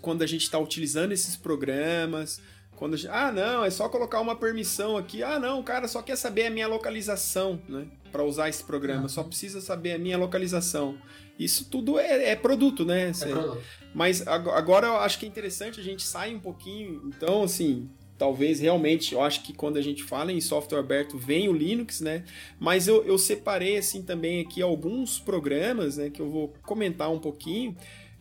quando 0.00 0.22
a 0.22 0.26
gente 0.26 0.42
está 0.42 0.58
utilizando 0.58 1.12
esses 1.12 1.36
programas, 1.36 2.40
quando 2.78 2.96
gente, 2.96 3.10
ah, 3.10 3.32
não, 3.32 3.64
é 3.64 3.70
só 3.70 3.88
colocar 3.88 4.20
uma 4.20 4.36
permissão 4.36 4.96
aqui. 4.96 5.20
Ah, 5.20 5.40
não, 5.40 5.58
o 5.58 5.64
cara 5.64 5.88
só 5.88 6.00
quer 6.00 6.14
saber 6.14 6.46
a 6.46 6.50
minha 6.50 6.68
localização, 6.68 7.60
né? 7.68 7.86
Para 8.12 8.22
usar 8.22 8.48
esse 8.48 8.62
programa, 8.62 9.02
uhum. 9.02 9.08
só 9.08 9.24
precisa 9.24 9.60
saber 9.60 9.92
a 9.92 9.98
minha 9.98 10.16
localização. 10.16 10.96
Isso 11.36 11.64
tudo 11.68 11.98
é, 11.98 12.30
é 12.30 12.36
produto, 12.36 12.84
né? 12.84 13.10
É 13.10 13.26
produto. 13.26 13.60
Mas 13.92 14.24
agora 14.28 14.86
eu 14.86 14.96
acho 14.98 15.18
que 15.18 15.26
é 15.26 15.28
interessante 15.28 15.80
a 15.80 15.82
gente 15.82 16.04
sair 16.04 16.36
um 16.36 16.38
pouquinho. 16.38 17.02
Então, 17.06 17.42
assim, 17.42 17.90
talvez 18.16 18.60
realmente, 18.60 19.12
eu 19.12 19.22
acho 19.22 19.42
que 19.42 19.52
quando 19.52 19.76
a 19.76 19.82
gente 19.82 20.04
fala 20.04 20.30
em 20.30 20.40
software 20.40 20.78
aberto, 20.78 21.18
vem 21.18 21.48
o 21.48 21.52
Linux, 21.52 22.00
né? 22.00 22.24
Mas 22.60 22.86
eu, 22.86 23.04
eu 23.04 23.18
separei, 23.18 23.76
assim, 23.76 24.02
também 24.02 24.40
aqui 24.40 24.62
alguns 24.62 25.18
programas, 25.18 25.96
né? 25.96 26.10
Que 26.10 26.22
eu 26.22 26.30
vou 26.30 26.54
comentar 26.62 27.10
um 27.10 27.18
pouquinho. 27.18 27.76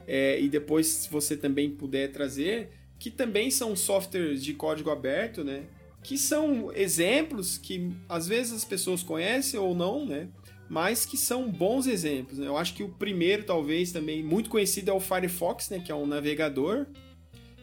É, 0.08 0.42
e 0.42 0.50
depois, 0.50 0.88
se 0.88 1.10
você 1.10 1.38
também 1.38 1.70
puder 1.70 2.12
trazer, 2.12 2.72
que 3.00 3.12
também 3.12 3.52
são 3.52 3.76
softwares 3.76 4.44
de 4.44 4.54
código 4.54 4.90
aberto, 4.90 5.44
né? 5.44 5.66
Que 6.04 6.18
são 6.18 6.72
exemplos 6.74 7.58
que 7.58 7.92
às 8.08 8.28
vezes 8.28 8.54
as 8.54 8.66
pessoas 8.66 9.04
conhecem 9.04 9.60
ou 9.60 9.76
não, 9.76 10.06
né? 10.06 10.30
Mas 10.70 11.06
que 11.06 11.18
são 11.18 11.50
bons 11.50 11.88
exemplos. 11.88 12.40
Né? 12.40 12.48
Eu 12.48 12.58
acho 12.58 12.74
que 12.74 12.84
o 12.84 12.90
primeiro, 12.90 13.44
talvez, 13.44 13.92
também 13.92 14.24
muito 14.24 14.50
conhecido 14.50 14.92
é 14.92 14.94
o 14.94 15.00
Firefox, 15.00 15.70
né? 15.70 15.80
Que 15.80 15.92
é 15.92 15.96
um 15.96 16.06
navegador. 16.06 16.88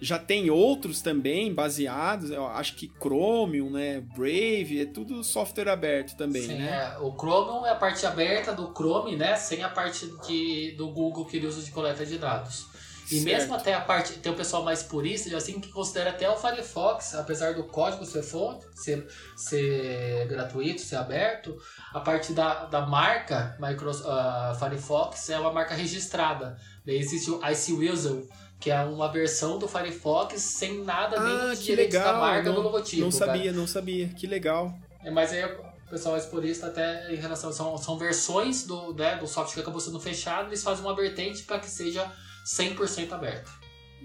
já 0.00 0.18
tem 0.18 0.50
outros 0.50 1.00
também 1.00 1.52
baseados, 1.54 2.30
eu 2.30 2.46
acho 2.46 2.74
que 2.76 2.90
Chromium, 3.00 3.70
né, 3.70 4.00
Brave, 4.00 4.82
é 4.82 4.86
tudo 4.86 5.22
software 5.24 5.68
aberto 5.68 6.16
também, 6.16 6.42
Sim, 6.42 6.58
né? 6.58 6.94
É. 6.94 6.98
O 6.98 7.12
Chromium 7.12 7.64
é 7.64 7.70
a 7.70 7.74
parte 7.74 8.04
aberta 8.04 8.52
do 8.52 8.72
Chrome, 8.74 9.16
né, 9.16 9.34
sem 9.36 9.62
a 9.62 9.68
parte 9.68 10.06
de, 10.26 10.72
do 10.72 10.90
Google 10.90 11.24
que 11.24 11.36
ele 11.36 11.46
usa 11.46 11.62
de 11.62 11.70
coleta 11.70 12.04
de 12.04 12.18
dados. 12.18 12.66
E 13.10 13.20
Certo. 13.20 13.24
mesmo 13.24 13.54
até 13.54 13.74
a 13.74 13.80
parte, 13.80 14.14
tem 14.14 14.32
o 14.32 14.34
pessoal 14.34 14.62
mais 14.64 14.82
purista, 14.82 15.36
assim, 15.36 15.60
que 15.60 15.70
considera 15.70 16.10
até 16.10 16.28
o 16.30 16.36
Firefox, 16.36 17.14
apesar 17.14 17.52
do 17.54 17.64
código 17.64 18.04
ser 18.06 18.22
fonte, 18.22 18.64
ser, 18.74 19.06
ser 19.36 20.26
gratuito, 20.26 20.80
ser 20.80 20.96
aberto, 20.96 21.56
a 21.92 22.00
parte 22.00 22.32
da, 22.32 22.64
da 22.64 22.80
marca 22.86 23.56
Microsoft, 23.60 24.08
ah, 24.08 24.56
Firefox 24.58 25.28
é 25.30 25.38
uma 25.38 25.52
marca 25.52 25.74
registrada. 25.74 26.56
Daí 26.84 26.96
existe 26.98 27.30
o 27.30 27.40
Ice 27.50 27.72
Weasel, 27.72 28.26
que 28.58 28.70
é 28.70 28.80
uma 28.82 29.10
versão 29.12 29.58
do 29.58 29.68
Firefox 29.68 30.40
sem 30.40 30.82
nada 30.84 31.20
nem 31.20 31.32
Ah, 31.36 31.46
dos 31.50 31.58
que 31.58 31.74
legal. 31.76 32.04
da 32.14 32.18
marca 32.20 32.48
não, 32.48 32.54
do 32.56 32.60
logotipo. 32.62 33.02
não 33.02 33.10
cara. 33.10 33.26
sabia, 33.32 33.52
não 33.52 33.66
sabia. 33.66 34.08
Que 34.08 34.26
legal. 34.26 34.72
É, 35.04 35.10
mas 35.10 35.30
aí 35.32 35.44
o 35.44 35.90
pessoal 35.90 36.12
mais 36.12 36.24
purista 36.24 36.68
até 36.68 37.12
em 37.12 37.16
relação 37.16 37.52
são, 37.52 37.76
são 37.76 37.98
versões 37.98 38.64
do, 38.66 38.94
né, 38.94 39.16
do 39.16 39.26
software 39.26 39.54
que 39.56 39.60
acabou 39.60 39.80
sendo 39.80 40.00
fechado, 40.00 40.48
eles 40.48 40.62
fazem 40.62 40.82
uma 40.84 40.96
vertente 40.96 41.42
para 41.42 41.58
que 41.58 41.68
seja 41.70 42.10
100% 42.44 43.12
aberto. 43.12 43.50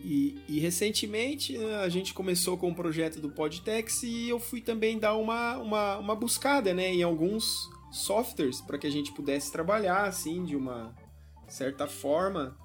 E, 0.03 0.41
e 0.47 0.59
recentemente 0.59 1.57
né, 1.57 1.75
a 1.77 1.89
gente 1.89 2.13
começou 2.13 2.57
com 2.57 2.71
o 2.71 2.75
projeto 2.75 3.19
do 3.19 3.29
Podtex 3.29 4.03
e 4.03 4.29
eu 4.29 4.39
fui 4.39 4.61
também 4.61 4.97
dar 4.97 5.15
uma, 5.15 5.57
uma, 5.57 5.97
uma 5.97 6.15
buscada 6.15 6.73
né, 6.73 6.93
em 6.93 7.03
alguns 7.03 7.69
softwares 7.91 8.61
para 8.61 8.77
que 8.77 8.87
a 8.87 8.89
gente 8.89 9.11
pudesse 9.11 9.51
trabalhar 9.51 10.05
assim 10.05 10.45
de 10.45 10.55
uma 10.55 10.95
certa 11.47 11.87
forma, 11.87 12.55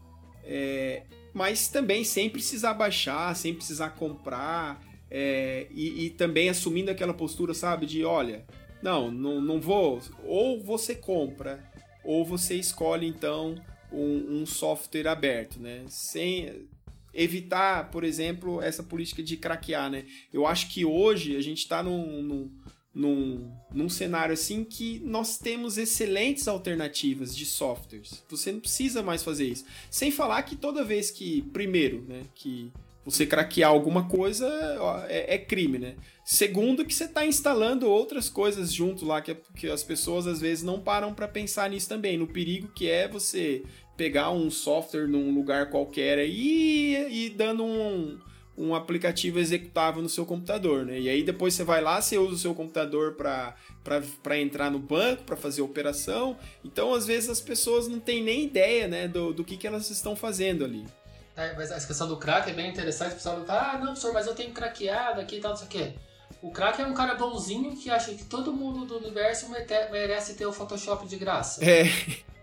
é, 0.45 1.05
mas 1.33 1.69
também 1.69 2.05
sem 2.05 2.31
precisar 2.31 2.75
baixar, 2.75 3.35
sem 3.35 3.55
precisar 3.55 3.91
comprar 3.91 4.81
é, 5.11 5.67
e, 5.71 6.07
e 6.07 6.11
também 6.11 6.49
assumindo 6.49 6.91
aquela 6.91 7.15
postura, 7.15 7.55
sabe, 7.55 7.87
de 7.87 8.05
olha, 8.05 8.47
não, 8.83 9.11
não, 9.11 9.41
não 9.41 9.61
vou, 9.61 10.01
ou 10.25 10.63
você 10.63 10.95
compra 10.95 11.65
ou 12.05 12.25
você 12.25 12.55
escolhe 12.55 13.07
então 13.07 13.57
um, 13.95 14.43
um 14.43 14.47
software 14.47 15.09
aberto, 15.09 15.61
né? 15.61 15.85
Sem 15.89 16.67
evitar, 17.13 17.91
por 17.91 18.03
exemplo, 18.05 18.61
essa 18.61 18.83
política 18.83 19.23
de 19.23 19.37
craquear, 19.37 19.91
né? 19.91 20.05
Eu 20.33 20.47
acho 20.47 20.69
que 20.71 20.85
hoje 20.85 21.37
a 21.37 21.41
gente 21.41 21.59
está 21.59 21.83
num, 21.83 22.23
num, 22.23 22.51
num, 22.95 23.53
num 23.73 23.89
cenário 23.89 24.33
assim 24.33 24.65
que 24.65 25.01
nós 25.05 25.39
temos 25.39 25.79
excelentes 25.79 26.49
alternativas 26.49 27.37
de 27.37 27.47
softwares. 27.47 28.23
Você 28.29 28.53
não 28.53 28.61
precisa 28.61 29.03
mais 29.03 29.23
fazer 29.23 29.47
isso. 29.47 29.65
Sem 29.91 30.11
falar 30.11 30.43
que 30.43 30.57
toda 30.57 30.85
vez 30.85 31.11
que, 31.11 31.43
primeiro, 31.53 32.03
né, 32.09 32.23
que 32.35 32.73
você 33.05 33.27
craquear 33.27 33.71
alguma 33.71 34.09
coisa 34.09 34.49
ó, 34.81 35.01
é, 35.07 35.35
é 35.35 35.39
crime, 35.39 35.79
né? 35.79 35.95
Segundo, 36.25 36.87
que 36.87 36.95
você 36.95 37.05
está 37.05 37.27
instalando 37.27 37.87
outras 37.87 38.31
coisas 38.31 38.73
junto 38.73 39.05
lá, 39.05 39.21
que, 39.21 39.33
é- 39.33 39.41
que 39.57 39.69
as 39.69 39.85
pessoas 39.85 40.27
às 40.27 40.41
vezes 40.41 40.65
não 40.65 40.81
param 40.81 41.13
para 41.13 41.29
pensar 41.29 41.69
nisso 41.69 41.87
também, 41.89 42.17
no 42.17 42.27
perigo 42.27 42.69
que 42.69 42.89
é 42.89 43.07
você 43.07 43.63
pegar 43.97 44.31
um 44.31 44.51
software 44.51 45.07
num 45.07 45.33
lugar 45.35 45.71
qualquer 45.71 46.19
aí 46.19 47.07
e 47.11 47.31
dando 47.31 47.65
um, 47.65 48.19
um 48.57 48.75
aplicativo 48.75 49.39
executável 49.39 50.03
no 50.03 50.09
seu 50.09 50.25
computador, 50.25 50.85
né? 50.85 50.99
E 50.99 51.09
aí 51.09 51.23
depois 51.23 51.55
você 51.55 51.65
vai 51.65 51.81
lá, 51.81 52.01
você 52.01 52.17
usa 52.19 52.35
o 52.35 52.39
seu 52.39 52.55
computador 52.55 53.15
para 53.15 54.39
entrar 54.39 54.71
no 54.71 54.79
banco, 54.79 55.25
para 55.25 55.37
fazer 55.37 55.63
operação. 55.63 56.37
Então, 56.65 56.95
às 56.95 57.07
vezes, 57.07 57.31
as 57.31 57.41
pessoas 57.41 57.89
não 57.89 57.99
têm 57.99 58.23
nem 58.23 58.45
ideia 58.45 58.87
né, 58.89 59.09
do, 59.09 59.33
do 59.33 59.45
que, 59.45 59.57
que 59.57 59.67
elas 59.67 59.91
estão 59.91 60.15
fazendo 60.15 60.65
ali. 60.65 60.85
É, 61.37 61.53
mas 61.55 61.73
a 61.73 61.81
questão 61.85 62.07
do 62.07 62.17
crack 62.17 62.49
é 62.49 62.55
bem 62.55 62.71
interessante, 62.71 63.13
o 63.13 63.15
pessoal 63.17 63.45
fala, 63.45 63.73
ah, 63.73 63.79
não, 63.79 63.87
professor, 63.87 64.13
mas 64.13 64.27
eu 64.27 64.35
tenho 64.37 64.53
craqueado 64.53 65.21
aqui 65.21 65.37
e 65.37 65.41
tal, 65.41 65.51
não 65.51 65.57
sei 65.57 65.67
o 65.67 65.71
quê. 65.71 65.93
O 66.41 66.51
crack 66.53 66.81
é 66.81 66.87
um 66.87 66.95
cara 66.95 67.15
bonzinho 67.15 67.75
que 67.77 67.91
acha 67.91 68.15
que 68.15 68.25
todo 68.25 68.53
mundo 68.53 68.85
do 68.85 68.99
universo 68.99 69.49
merece 69.91 70.35
ter 70.35 70.47
o 70.47 70.53
Photoshop 70.53 71.09
de 71.09 71.17
graça. 71.17 71.65
É, 71.65 71.85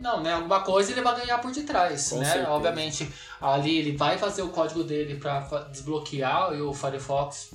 Não, 0.01 0.21
né? 0.21 0.33
Alguma 0.33 0.61
coisa 0.61 0.91
ele 0.91 1.01
vai 1.01 1.15
ganhar 1.19 1.37
por 1.37 1.51
detrás, 1.51 2.09
Com 2.09 2.17
né? 2.19 2.25
certeza. 2.25 2.49
Obviamente, 2.49 3.13
ali 3.39 3.77
ele 3.77 3.95
vai 3.95 4.17
fazer 4.17 4.41
o 4.41 4.49
código 4.49 4.83
dele 4.83 5.15
para 5.17 5.39
desbloquear 5.71 6.51
o 6.53 6.73
Firefox, 6.73 7.51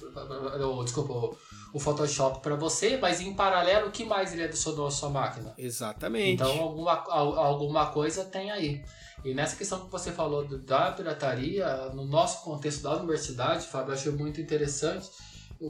o, 0.78 0.84
desculpa, 0.84 1.12
o- 1.12 1.36
o 1.74 1.78
Photoshop 1.80 2.40
para 2.40 2.54
você, 2.56 2.96
mas 2.96 3.20
em 3.20 3.34
paralelo, 3.34 3.88
o 3.88 3.90
que 3.90 4.04
mais 4.04 4.32
ele 4.32 4.44
adicionou 4.44 4.86
à 4.86 4.90
sua 4.90 5.10
máquina? 5.10 5.52
exatamente. 5.58 6.34
Então, 6.42 6.60
alguma, 6.62 6.92
al- 7.08 7.38
alguma 7.38 7.86
coisa 7.86 8.24
tem 8.24 8.50
aí. 8.50 8.82
E 9.24 9.34
nessa 9.34 9.56
questão 9.56 9.80
que 9.84 9.90
você 9.90 10.12
falou 10.12 10.46
da 10.46 10.92
pirataria, 10.92 11.66
no 11.94 12.04
nosso 12.06 12.42
contexto 12.44 12.82
da 12.82 12.94
universidade, 12.96 13.66
Fábio, 13.66 13.90
eu 13.90 13.94
achei 13.94 14.12
muito 14.12 14.40
interessante. 14.40 15.08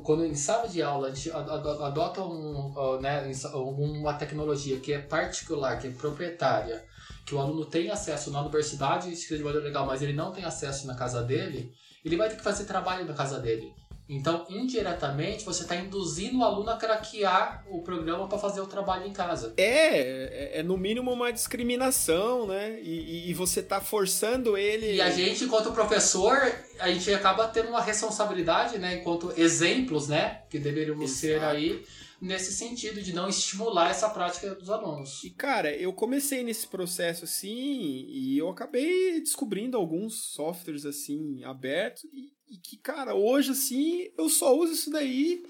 Quando 0.03 0.25
em 0.25 0.35
sala 0.35 0.68
de 0.68 0.83
aula 0.83 1.09
a 1.09 1.14
gente 1.14 1.31
adota 1.31 2.22
um, 2.22 3.01
né, 3.01 3.31
uma 3.79 4.14
tecnologia 4.14 4.81
que 4.81 4.92
é 4.92 4.99
particular, 4.99 5.79
que 5.79 5.87
é 5.87 5.90
proprietária, 5.90 6.85
que 7.25 7.35
o 7.35 7.38
aluno 7.38 7.64
tem 7.64 7.90
acesso 7.90 8.31
na 8.31 8.40
universidade, 8.40 9.12
isso 9.12 9.37
de 9.37 9.42
maneira 9.42 9.64
legal, 9.64 9.87
mas 9.87 10.03
ele 10.03 10.12
não 10.12 10.33
tem 10.33 10.44
acesso 10.44 10.87
na 10.87 10.94
casa 10.94 11.22
dele, 11.22 11.72
ele 12.05 12.16
vai 12.16 12.29
ter 12.29 12.37
que 12.37 12.42
fazer 12.42 12.64
trabalho 12.64 13.05
na 13.05 13.14
casa 13.14 13.38
dele. 13.38 13.72
Então, 14.09 14.47
indiretamente, 14.49 15.45
você 15.45 15.62
está 15.62 15.75
induzindo 15.75 16.38
o 16.38 16.45
aluno 16.45 16.71
a 16.71 16.77
craquear 16.77 17.64
o 17.69 17.83
programa 17.83 18.29
para 18.29 18.38
fazer 18.38 18.61
o 18.61 18.66
trabalho 18.66 19.05
em 19.07 19.12
casa. 19.12 19.53
É, 19.57 19.99
é, 19.99 20.61
é 20.61 20.62
no 20.62 20.77
mínimo 20.77 21.12
uma 21.12 21.33
discriminação, 21.33 22.47
né? 22.47 22.81
E, 22.81 22.90
e- 23.27 23.31
e 23.31 23.35
você 23.35 23.62
tá 23.62 23.81
forçando 23.81 24.57
ele. 24.57 24.95
E 24.95 25.01
a 25.01 25.11
gente, 25.11 25.45
enquanto 25.45 25.73
professor, 25.73 26.37
a 26.79 26.88
gente 26.90 27.12
acaba 27.12 27.49
tendo 27.49 27.69
uma 27.71 27.81
responsabilidade, 27.83 28.79
né, 28.79 28.97
enquanto 28.97 29.33
exemplos, 29.37 30.09
né, 30.09 30.42
que 30.49 30.59
deveríamos 30.59 31.11
ser 31.11 31.37
Exato. 31.38 31.57
aí, 31.57 31.85
nesse 32.21 32.53
sentido 32.53 33.03
de 33.03 33.12
não 33.12 33.29
estimular 33.29 33.90
essa 33.90 34.09
prática 34.09 34.55
dos 34.55 34.71
alunos. 34.71 35.23
E, 35.25 35.31
cara, 35.31 35.75
eu 35.75 35.92
comecei 35.92 36.42
nesse 36.42 36.66
processo 36.66 37.25
assim 37.25 38.07
e 38.09 38.38
eu 38.38 38.49
acabei 38.49 39.21
descobrindo 39.21 39.77
alguns 39.77 40.33
softwares 40.33 40.87
assim 40.87 41.42
abertos 41.45 42.05
e, 42.05 42.36
e 42.51 42.57
que, 42.57 42.77
cara, 42.77 43.15
hoje 43.15 43.53
assim 43.53 44.09
eu 44.17 44.29
só 44.29 44.57
uso 44.57 44.73
isso 44.73 44.91
daí. 44.91 45.43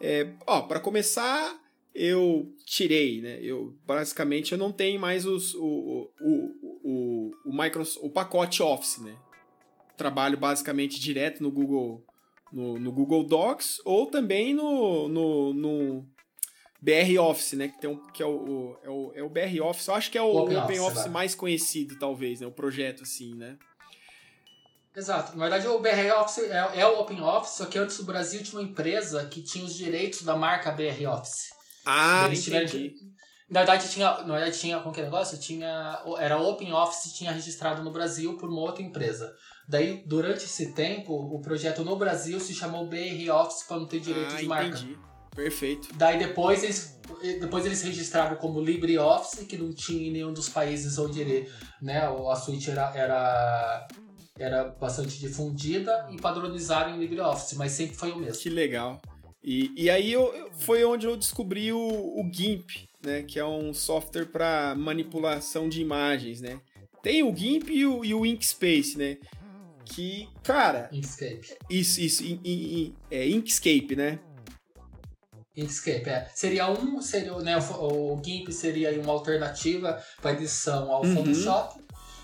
É, 0.00 0.32
ó, 0.46 0.62
para 0.62 0.80
começar, 0.80 1.56
eu 1.94 2.52
tirei, 2.64 3.20
né? 3.20 3.38
Eu 3.42 3.76
basicamente 3.86 4.52
eu 4.52 4.58
não 4.58 4.72
tenho 4.72 5.00
mais 5.00 5.24
os, 5.26 5.54
o, 5.54 5.64
o, 5.64 6.10
o, 6.20 6.70
o, 6.82 7.30
o, 7.46 7.52
Microsoft, 7.52 8.04
o 8.04 8.10
pacote 8.10 8.62
Office, 8.62 8.98
né? 8.98 9.16
Trabalho 9.96 10.38
basicamente 10.38 10.98
direto 10.98 11.42
no 11.42 11.50
Google 11.50 12.04
no, 12.52 12.78
no 12.78 12.92
Google 12.92 13.24
Docs 13.24 13.80
ou 13.84 14.06
também 14.06 14.52
no, 14.52 15.08
no, 15.08 15.54
no 15.54 16.06
BR 16.80 17.18
Office, 17.20 17.52
né? 17.52 17.68
Que, 17.68 17.80
tem 17.80 17.88
um, 17.88 17.96
que 18.10 18.22
é, 18.22 18.26
o, 18.26 18.76
é, 18.82 18.90
o, 18.90 19.12
é 19.14 19.22
o 19.22 19.28
BR 19.28 19.60
Office. 19.62 19.86
Eu 19.86 19.94
acho 19.94 20.10
que 20.10 20.18
é 20.18 20.22
o 20.22 20.36
Open 20.36 20.80
Office, 20.80 21.06
mais 21.06 21.34
conhecido, 21.34 21.96
talvez, 21.98 22.40
né? 22.40 22.46
O 22.46 22.52
projeto, 22.52 23.04
assim, 23.04 23.34
né? 23.34 23.56
Exato. 24.94 25.36
Na 25.36 25.48
verdade, 25.48 25.66
o 25.68 25.78
BR 25.78 26.12
Office 26.20 26.38
é, 26.50 26.80
é 26.80 26.86
o 26.86 27.00
Open 27.00 27.20
Office, 27.22 27.56
só 27.56 27.66
que 27.66 27.78
antes 27.78 27.98
o 27.98 28.04
Brasil 28.04 28.42
tinha 28.42 28.60
uma 28.60 28.68
empresa 28.68 29.24
que 29.26 29.42
tinha 29.42 29.64
os 29.64 29.74
direitos 29.74 30.22
da 30.22 30.36
marca 30.36 30.70
BR 30.70 31.06
Office. 31.06 31.48
Ah, 31.86 32.24
Eles 32.26 32.44
tiveram 32.44 32.66
entendi. 32.66 32.90
que- 32.90 33.12
Na 33.48 33.60
verdade, 33.60 33.88
tinha, 33.90 34.10
na 34.22 34.34
verdade, 34.34 34.58
tinha, 34.58 34.78
como 34.80 34.94
que 34.94 35.00
é 35.00 35.02
o 35.02 35.06
negócio? 35.06 35.38
Tinha, 35.38 36.00
era 36.18 36.38
Open 36.38 36.72
Office, 36.72 37.12
tinha 37.12 37.32
registrado 37.32 37.82
no 37.82 37.90
Brasil 37.90 38.36
por 38.36 38.48
uma 38.48 38.60
outra 38.60 38.82
empresa. 38.82 39.32
Daí, 39.68 40.02
durante 40.06 40.44
esse 40.44 40.72
tempo, 40.74 41.12
o 41.14 41.40
projeto 41.40 41.84
no 41.84 41.96
Brasil 41.96 42.38
se 42.40 42.54
chamou 42.54 42.86
BR 42.86 43.30
Office 43.30 43.64
para 43.64 43.78
não 43.78 43.86
ter 43.86 44.00
direito 44.00 44.34
ah, 44.34 44.36
de 44.38 44.46
marca. 44.46 44.66
entendi. 44.78 44.98
Perfeito. 45.34 45.88
Daí 45.94 46.18
depois 46.18 46.62
eles, 46.62 46.98
depois 47.40 47.64
eles 47.64 47.80
registraram 47.82 48.36
como 48.36 48.60
LibreOffice, 48.60 49.46
que 49.46 49.56
não 49.56 49.72
tinha 49.72 50.08
em 50.08 50.12
nenhum 50.12 50.32
dos 50.32 50.48
países 50.50 50.98
onde 50.98 51.20
ele, 51.20 51.50
né, 51.80 52.02
a 52.30 52.36
suíte 52.36 52.70
era, 52.70 52.92
era, 52.94 53.88
era 54.42 54.64
bastante 54.64 55.18
difundida 55.18 56.08
e 56.10 56.16
padronizaram 56.20 56.94
em 56.94 56.98
LibreOffice, 56.98 57.56
mas 57.56 57.72
sempre 57.72 57.96
foi 57.96 58.10
o 58.12 58.16
mesmo. 58.16 58.40
Que 58.42 58.50
legal. 58.50 59.00
E, 59.42 59.72
e 59.76 59.90
aí 59.90 60.12
eu, 60.12 60.50
foi 60.52 60.84
onde 60.84 61.06
eu 61.06 61.16
descobri 61.16 61.72
o, 61.72 61.78
o 61.78 62.28
GIMP, 62.32 62.88
né? 63.04 63.22
Que 63.22 63.38
é 63.38 63.44
um 63.44 63.74
software 63.74 64.26
para 64.26 64.74
manipulação 64.76 65.68
de 65.68 65.80
imagens, 65.80 66.40
né? 66.40 66.60
Tem 67.02 67.22
o 67.24 67.34
GIMP 67.34 67.68
e 67.70 67.84
o, 67.84 68.04
e 68.04 68.14
o 68.14 68.24
Inkspace, 68.24 68.96
né? 68.96 69.18
Que, 69.84 70.28
cara, 70.44 70.88
Inkscape. 70.92 71.56
isso, 71.68 72.00
isso, 72.00 72.22
in- 72.24 72.40
in- 72.44 72.78
in- 72.80 72.94
é 73.10 73.28
Inkscape, 73.28 73.96
né? 73.96 74.20
Inkscape, 75.56 76.08
é. 76.08 76.30
Seria 76.34 76.70
um, 76.70 77.02
seria, 77.02 77.36
né, 77.40 77.58
o, 77.58 78.14
o 78.14 78.22
GIMP 78.24 78.50
seria 78.52 78.90
uma 79.02 79.12
alternativa 79.12 80.02
para 80.22 80.32
edição 80.32 80.90
ao 80.90 81.04
Uhum. 81.04 81.14
Photoshop, 81.16 81.81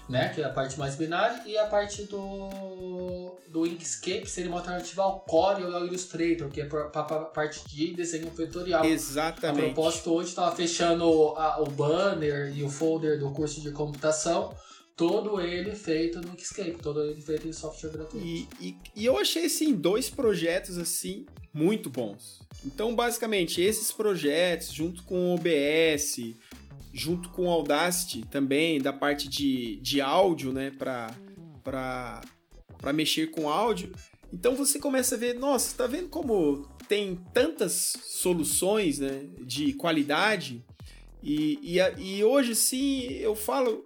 né, 0.09 0.31
que 0.35 0.41
é 0.41 0.45
a 0.45 0.51
parte 0.51 0.79
mais 0.79 0.97
binária, 0.97 1.43
e 1.47 1.57
a 1.59 1.67
parte 1.67 2.05
do, 2.05 3.37
do 3.49 3.67
Inkscape 3.67 4.27
seria 4.27 4.51
uma 4.51 4.59
alternativa 4.61 5.03
ao 5.03 5.21
Core 5.21 5.65
ou 5.65 5.75
ao 5.75 5.87
Illustrator, 5.87 6.49
que 6.49 6.61
é 6.61 6.65
para 6.65 6.87
a 6.87 7.03
parte 7.27 7.69
de 7.69 7.95
desenho 7.95 8.31
vetorial. 8.31 8.83
A 8.83 8.89
Exatamente. 8.89 9.75
propósito, 9.75 10.13
hoje 10.13 10.31
estava 10.31 10.55
fechando 10.57 11.05
a- 11.37 11.61
o 11.61 11.67
banner 11.67 12.57
e 12.57 12.63
o 12.63 12.71
folder 12.71 13.19
do 13.19 13.31
curso 13.31 13.61
de 13.61 13.71
computação 13.71 14.55
todo 14.97 15.41
ele 15.41 15.77
feito 15.77 16.21
no 16.21 16.33
Inkscape, 16.33 16.79
todo 16.83 17.01
ele 17.05 17.21
feito 17.23 17.47
em 17.47 17.53
software 17.53 17.91
gratuito. 17.91 18.27
E, 18.27 18.49
e, 18.61 18.77
e, 18.97 19.07
eu 19.07 19.17
achei, 19.17 19.47
assim, 19.47 19.73
dois 19.73 20.11
projetos, 20.11 20.77
assim, 20.77 21.25
muito 21.55 21.89
bons. 21.89 22.41
Então, 22.67 22.97
basicamente, 22.97 23.61
esses 23.63 23.93
projetos, 23.93 24.73
junto 24.73 25.05
com 25.05 25.31
o 25.31 25.35
OBS, 25.37 26.35
junto 26.93 27.29
com 27.31 27.47
o 27.47 27.51
Audacity 27.51 28.23
também, 28.27 28.81
da 28.81 28.93
parte 28.93 29.29
de, 29.29 29.77
de 29.77 30.01
áudio, 30.01 30.53
né, 30.53 30.71
pra 30.79 32.23
mexer 32.93 33.31
com 33.31 33.49
áudio. 33.49 33.93
Então, 34.33 34.55
você 34.55 34.79
começa 34.79 35.15
a 35.15 35.19
ver, 35.19 35.35
nossa, 35.35 35.77
tá 35.77 35.87
vendo 35.87 36.09
como 36.09 36.69
tem 36.89 37.17
tantas 37.33 37.97
soluções, 38.05 38.99
né, 38.99 39.27
de 39.41 39.73
qualidade... 39.73 40.65
E, 41.21 41.59
e, 41.61 41.79
e 42.01 42.23
hoje, 42.23 42.55
sim, 42.55 43.09
eu 43.15 43.35
falo, 43.35 43.85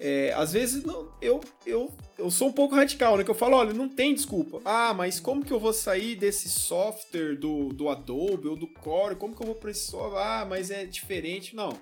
é, 0.00 0.32
às 0.34 0.52
vezes 0.52 0.82
não, 0.82 1.12
eu, 1.22 1.40
eu, 1.64 1.94
eu 2.18 2.28
sou 2.28 2.48
um 2.48 2.52
pouco 2.52 2.74
radical, 2.74 3.16
né? 3.16 3.22
Que 3.22 3.30
eu 3.30 3.36
falo, 3.36 3.56
olha, 3.56 3.72
não 3.72 3.88
tem 3.88 4.12
desculpa. 4.12 4.60
Ah, 4.64 4.92
mas 4.92 5.20
como 5.20 5.44
que 5.44 5.52
eu 5.52 5.60
vou 5.60 5.72
sair 5.72 6.16
desse 6.16 6.48
software 6.48 7.36
do, 7.36 7.68
do 7.68 7.88
Adobe 7.88 8.48
ou 8.48 8.56
do 8.56 8.66
Core? 8.66 9.14
Como 9.14 9.32
que 9.32 9.42
eu 9.42 9.46
vou 9.46 9.54
para 9.54 9.70
esse 9.70 9.86
software? 9.86 10.20
Ah, 10.20 10.44
mas 10.44 10.72
é 10.72 10.84
diferente. 10.84 11.54
Não, 11.54 11.72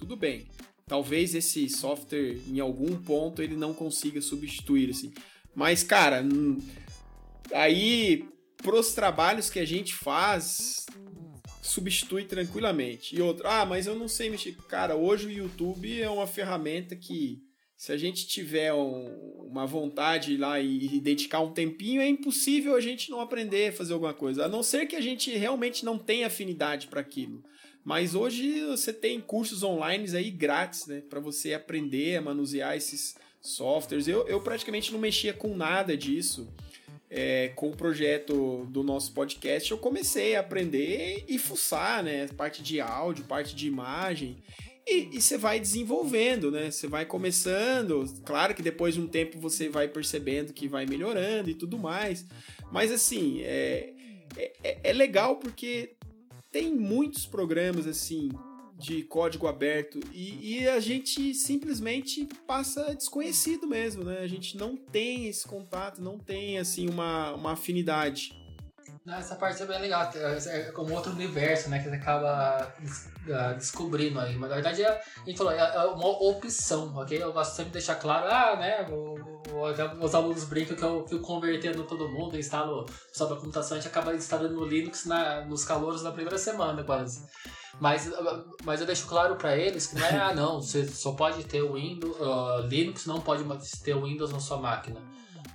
tudo 0.00 0.16
bem. 0.16 0.46
Talvez 0.86 1.34
esse 1.34 1.68
software, 1.68 2.38
em 2.48 2.58
algum 2.58 2.96
ponto, 2.96 3.42
ele 3.42 3.54
não 3.54 3.72
consiga 3.72 4.20
substituir, 4.20 4.90
assim. 4.90 5.12
Mas, 5.54 5.84
cara, 5.84 6.24
aí, 7.52 8.24
pros 8.56 8.92
trabalhos 8.92 9.48
que 9.48 9.60
a 9.60 9.64
gente 9.64 9.94
faz, 9.94 10.86
substitui 11.62 12.24
tranquilamente. 12.24 13.14
E 13.14 13.22
outro, 13.22 13.46
ah, 13.46 13.64
mas 13.64 13.86
eu 13.86 13.94
não 13.94 14.08
sei 14.08 14.30
mexer. 14.30 14.56
Cara, 14.68 14.96
hoje 14.96 15.26
o 15.26 15.30
YouTube 15.30 16.00
é 16.00 16.10
uma 16.10 16.26
ferramenta 16.26 16.96
que 16.96 17.38
se 17.76 17.92
a 17.92 17.96
gente 17.96 18.26
tiver 18.26 18.74
um, 18.74 19.06
uma 19.48 19.66
vontade 19.66 20.36
lá 20.36 20.60
e, 20.60 20.96
e, 20.96 21.00
dedicar 21.00 21.40
um 21.40 21.52
tempinho, 21.52 22.02
é 22.02 22.08
impossível 22.08 22.74
a 22.74 22.80
gente 22.80 23.10
não 23.10 23.20
aprender 23.20 23.68
a 23.68 23.72
fazer 23.72 23.92
alguma 23.92 24.12
coisa. 24.12 24.44
A 24.44 24.48
não 24.48 24.62
ser 24.62 24.86
que 24.86 24.96
a 24.96 25.00
gente 25.00 25.30
realmente 25.30 25.84
não 25.84 25.96
tenha 25.96 26.26
afinidade 26.26 26.88
para 26.88 27.00
aquilo. 27.00 27.42
Mas 27.84 28.14
hoje 28.14 28.64
você 28.66 28.92
tem 28.92 29.20
cursos 29.20 29.62
online 29.62 30.14
aí 30.16 30.30
grátis, 30.30 30.86
né? 30.86 31.02
Para 31.08 31.20
você 31.20 31.54
aprender 31.54 32.16
a 32.16 32.20
manusear 32.20 32.76
esses 32.76 33.14
softwares. 33.40 34.06
Eu, 34.06 34.26
eu 34.28 34.40
praticamente 34.40 34.92
não 34.92 34.98
mexia 34.98 35.32
com 35.32 35.56
nada 35.56 35.96
disso. 35.96 36.48
É, 37.12 37.48
com 37.56 37.70
o 37.70 37.76
projeto 37.76 38.64
do 38.70 38.84
nosso 38.84 39.12
podcast, 39.12 39.68
eu 39.68 39.78
comecei 39.78 40.36
a 40.36 40.40
aprender 40.40 41.24
e 41.26 41.38
fuçar, 41.38 42.04
né? 42.04 42.28
Parte 42.36 42.62
de 42.62 42.80
áudio, 42.80 43.24
parte 43.24 43.56
de 43.56 43.66
imagem. 43.66 44.40
E, 44.86 45.20
você 45.20 45.36
vai 45.36 45.58
desenvolvendo, 45.58 46.50
né? 46.50 46.70
Você 46.70 46.86
vai 46.86 47.04
começando. 47.04 48.04
Claro 48.24 48.54
que 48.54 48.62
depois 48.62 48.94
de 48.94 49.00
um 49.00 49.08
tempo 49.08 49.38
você 49.38 49.68
vai 49.68 49.88
percebendo 49.88 50.52
que 50.52 50.68
vai 50.68 50.86
melhorando 50.86 51.50
e 51.50 51.54
tudo 51.54 51.78
mais. 51.78 52.24
Mas 52.70 52.92
assim, 52.92 53.40
é, 53.42 53.92
é, 54.62 54.78
é 54.84 54.92
legal 54.92 55.36
porque 55.36 55.96
tem 56.50 56.74
muitos 56.74 57.26
programas 57.26 57.86
assim 57.86 58.30
de 58.80 59.02
código 59.02 59.46
aberto 59.46 60.00
e, 60.10 60.60
e, 60.60 60.68
a 60.68 60.80
gente 60.80 61.34
simplesmente 61.34 62.26
passa 62.46 62.94
desconhecido 62.94 63.66
mesmo, 63.66 64.02
né? 64.02 64.20
A 64.20 64.26
gente 64.26 64.56
não 64.56 64.74
tem 64.74 65.28
esse 65.28 65.46
contato, 65.46 66.00
não 66.00 66.18
tem 66.18 66.58
assim 66.58 66.88
uma, 66.88 67.34
uma 67.34 67.52
afinidade. 67.52 68.39
Essa 69.06 69.34
parte 69.34 69.62
é 69.62 69.66
bem 69.66 69.80
legal, 69.80 70.10
é, 70.14 70.58
é 70.60 70.72
como 70.72 70.94
outro 70.94 71.12
universo, 71.12 71.70
né, 71.70 71.78
que 71.78 71.88
você 71.88 71.96
acaba 71.96 72.70
ah, 73.32 73.52
descobrindo 73.54 74.20
aí. 74.20 74.36
Mas 74.36 74.50
na 74.50 74.56
verdade, 74.56 74.82
é, 74.82 74.88
a 74.90 75.24
gente 75.24 75.38
falou, 75.38 75.52
é 75.52 75.84
uma 75.86 76.06
opção, 76.06 76.94
ok? 76.96 77.20
Eu 77.20 77.32
gosto 77.32 77.52
sempre 77.52 77.66
de 77.66 77.72
deixar 77.78 77.94
claro, 77.94 78.26
ah, 78.30 78.56
né, 78.56 78.86
os 80.00 80.14
alunos 80.14 80.44
brincam 80.44 80.76
que 80.76 80.82
eu 80.82 81.06
fico 81.08 81.22
convertendo 81.22 81.84
todo 81.84 82.10
mundo, 82.10 82.38
instalo 82.38 82.84
só 83.10 83.24
da 83.24 83.36
computação, 83.36 83.78
a 83.78 83.80
gente 83.80 83.90
acaba 83.90 84.14
instalando 84.14 84.54
no 84.54 84.66
Linux 84.66 85.06
na, 85.06 85.46
nos 85.46 85.64
calouros 85.64 86.02
na 86.02 86.12
primeira 86.12 86.38
semana, 86.38 86.84
quase. 86.84 87.26
Mas, 87.80 88.10
mas 88.64 88.80
eu 88.80 88.86
deixo 88.86 89.06
claro 89.06 89.36
para 89.36 89.56
eles 89.56 89.86
que 89.86 89.94
não 89.98 90.06
é, 90.06 90.18
ah, 90.18 90.34
não, 90.34 90.60
você 90.60 90.86
só 90.86 91.12
pode 91.12 91.44
ter 91.44 91.62
o 91.62 91.72
Windows, 91.72 92.14
uh, 92.20 92.66
Linux 92.66 93.06
não 93.06 93.18
pode 93.20 93.44
ter 93.82 93.94
o 93.94 94.02
Windows 94.02 94.30
na 94.30 94.40
sua 94.40 94.58
máquina 94.58 95.00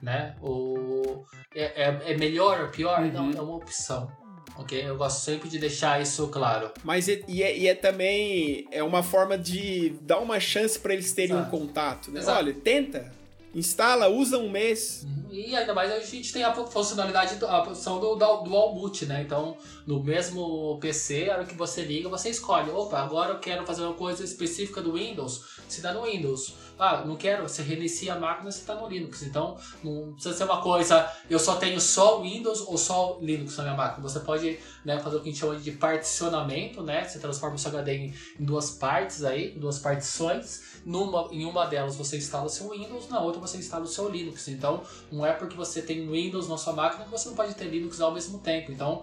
né? 0.02 0.36
O, 0.42 1.26
é, 1.54 1.84
é, 1.84 2.12
é 2.12 2.18
melhor 2.18 2.62
ou 2.62 2.68
pior? 2.68 3.02
Uhum. 3.02 3.12
Não, 3.12 3.32
é 3.32 3.42
uma 3.42 3.56
opção. 3.56 4.12
Ok? 4.58 4.82
Eu 4.88 4.96
gosto 4.96 5.20
sempre 5.20 5.50
de 5.50 5.60
deixar 5.60 6.02
isso 6.02 6.28
claro. 6.30 6.72
Mas 6.84 7.08
e, 7.08 7.24
e, 7.28 7.44
é, 7.44 7.58
e 7.58 7.68
é, 7.68 7.76
também 7.76 8.68
é 8.72 8.82
uma 8.82 9.04
forma 9.04 9.38
de 9.38 9.96
dar 10.02 10.20
uma 10.20 10.40
chance 10.40 10.80
para 10.80 10.94
eles 10.94 11.12
terem 11.12 11.36
Exato. 11.36 11.56
um 11.56 11.60
contato. 11.60 12.12
Né? 12.12 12.22
Olha, 12.26 12.54
tenta, 12.54 13.12
instala, 13.54 14.08
usa 14.08 14.38
um 14.38 14.50
mês. 14.50 15.06
Uhum. 15.06 15.34
E 15.34 15.56
ainda 15.56 15.74
mais 15.74 15.92
a 15.92 16.00
gente 16.00 16.32
tem 16.32 16.44
a 16.44 16.54
funcionalidade, 16.54 17.44
a 17.44 17.60
opção 17.60 18.00
do 18.00 18.16
dual 18.16 18.74
boot, 18.74 19.06
né? 19.06 19.22
Então, 19.22 19.58
no 19.86 20.02
mesmo 20.02 20.78
PC, 20.80 21.30
a 21.30 21.34
hora 21.34 21.46
que 21.46 21.56
você 21.56 21.82
liga, 21.82 22.08
você 22.08 22.30
escolhe. 22.30 22.70
Opa, 22.70 23.00
agora 23.00 23.34
eu 23.34 23.40
quero 23.40 23.66
fazer 23.66 23.84
uma 23.84 23.94
coisa 23.94 24.24
específica 24.24 24.82
do 24.82 24.94
Windows. 24.94 25.60
Se 25.68 25.82
dá 25.82 25.94
no 25.94 26.04
Windows 26.04 26.54
ah, 26.78 27.04
não 27.06 27.16
quero, 27.16 27.44
você 27.44 27.62
reinicia 27.62 28.14
a 28.14 28.20
máquina, 28.20 28.52
você 28.52 28.60
está 28.60 28.76
no 28.76 28.88
Linux. 28.88 29.24
Então, 29.24 29.58
não 29.84 30.14
precisa 30.14 30.36
ser 30.36 30.44
uma 30.44 30.62
coisa, 30.62 31.12
eu 31.30 31.40
só 31.40 31.56
tenho 31.56 31.80
só 31.80 32.22
Windows 32.22 32.62
ou 32.62 32.78
só 32.78 33.18
Linux 33.22 33.56
na 33.58 33.64
minha 33.64 33.76
máquina. 33.76 34.08
Você 34.08 34.20
pode 34.20 34.60
né, 34.84 35.00
fazer 35.00 35.18
o 35.18 35.22
que 35.22 35.30
a 35.30 35.32
gente 35.32 35.40
chama 35.40 35.56
de 35.56 35.72
particionamento, 35.72 36.84
né? 36.84 37.04
Você 37.04 37.20
transforma 37.20 37.56
o 37.56 37.60
seu 37.60 37.72
HD 37.72 37.96
em, 37.96 38.14
duas 38.40 38.72
partes 38.72 39.24
aí, 39.24 39.56
em 39.56 39.60
duas 39.60 39.80
partições. 39.80 40.76
Numa, 40.86 41.30
em 41.32 41.46
uma 41.46 41.66
delas 41.66 41.96
você 41.96 42.18
instala 42.18 42.46
o 42.46 42.50
seu 42.50 42.70
Windows, 42.70 43.10
na 43.10 43.20
outra 43.20 43.40
você 43.40 43.58
instala 43.58 43.84
o 43.84 43.88
seu 43.88 44.10
Linux. 44.10 44.48
Então, 44.48 44.82
não 45.12 45.26
é 45.26 45.34
porque 45.34 45.56
você 45.56 45.82
tem 45.82 46.08
Windows 46.08 46.48
na 46.48 46.58
sua 46.58 46.74
máquina 46.74 47.06
que 47.06 47.12
você 47.12 47.30
não 47.30 47.36
pode 47.36 47.56
ter 47.56 47.66
Linux 47.66 48.00
ao 48.02 48.12
mesmo 48.12 48.40
tempo. 48.40 48.72
Então, 48.72 49.02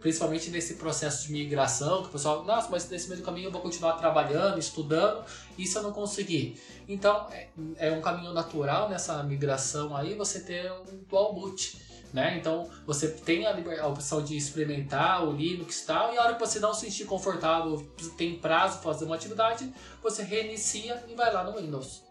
principalmente 0.00 0.50
nesse 0.50 0.74
processo 0.74 1.26
de 1.26 1.32
migração, 1.32 2.02
que 2.02 2.08
o 2.08 2.12
pessoal, 2.12 2.44
nossa, 2.44 2.68
mas 2.70 2.88
nesse 2.88 3.08
mesmo 3.08 3.24
caminho 3.24 3.48
eu 3.48 3.52
vou 3.52 3.60
continuar 3.60 3.94
trabalhando, 3.94 4.58
estudando, 4.58 5.24
se 5.64 5.78
eu 5.78 5.82
não 5.82 5.92
conseguir? 5.92 6.60
Então, 6.88 7.28
é, 7.30 7.48
é 7.78 7.92
um 7.92 8.00
caminho 8.00 8.32
natural 8.32 8.88
nessa 8.88 9.22
migração 9.22 9.96
aí 9.96 10.14
você 10.14 10.40
ter 10.40 10.72
um 10.72 11.04
dual 11.08 11.32
boot. 11.32 11.86
Né? 12.12 12.38
Então 12.38 12.70
você 12.86 13.08
tem 13.08 13.46
a, 13.46 13.54
a, 13.82 13.86
opção 13.88 14.22
de 14.22 14.36
experimentar 14.36 15.26
o 15.26 15.32
Linux 15.32 15.82
e 15.82 15.86
tal, 15.86 16.14
e 16.14 16.16
a 16.16 16.22
hora 16.22 16.34
que 16.34 16.40
você 16.40 16.58
não 16.58 16.72
se 16.72 16.86
sentir 16.86 17.04
confortável, 17.04 17.86
tem 18.16 18.38
prazo 18.38 18.78
para 18.78 18.92
fazer 18.92 19.04
uma 19.04 19.16
atividade, 19.16 19.70
você 20.02 20.22
reinicia 20.22 21.04
e 21.08 21.14
vai 21.14 21.32
lá 21.32 21.44
no 21.44 21.60
Windows. 21.60 22.04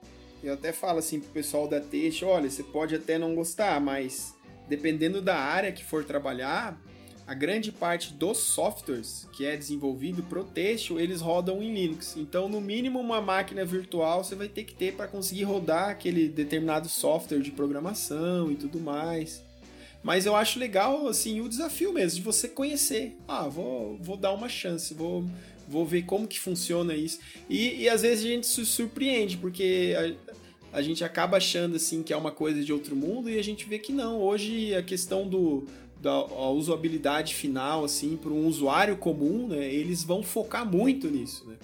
Eu 0.43 0.54
até 0.54 0.72
falo 0.72 1.00
assim 1.00 1.20
pro 1.20 1.30
pessoal 1.30 1.68
da 1.68 1.80
Teixe, 1.80 2.24
olha, 2.24 2.50
você 2.50 2.62
pode 2.62 2.93
até 2.93 3.18
não 3.18 3.34
gostar, 3.34 3.80
mas 3.80 4.36
dependendo 4.68 5.22
da 5.22 5.38
área 5.38 5.72
que 5.72 5.84
for 5.84 6.04
trabalhar, 6.04 6.80
a 7.28 7.34
grande 7.34 7.71
parte 7.71 8.13
dos 8.13 8.38
softwares 8.38 9.28
que 9.34 9.45
é 9.45 9.57
desenvolvido 9.57 10.21
pro 10.23 10.43
texto, 10.43 10.99
eles 10.99 11.21
rodam 11.21 11.61
em 11.61 11.73
Linux. 11.73 12.15
Então, 12.17 12.47
no 12.47 12.61
mínimo, 12.61 12.99
uma 12.99 13.19
máquina 13.19 13.65
virtual 13.65 14.23
você 14.23 14.36
vai 14.36 14.47
ter 14.47 14.63
que 14.63 14.76
ter 14.76 14.93
para 14.93 15.07
conseguir 15.07 15.43
rodar 15.43 15.89
aquele 15.89 16.30
determinado 16.30 16.88
software 16.88 17.39
de 17.39 17.51
programação 17.51 18.51
e 18.51 18.55
tudo 18.55 18.80
mais. 18.80 19.43
Mas 20.03 20.28
eu 20.28 20.36
acho 20.36 20.59
legal, 20.59 21.07
assim, 21.07 21.41
o 21.41 21.49
desafio 21.49 21.91
mesmo 21.91 22.17
de 22.17 22.21
você 22.21 22.47
conhecer. 22.47 23.17
Ah, 23.28 23.47
vou, 23.47 23.97
vou 23.97 24.15
dar 24.15 24.32
uma 24.32 24.47
chance, 24.47 24.93
vou, 24.93 25.26
vou 25.67 25.84
ver 25.84 26.03
como 26.03 26.28
que 26.28 26.39
funciona 26.39 26.93
isso. 26.93 27.19
E, 27.49 27.82
e 27.82 27.89
às 27.89 28.03
vezes 28.03 28.23
a 28.23 28.28
gente 28.28 28.45
se 28.45 28.63
surpreende, 28.67 29.36
porque 29.36 29.95
a, 29.97 30.78
a 30.78 30.82
gente 30.84 31.03
acaba 31.03 31.38
achando, 31.38 31.76
assim, 31.76 32.03
que 32.03 32.13
é 32.13 32.17
uma 32.17 32.32
coisa 32.32 32.63
de 32.63 32.71
outro 32.71 32.95
mundo 32.95 33.32
e 33.32 33.39
a 33.39 33.43
gente 33.43 33.65
vê 33.65 33.80
que 33.80 33.91
não. 33.91 34.21
Hoje 34.21 34.76
a 34.76 34.84
questão 34.84 35.28
do 35.28 35.65
da 36.02 36.50
usabilidade 36.50 37.34
final, 37.34 37.84
assim, 37.84 38.16
para 38.18 38.32
um 38.32 38.48
usuário 38.48 38.98
comum, 38.98 39.48
né, 39.48 39.74
eles 39.74 40.04
vão 40.04 40.22
focar 40.22 40.66
muito 40.70 41.10
nisso, 41.10 41.48
né? 41.48 41.56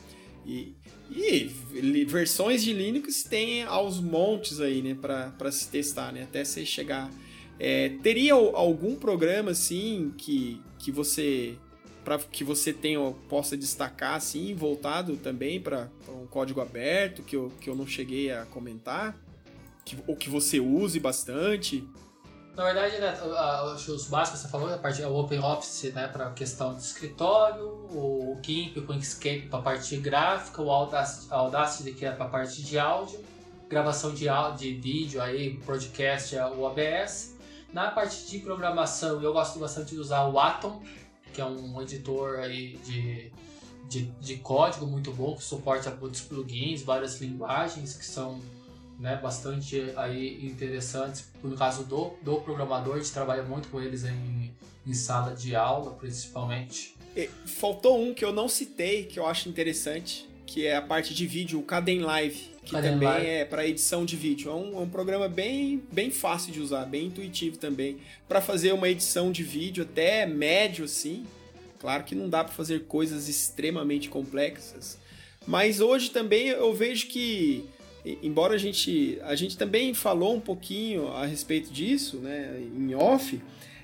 E, 0.45 0.75
e 1.11 2.05
versões 2.05 2.63
de 2.63 2.73
Linux 2.73 3.23
tem 3.23 3.63
aos 3.63 3.99
montes 3.99 4.59
aí, 4.59 4.81
né, 4.81 4.95
para 4.95 5.51
se 5.51 5.69
testar, 5.69 6.11
né, 6.11 6.23
até 6.23 6.43
você 6.43 6.65
chegar. 6.65 7.11
É, 7.59 7.89
teria 8.01 8.33
algum 8.33 8.95
programa, 8.95 9.51
assim, 9.51 10.11
que, 10.17 10.59
que 10.79 10.91
você 10.91 11.55
para 12.03 12.17
que 12.17 12.43
você 12.43 12.73
tenha 12.73 12.99
possa 13.29 13.55
destacar 13.55 14.15
assim 14.15 14.55
voltado 14.55 15.17
também 15.17 15.61
para 15.61 15.87
um 16.09 16.25
código 16.25 16.59
aberto 16.59 17.21
que 17.21 17.35
eu, 17.35 17.51
que 17.61 17.69
eu 17.69 17.75
não 17.75 17.85
cheguei 17.85 18.31
a 18.31 18.43
comentar 18.45 19.15
que, 19.85 19.97
ou 20.07 20.15
que 20.15 20.29
você 20.29 20.59
use 20.59 20.99
bastante 20.99 21.83
na 22.55 22.65
verdade, 22.65 22.97
né, 22.97 23.17
os 23.67 24.07
básicos 24.07 24.41
que 24.41 24.45
você 24.45 24.51
falou, 24.51 24.73
a 24.73 24.77
parte 24.77 25.01
do 25.01 25.15
Open 25.15 25.39
Office 25.39 25.93
né, 25.93 26.07
para 26.07 26.31
questão 26.31 26.75
de 26.75 26.81
escritório, 26.81 27.65
o 27.65 28.37
GIMP 28.41 28.81
com 28.81 28.93
Inkscape 28.93 29.47
para 29.49 29.59
a 29.59 29.61
parte 29.61 29.95
gráfica, 29.97 30.61
o 30.61 30.69
Audacity, 30.69 31.33
Audacity 31.33 31.93
que 31.93 32.05
é 32.05 32.11
para 32.11 32.25
a 32.25 32.29
parte 32.29 32.61
de 32.61 32.77
áudio, 32.77 33.23
gravação 33.69 34.13
de, 34.13 34.27
áudio, 34.27 34.57
de 34.57 34.73
vídeo, 34.73 35.21
aí, 35.21 35.57
podcast, 35.59 36.35
é 36.35 36.45
o 36.45 36.61
OBS. 36.63 37.37
Na 37.71 37.89
parte 37.89 38.27
de 38.27 38.39
programação, 38.39 39.21
eu 39.21 39.31
gosto 39.31 39.57
bastante 39.57 39.91
de 39.91 39.99
usar 39.99 40.25
o 40.27 40.37
Atom, 40.37 40.83
que 41.33 41.39
é 41.39 41.45
um 41.45 41.81
editor 41.81 42.39
aí 42.39 42.75
de, 42.83 43.31
de, 43.87 44.01
de 44.19 44.35
código 44.37 44.85
muito 44.85 45.13
bom, 45.13 45.37
que 45.37 45.43
suporta 45.43 45.89
muitos 45.91 46.19
plugins, 46.19 46.81
várias 46.81 47.21
linguagens 47.21 47.93
que 47.93 48.05
são 48.05 48.41
né, 49.01 49.19
bastante 49.21 49.91
aí 49.97 50.45
interessantes. 50.45 51.25
No 51.43 51.57
caso 51.57 51.83
do, 51.83 52.13
do 52.21 52.39
programador, 52.41 52.95
a 52.95 52.99
gente 52.99 53.11
trabalha 53.11 53.41
muito 53.41 53.67
com 53.69 53.81
eles 53.81 54.05
em, 54.05 54.53
em 54.85 54.93
sala 54.93 55.33
de 55.33 55.55
aula, 55.55 55.91
principalmente. 55.93 56.95
E 57.17 57.27
faltou 57.45 58.01
um 58.01 58.13
que 58.13 58.23
eu 58.23 58.31
não 58.31 58.47
citei, 58.47 59.05
que 59.05 59.19
eu 59.19 59.25
acho 59.25 59.49
interessante, 59.49 60.29
que 60.45 60.67
é 60.67 60.75
a 60.75 60.81
parte 60.81 61.15
de 61.15 61.25
vídeo, 61.25 61.59
o 61.59 61.63
Caden 61.63 62.01
Live, 62.01 62.51
que 62.63 62.73
Caden 62.73 62.91
também 62.91 63.09
Live. 63.09 63.25
é 63.25 63.43
para 63.43 63.67
edição 63.67 64.05
de 64.05 64.15
vídeo. 64.15 64.51
É 64.51 64.53
um, 64.53 64.79
é 64.79 64.83
um, 64.83 64.89
programa 64.89 65.27
bem, 65.27 65.81
bem 65.91 66.11
fácil 66.11 66.53
de 66.53 66.61
usar, 66.61 66.85
bem 66.85 67.07
intuitivo 67.07 67.57
também, 67.57 67.97
para 68.29 68.39
fazer 68.39 68.71
uma 68.71 68.87
edição 68.87 69.31
de 69.31 69.41
vídeo 69.43 69.83
até 69.83 70.27
médio 70.27 70.85
assim. 70.85 71.25
Claro 71.79 72.03
que 72.03 72.13
não 72.13 72.29
dá 72.29 72.43
para 72.43 72.53
fazer 72.53 72.83
coisas 72.83 73.27
extremamente 73.27 74.09
complexas, 74.09 74.99
mas 75.47 75.79
hoje 75.79 76.11
também 76.11 76.49
eu 76.49 76.71
vejo 76.71 77.07
que 77.07 77.67
embora 78.05 78.55
a 78.55 78.57
gente, 78.57 79.19
a 79.23 79.35
gente 79.35 79.57
também 79.57 79.93
falou 79.93 80.35
um 80.35 80.39
pouquinho 80.39 81.07
a 81.09 81.25
respeito 81.25 81.71
disso, 81.71 82.17
né, 82.17 82.59
em 82.59 82.95
off, 82.95 83.39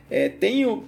é, 0.10 0.28
tem 0.30 0.66
o, 0.66 0.84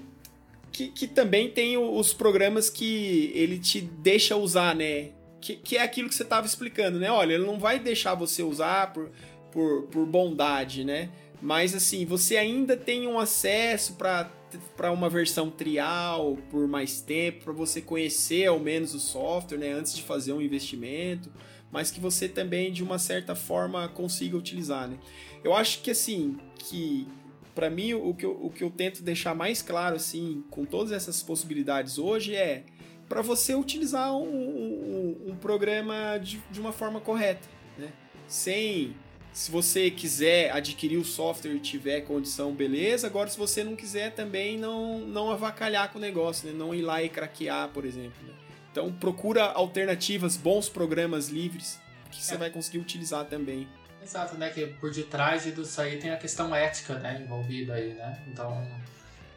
que, 0.71 0.88
que 0.88 1.07
também 1.07 1.49
tem 1.49 1.77
os 1.77 2.13
programas 2.13 2.69
que 2.69 3.32
ele 3.36 3.59
te 3.59 3.82
deixa 3.82 4.36
usar, 4.36 4.75
né, 4.75 5.09
que, 5.39 5.55
que 5.55 5.77
é 5.77 5.84
aquilo 5.84 6.09
que 6.09 6.15
você 6.15 6.23
estava 6.23 6.47
explicando, 6.47 6.99
né, 6.99 7.11
olha, 7.11 7.34
ele 7.34 7.45
não 7.45 7.59
vai 7.59 7.80
deixar 7.80 8.15
você 8.15 8.41
usar 8.41 8.93
por, 8.93 9.11
por, 9.51 9.84
por 9.84 10.05
bondade, 10.05 10.84
né, 10.84 11.09
mas 11.41 11.75
assim, 11.75 12.05
você 12.05 12.36
ainda 12.36 12.75
tem 12.75 13.07
um 13.07 13.19
acesso 13.19 13.93
para 13.93 14.32
para 14.75 14.91
uma 14.91 15.07
versão 15.07 15.51
trial 15.51 16.36
por 16.49 16.67
mais 16.67 17.01
tempo, 17.01 17.43
para 17.43 17.53
você 17.53 17.80
conhecer 17.82 18.47
ao 18.47 18.59
menos 18.59 18.95
o 18.95 18.99
software, 18.99 19.59
né, 19.59 19.73
antes 19.73 19.95
de 19.95 20.01
fazer 20.01 20.34
um 20.34 20.41
investimento 20.41 21.30
mas 21.72 21.91
que 21.91 21.99
você 21.99 22.28
também 22.28 22.72
de 22.72 22.84
uma 22.84 22.99
certa 22.99 23.36
forma 23.36 23.88
consiga 23.89 24.38
utilizar, 24.38 24.88
né? 24.88 24.97
Eu 25.43 25.53
acho 25.53 25.82
que 25.82 25.91
assim, 25.91 26.38
que 26.57 27.07
para 27.53 27.70
mim 27.70 27.93
o 27.93 28.13
que, 28.13 28.26
eu, 28.26 28.32
o 28.41 28.49
que 28.49 28.63
eu 28.63 28.70
tento 28.70 29.01
deixar 29.03 29.36
mais 29.36 29.61
claro 29.61 29.95
assim, 29.95 30.43
com 30.49 30.65
todas 30.65 30.91
essas 30.91 31.22
possibilidades 31.22 31.97
hoje 31.97 32.36
é 32.36 32.63
para 33.07 33.22
você 33.22 33.55
utilizar 33.55 34.13
um, 34.15 34.24
um, 34.24 35.32
um 35.32 35.36
programa 35.36 36.17
de, 36.17 36.41
de 36.51 36.59
uma 36.59 36.72
forma 36.72 36.99
correta, 36.99 37.47
né? 37.78 37.91
Sem 38.28 38.95
se 39.34 39.51
você 39.51 39.91
quiser 39.91 40.51
adquirir 40.51 40.97
o 40.97 41.05
software 41.05 41.53
e 41.53 41.59
tiver 41.59 42.01
condição, 42.01 42.51
beleza. 42.51 43.07
Agora, 43.07 43.30
se 43.30 43.38
você 43.38 43.63
não 43.63 43.76
quiser, 43.76 44.13
também 44.13 44.57
não, 44.57 44.99
não 44.99 45.32
avacalhar 45.32 45.91
com 45.91 45.97
o 45.97 46.01
negócio, 46.01 46.47
né? 46.47 46.53
Não 46.57 46.74
ir 46.74 46.82
lá 46.82 47.01
e 47.01 47.09
craquear, 47.09 47.70
por 47.70 47.86
exemplo. 47.86 48.17
Né? 48.28 48.34
Então 48.80 48.93
procura 48.93 49.43
alternativas, 49.51 50.38
bons 50.38 50.69
programas 50.69 51.27
livres 51.27 51.77
que 52.09 52.23
você 52.23 52.36
é. 52.36 52.38
vai 52.38 52.49
conseguir 52.49 52.77
utilizar 52.77 53.25
também. 53.25 53.67
Exato, 54.01 54.38
né? 54.38 54.49
Que 54.49 54.67
por 54.67 54.89
detrás 54.89 55.43
disso 55.43 55.82
aí 55.82 55.97
tem 55.97 56.11
a 56.11 56.17
questão 56.17 56.55
ética, 56.55 56.95
né? 56.95 57.21
Envolvida 57.21 57.73
aí, 57.73 57.93
né? 57.93 58.23
Então 58.27 58.65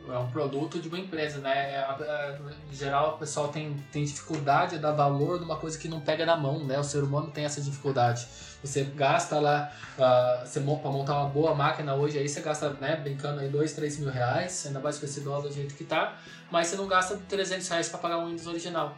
é 0.08 0.18
um 0.18 0.30
produto 0.30 0.80
de 0.80 0.86
uma 0.86 0.98
empresa, 0.98 1.38
né? 1.38 1.72
É, 1.72 1.76
é, 1.76 2.38
em 2.70 2.74
geral 2.74 3.16
o 3.16 3.18
pessoal 3.18 3.48
tem, 3.48 3.76
tem 3.90 4.04
dificuldade 4.04 4.76
de 4.76 4.78
dar 4.78 4.92
valor 4.92 5.40
numa 5.40 5.56
coisa 5.56 5.76
que 5.76 5.88
não 5.88 6.00
pega 6.00 6.24
na 6.24 6.36
mão, 6.36 6.64
né? 6.64 6.78
O 6.78 6.84
ser 6.84 7.02
humano 7.02 7.32
tem 7.32 7.44
essa 7.44 7.60
dificuldade. 7.60 8.24
Você 8.62 8.84
gasta 8.84 9.40
lá, 9.40 9.72
uh, 9.98 10.46
você 10.46 10.60
para 10.60 10.90
montar 10.90 11.18
uma 11.18 11.28
boa 11.28 11.52
máquina 11.52 11.96
hoje, 11.96 12.16
aí 12.16 12.28
você 12.28 12.40
gasta, 12.40 12.70
né, 12.74 12.94
brincando 12.94 13.40
aí, 13.40 13.48
2, 13.48 13.72
3 13.72 13.98
mil 13.98 14.10
reais, 14.10 14.66
ainda 14.68 14.78
mais 14.78 14.98
com 14.98 15.04
esse 15.04 15.20
dólar 15.20 15.48
do 15.48 15.52
jeito 15.52 15.74
que 15.74 15.82
tá, 15.82 16.16
mas 16.48 16.68
você 16.68 16.76
não 16.76 16.86
gasta 16.86 17.20
300 17.28 17.68
reais 17.68 17.88
para 17.88 17.98
pagar 17.98 18.18
um 18.18 18.28
Windows 18.28 18.46
original. 18.46 18.96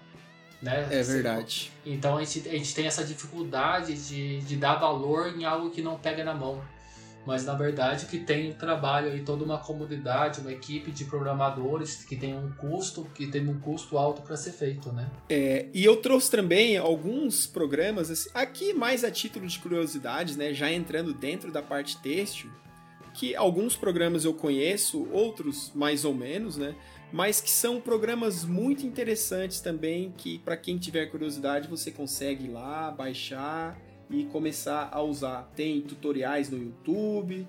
Né? 0.64 0.88
É 0.90 1.02
verdade. 1.02 1.70
Então 1.84 2.16
a 2.16 2.24
gente, 2.24 2.48
a 2.48 2.52
gente 2.52 2.74
tem 2.74 2.86
essa 2.86 3.04
dificuldade 3.04 3.94
de, 3.94 4.40
de 4.40 4.56
dar 4.56 4.76
valor 4.76 5.28
em 5.36 5.44
algo 5.44 5.70
que 5.70 5.82
não 5.82 5.98
pega 5.98 6.24
na 6.24 6.34
mão. 6.34 6.62
Mas 7.26 7.44
na 7.44 7.54
verdade 7.54 8.06
que 8.06 8.18
tem 8.18 8.50
um 8.50 8.54
trabalho 8.54 9.10
aí, 9.10 9.20
toda 9.20 9.44
uma 9.44 9.58
comunidade, 9.58 10.40
uma 10.40 10.52
equipe 10.52 10.90
de 10.90 11.04
programadores 11.04 12.04
que 12.04 12.16
tem 12.16 12.34
um 12.34 12.50
custo, 12.52 13.06
que 13.14 13.26
tem 13.26 13.46
um 13.46 13.58
custo 13.60 13.98
alto 13.98 14.22
para 14.22 14.36
ser 14.36 14.52
feito, 14.52 14.92
né? 14.92 15.10
É, 15.28 15.66
e 15.72 15.84
eu 15.84 15.96
trouxe 15.96 16.30
também 16.30 16.76
alguns 16.76 17.46
programas, 17.46 18.10
assim, 18.10 18.28
aqui 18.34 18.74
mais 18.74 19.04
a 19.04 19.10
título 19.10 19.46
de 19.46 19.58
curiosidades, 19.58 20.36
né? 20.36 20.52
Já 20.52 20.70
entrando 20.70 21.14
dentro 21.14 21.50
da 21.50 21.62
parte 21.62 21.96
têxtil, 21.98 22.50
que 23.14 23.34
alguns 23.34 23.76
programas 23.76 24.24
eu 24.24 24.34
conheço, 24.34 25.08
outros 25.10 25.72
mais 25.74 26.04
ou 26.04 26.12
menos, 26.12 26.56
né? 26.58 26.74
Mas 27.14 27.40
que 27.40 27.48
são 27.48 27.80
programas 27.80 28.44
muito 28.44 28.84
interessantes 28.84 29.60
também 29.60 30.12
que 30.16 30.40
para 30.40 30.56
quem 30.56 30.76
tiver 30.76 31.06
curiosidade 31.06 31.68
você 31.68 31.92
consegue 31.92 32.46
ir 32.46 32.48
lá 32.48 32.90
baixar 32.90 33.80
e 34.10 34.24
começar 34.24 34.88
a 34.90 35.00
usar. 35.00 35.48
Tem 35.54 35.80
tutoriais 35.80 36.50
no 36.50 36.58
YouTube, 36.58 37.46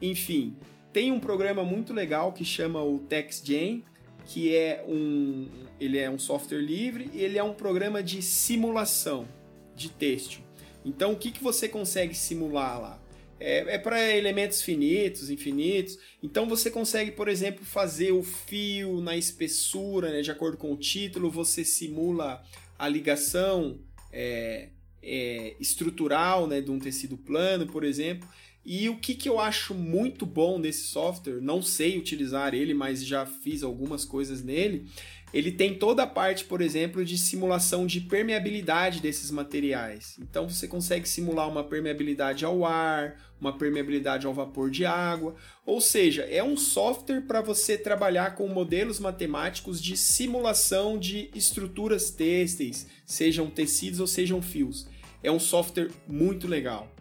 enfim, 0.00 0.56
tem 0.90 1.12
um 1.12 1.20
programa 1.20 1.62
muito 1.62 1.92
legal 1.92 2.32
que 2.32 2.46
chama 2.46 2.82
o 2.82 2.98
TextGen, 3.00 3.84
que 4.24 4.56
é 4.56 4.82
um 4.88 5.48
ele 5.78 5.98
é 5.98 6.08
um 6.08 6.18
software 6.18 6.62
livre 6.62 7.10
e 7.12 7.20
ele 7.20 7.36
é 7.36 7.44
um 7.44 7.52
programa 7.52 8.02
de 8.02 8.22
simulação 8.22 9.28
de 9.76 9.90
texto. 9.90 10.40
Então 10.82 11.12
o 11.12 11.16
que, 11.16 11.30
que 11.30 11.44
você 11.44 11.68
consegue 11.68 12.14
simular 12.14 12.80
lá? 12.80 13.03
É, 13.38 13.74
é 13.74 13.78
para 13.78 14.14
elementos 14.16 14.62
finitos, 14.62 15.30
infinitos. 15.30 15.98
Então 16.22 16.48
você 16.48 16.70
consegue, 16.70 17.10
por 17.10 17.28
exemplo, 17.28 17.64
fazer 17.64 18.12
o 18.12 18.22
fio 18.22 19.00
na 19.00 19.16
espessura, 19.16 20.10
né, 20.10 20.22
de 20.22 20.30
acordo 20.30 20.56
com 20.56 20.72
o 20.72 20.76
título, 20.76 21.30
você 21.30 21.64
simula 21.64 22.42
a 22.78 22.88
ligação 22.88 23.78
é, 24.12 24.68
é, 25.02 25.54
estrutural 25.60 26.46
né, 26.46 26.60
de 26.60 26.70
um 26.70 26.78
tecido 26.78 27.16
plano, 27.16 27.66
por 27.66 27.84
exemplo. 27.84 28.28
E 28.64 28.88
o 28.88 28.96
que, 28.96 29.14
que 29.14 29.28
eu 29.28 29.38
acho 29.38 29.74
muito 29.74 30.24
bom 30.24 30.58
desse 30.58 30.84
software, 30.84 31.40
não 31.40 31.60
sei 31.60 31.98
utilizar 31.98 32.54
ele, 32.54 32.72
mas 32.72 33.04
já 33.04 33.26
fiz 33.26 33.62
algumas 33.62 34.06
coisas 34.06 34.42
nele, 34.42 34.86
ele 35.34 35.50
tem 35.50 35.74
toda 35.74 36.04
a 36.04 36.06
parte, 36.06 36.44
por 36.44 36.60
exemplo, 36.60 37.04
de 37.04 37.18
simulação 37.18 37.88
de 37.88 38.00
permeabilidade 38.00 39.00
desses 39.00 39.32
materiais. 39.32 40.16
Então 40.20 40.48
você 40.48 40.68
consegue 40.68 41.08
simular 41.08 41.48
uma 41.48 41.64
permeabilidade 41.64 42.44
ao 42.44 42.64
ar, 42.64 43.16
uma 43.40 43.58
permeabilidade 43.58 44.28
ao 44.28 44.32
vapor 44.32 44.70
de 44.70 44.86
água, 44.86 45.34
ou 45.66 45.80
seja, 45.80 46.22
é 46.22 46.40
um 46.40 46.56
software 46.56 47.22
para 47.22 47.40
você 47.40 47.76
trabalhar 47.76 48.36
com 48.36 48.46
modelos 48.46 49.00
matemáticos 49.00 49.82
de 49.82 49.96
simulação 49.96 50.96
de 50.96 51.28
estruturas 51.34 52.10
têxteis, 52.10 52.86
sejam 53.04 53.50
tecidos 53.50 53.98
ou 53.98 54.06
sejam 54.06 54.40
fios. 54.40 54.86
É 55.20 55.32
um 55.32 55.40
software 55.40 55.90
muito 56.06 56.46
legal. 56.46 56.94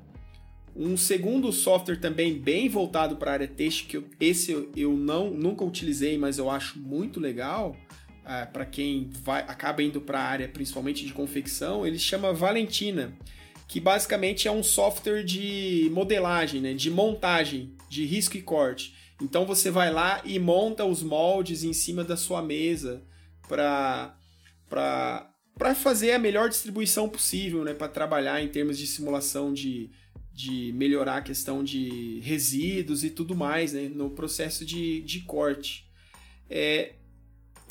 Um 0.76 0.98
segundo 0.98 1.52
software 1.52 1.98
também 1.98 2.34
bem 2.34 2.68
voltado 2.68 3.16
para 3.16 3.30
a 3.30 3.34
área 3.36 3.48
têxtil, 3.48 3.88
que 3.88 3.98
eu, 3.98 4.06
esse 4.20 4.70
eu 4.76 4.98
não 4.98 5.30
nunca 5.30 5.64
utilizei, 5.64 6.18
mas 6.18 6.40
eu 6.40 6.50
acho 6.50 6.80
muito 6.80 7.20
legal, 7.20 7.78
uh, 8.24 8.52
para 8.52 8.66
quem 8.66 9.10
vai, 9.24 9.42
acaba 9.42 9.84
indo 9.84 10.02
para 10.02 10.20
a 10.20 10.24
área 10.24 10.48
principalmente 10.48 11.06
de 11.06 11.14
confecção, 11.14 11.86
ele 11.86 12.00
chama 12.00 12.34
Valentina, 12.34 13.14
que 13.68 13.80
basicamente 13.80 14.48
é 14.48 14.52
um 14.52 14.64
software 14.64 15.24
de 15.24 15.90
modelagem, 15.94 16.62
né, 16.62 16.74
de 16.74 16.90
montagem, 16.92 17.76
de 17.90 18.06
risco 18.06 18.38
e 18.38 18.42
corte. 18.42 18.96
Então 19.22 19.46
você 19.46 19.72
vai 19.72 19.92
lá 19.92 20.22
e 20.26 20.38
monta 20.40 20.86
os 20.86 21.02
moldes 21.02 21.64
em 21.64 21.74
cima 21.74 22.04
da 22.04 22.18
sua 22.18 22.42
mesa 22.42 23.04
para 23.48 24.18
para 24.68 25.76
fazer 25.76 26.14
a 26.14 26.20
melhor 26.20 26.50
distribuição 26.50 27.08
possível, 27.08 27.64
né, 27.64 27.76
para 27.76 27.88
trabalhar 27.88 28.42
em 28.42 28.48
termos 28.48 28.76
de 28.76 28.88
simulação 28.88 29.54
de, 29.54 29.92
de 30.34 30.74
melhorar 30.74 31.18
a 31.18 31.22
questão 31.22 31.64
de 31.64 32.20
resíduos 32.22 33.04
e 33.04 33.12
tudo 33.12 33.36
mais, 33.36 33.72
né, 33.74 33.88
no 33.88 34.10
processo 34.10 34.66
de, 34.66 35.02
de 35.02 35.22
corte. 35.22 35.88
É, 36.50 36.96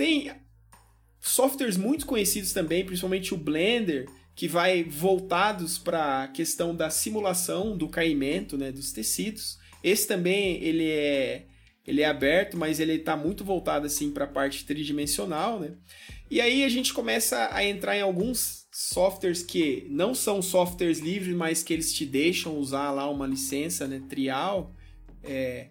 tem 0.02 0.32
softwares 1.20 1.76
muito 1.76 2.06
conhecidos 2.06 2.52
também, 2.52 2.84
principalmente 2.84 3.32
o 3.32 3.36
Blender, 3.36 4.08
que 4.34 4.48
vai 4.48 4.82
voltados 4.82 5.78
para 5.78 6.24
a 6.24 6.28
questão 6.28 6.74
da 6.74 6.90
simulação 6.90 7.76
do 7.76 7.88
caimento 7.88 8.58
né, 8.58 8.72
dos 8.72 8.90
tecidos. 8.90 9.60
Esse 9.80 10.08
também 10.08 10.60
ele 10.60 10.88
é, 10.88 11.46
ele 11.86 12.02
é 12.02 12.06
aberto, 12.06 12.56
mas 12.56 12.80
ele 12.80 12.94
está 12.94 13.16
muito 13.16 13.44
voltado 13.44 13.86
assim 13.86 14.10
para 14.10 14.24
a 14.24 14.26
parte 14.28 14.64
tridimensional. 14.66 15.60
Né? 15.60 15.76
E 16.28 16.40
aí 16.40 16.64
a 16.64 16.68
gente 16.68 16.92
começa 16.92 17.50
a 17.52 17.64
entrar 17.64 17.96
em 17.96 18.02
alguns 18.02 18.66
softwares 18.72 19.44
que 19.44 19.86
não 19.88 20.16
são 20.16 20.42
softwares 20.42 20.98
livres, 20.98 21.36
mas 21.36 21.62
que 21.62 21.72
eles 21.72 21.92
te 21.92 22.04
deixam 22.04 22.58
usar 22.58 22.90
lá 22.90 23.08
uma 23.08 23.28
licença 23.28 23.86
né, 23.86 24.02
trial, 24.08 24.74
é, 25.22 25.68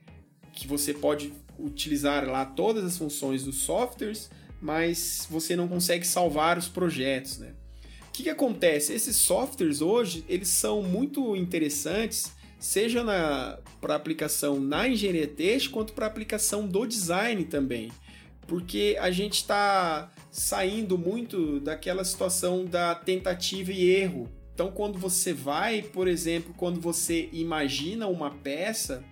que 0.54 0.66
você 0.66 0.94
pode 0.94 1.34
utilizar 1.64 2.28
lá 2.28 2.46
todas 2.46 2.84
as 2.84 2.98
funções 2.98 3.44
dos 3.44 3.64
softwares 3.64 4.30
mas 4.62 5.28
você 5.30 5.56
não 5.56 5.68
consegue 5.68 6.06
salvar 6.06 6.58
os 6.58 6.68
projetos, 6.70 7.40
né? 7.40 7.54
O 8.08 8.12
que, 8.12 8.24
que 8.24 8.30
acontece? 8.30 8.94
Esses 8.94 9.16
softwares 9.16 9.82
hoje 9.82 10.24
eles 10.30 10.50
são 10.50 10.84
muito 10.84 11.36
interessantes, 11.36 12.32
seja 12.60 13.04
para 13.80 13.96
aplicação 13.96 14.60
na 14.60 14.88
engenharia 14.88 15.28
têxtil 15.28 15.72
quanto 15.72 15.94
para 15.94 16.06
aplicação 16.06 16.68
do 16.68 16.86
design 16.86 17.46
também, 17.46 17.92
porque 18.46 18.98
a 19.00 19.10
gente 19.10 19.36
está 19.36 20.12
saindo 20.30 20.98
muito 20.98 21.60
daquela 21.62 22.04
situação 22.04 22.66
da 22.66 22.94
tentativa 22.94 23.72
e 23.72 23.90
erro 23.90 24.30
Então, 24.54 24.70
quando 24.72 25.00
você 25.00 25.34
vai, 25.34 25.82
por 25.82 26.08
exemplo, 26.08 26.54
quando 26.56 26.80
você 26.80 27.30
imagina 27.32 28.08
uma 28.08 28.30
peça, 28.30 29.04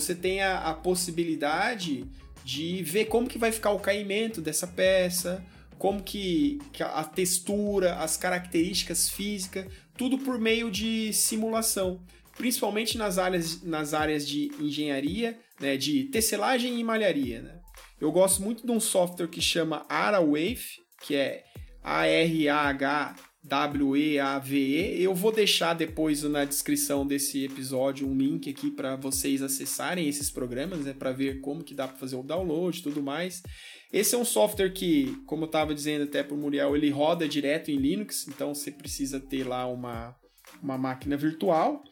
você 0.00 0.14
tem 0.14 0.42
a, 0.42 0.58
a 0.58 0.74
possibilidade 0.74 2.04
de 2.44 2.82
ver 2.82 3.06
como 3.06 3.28
que 3.28 3.38
vai 3.38 3.50
ficar 3.50 3.70
o 3.70 3.80
caimento 3.80 4.40
dessa 4.40 4.66
peça, 4.66 5.44
como 5.78 6.02
que, 6.02 6.58
que 6.72 6.82
a 6.82 7.02
textura, 7.04 7.96
as 7.96 8.16
características 8.16 9.08
físicas, 9.08 9.66
tudo 9.96 10.18
por 10.18 10.38
meio 10.38 10.70
de 10.70 11.12
simulação, 11.12 12.00
principalmente 12.36 12.96
nas 12.96 13.18
áreas, 13.18 13.62
nas 13.62 13.94
áreas 13.94 14.26
de 14.26 14.50
engenharia, 14.60 15.38
né, 15.60 15.76
de 15.76 16.04
tecelagem 16.04 16.78
e 16.78 16.84
malharia. 16.84 17.42
Né? 17.42 17.58
Eu 18.00 18.12
gosto 18.12 18.42
muito 18.42 18.64
de 18.64 18.72
um 18.72 18.80
software 18.80 19.28
que 19.28 19.40
chama 19.40 19.84
AraWave, 19.88 20.84
que 21.00 21.14
é 21.14 21.44
A-R-A-H 21.82 23.16
W-E-A-V-E. 23.46 25.00
Eu 25.00 25.14
vou 25.14 25.30
deixar 25.30 25.74
depois 25.74 26.22
na 26.24 26.44
descrição 26.44 27.06
desse 27.06 27.44
episódio 27.44 28.08
um 28.08 28.16
link 28.16 28.50
aqui 28.50 28.70
para 28.70 28.96
vocês 28.96 29.40
acessarem 29.40 30.08
esses 30.08 30.30
programas, 30.30 30.80
né, 30.80 30.92
para 30.92 31.12
ver 31.12 31.40
como 31.40 31.62
que 31.62 31.74
dá 31.74 31.86
para 31.86 31.96
fazer 31.96 32.16
o 32.16 32.24
download 32.24 32.78
e 32.78 32.82
tudo 32.82 33.02
mais. 33.02 33.42
Esse 33.92 34.16
é 34.16 34.18
um 34.18 34.24
software 34.24 34.72
que, 34.72 35.16
como 35.26 35.44
eu 35.44 35.46
estava 35.46 35.72
dizendo 35.72 36.04
até 36.04 36.24
para 36.24 36.34
o 36.34 36.38
Muriel, 36.38 36.74
ele 36.74 36.90
roda 36.90 37.28
direto 37.28 37.70
em 37.70 37.76
Linux, 37.76 38.26
então 38.26 38.52
você 38.52 38.72
precisa 38.72 39.20
ter 39.20 39.46
lá 39.46 39.64
uma, 39.66 40.16
uma 40.60 40.76
máquina 40.76 41.16
virtual. 41.16 41.84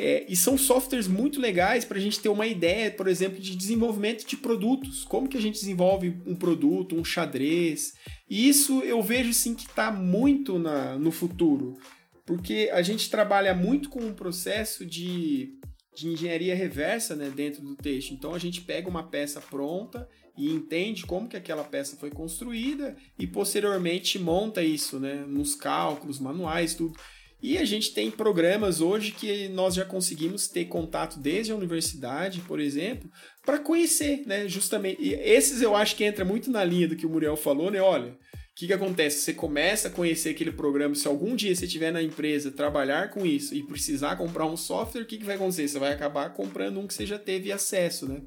É, 0.00 0.24
e 0.28 0.36
são 0.36 0.56
softwares 0.56 1.08
muito 1.08 1.40
legais 1.40 1.84
para 1.84 1.98
a 1.98 2.00
gente 2.00 2.20
ter 2.20 2.28
uma 2.28 2.46
ideia, 2.46 2.88
por 2.88 3.08
exemplo, 3.08 3.40
de 3.40 3.56
desenvolvimento 3.56 4.24
de 4.24 4.36
produtos. 4.36 5.02
Como 5.04 5.28
que 5.28 5.36
a 5.36 5.40
gente 5.40 5.58
desenvolve 5.58 6.16
um 6.24 6.36
produto, 6.36 6.94
um 6.94 7.04
xadrez. 7.04 7.94
E 8.30 8.48
isso 8.48 8.80
eu 8.82 9.02
vejo 9.02 9.32
sim 9.34 9.56
que 9.56 9.66
está 9.66 9.90
muito 9.90 10.56
na, 10.56 10.96
no 10.96 11.10
futuro. 11.10 11.76
Porque 12.24 12.70
a 12.72 12.80
gente 12.80 13.10
trabalha 13.10 13.52
muito 13.54 13.88
com 13.88 14.00
um 14.00 14.14
processo 14.14 14.86
de, 14.86 15.58
de 15.96 16.06
engenharia 16.06 16.54
reversa 16.54 17.16
né, 17.16 17.32
dentro 17.34 17.60
do 17.60 17.74
texto. 17.74 18.12
Então 18.12 18.34
a 18.34 18.38
gente 18.38 18.60
pega 18.60 18.88
uma 18.88 19.02
peça 19.02 19.40
pronta 19.40 20.08
e 20.36 20.52
entende 20.52 21.04
como 21.04 21.28
que 21.28 21.36
aquela 21.36 21.64
peça 21.64 21.96
foi 21.96 22.10
construída 22.10 22.96
e 23.18 23.26
posteriormente 23.26 24.16
monta 24.16 24.62
isso 24.62 25.00
né, 25.00 25.24
nos 25.26 25.56
cálculos, 25.56 26.20
manuais, 26.20 26.76
tudo. 26.76 26.96
E 27.40 27.56
a 27.56 27.64
gente 27.64 27.94
tem 27.94 28.10
programas 28.10 28.80
hoje 28.80 29.12
que 29.12 29.48
nós 29.48 29.74
já 29.74 29.84
conseguimos 29.84 30.48
ter 30.48 30.64
contato 30.64 31.20
desde 31.20 31.52
a 31.52 31.56
universidade, 31.56 32.40
por 32.40 32.58
exemplo, 32.58 33.08
para 33.46 33.58
conhecer, 33.58 34.24
né? 34.26 34.48
Justamente. 34.48 35.00
E 35.00 35.14
esses 35.14 35.62
eu 35.62 35.76
acho 35.76 35.94
que 35.94 36.04
entra 36.04 36.24
muito 36.24 36.50
na 36.50 36.64
linha 36.64 36.88
do 36.88 36.96
que 36.96 37.06
o 37.06 37.10
Muriel 37.10 37.36
falou, 37.36 37.70
né? 37.70 37.80
Olha, 37.80 38.10
o 38.10 38.16
que, 38.56 38.66
que 38.66 38.72
acontece? 38.72 39.20
Você 39.20 39.32
começa 39.32 39.86
a 39.86 39.90
conhecer 39.90 40.30
aquele 40.30 40.50
programa, 40.50 40.96
se 40.96 41.06
algum 41.06 41.36
dia 41.36 41.54
você 41.54 41.64
estiver 41.64 41.92
na 41.92 42.02
empresa 42.02 42.50
trabalhar 42.50 43.10
com 43.10 43.24
isso 43.24 43.54
e 43.54 43.62
precisar 43.62 44.16
comprar 44.16 44.46
um 44.46 44.56
software, 44.56 45.02
o 45.02 45.06
que, 45.06 45.18
que 45.18 45.24
vai 45.24 45.36
acontecer? 45.36 45.68
Você 45.68 45.78
vai 45.78 45.92
acabar 45.92 46.34
comprando 46.34 46.80
um 46.80 46.88
que 46.88 46.94
você 46.94 47.06
já 47.06 47.20
teve 47.20 47.52
acesso, 47.52 48.08
né? 48.08 48.20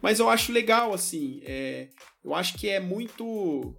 Mas 0.00 0.20
eu 0.20 0.30
acho 0.30 0.52
legal, 0.52 0.94
assim, 0.94 1.40
é, 1.44 1.88
eu 2.24 2.32
acho 2.32 2.54
que 2.54 2.68
é 2.68 2.78
muito 2.78 3.74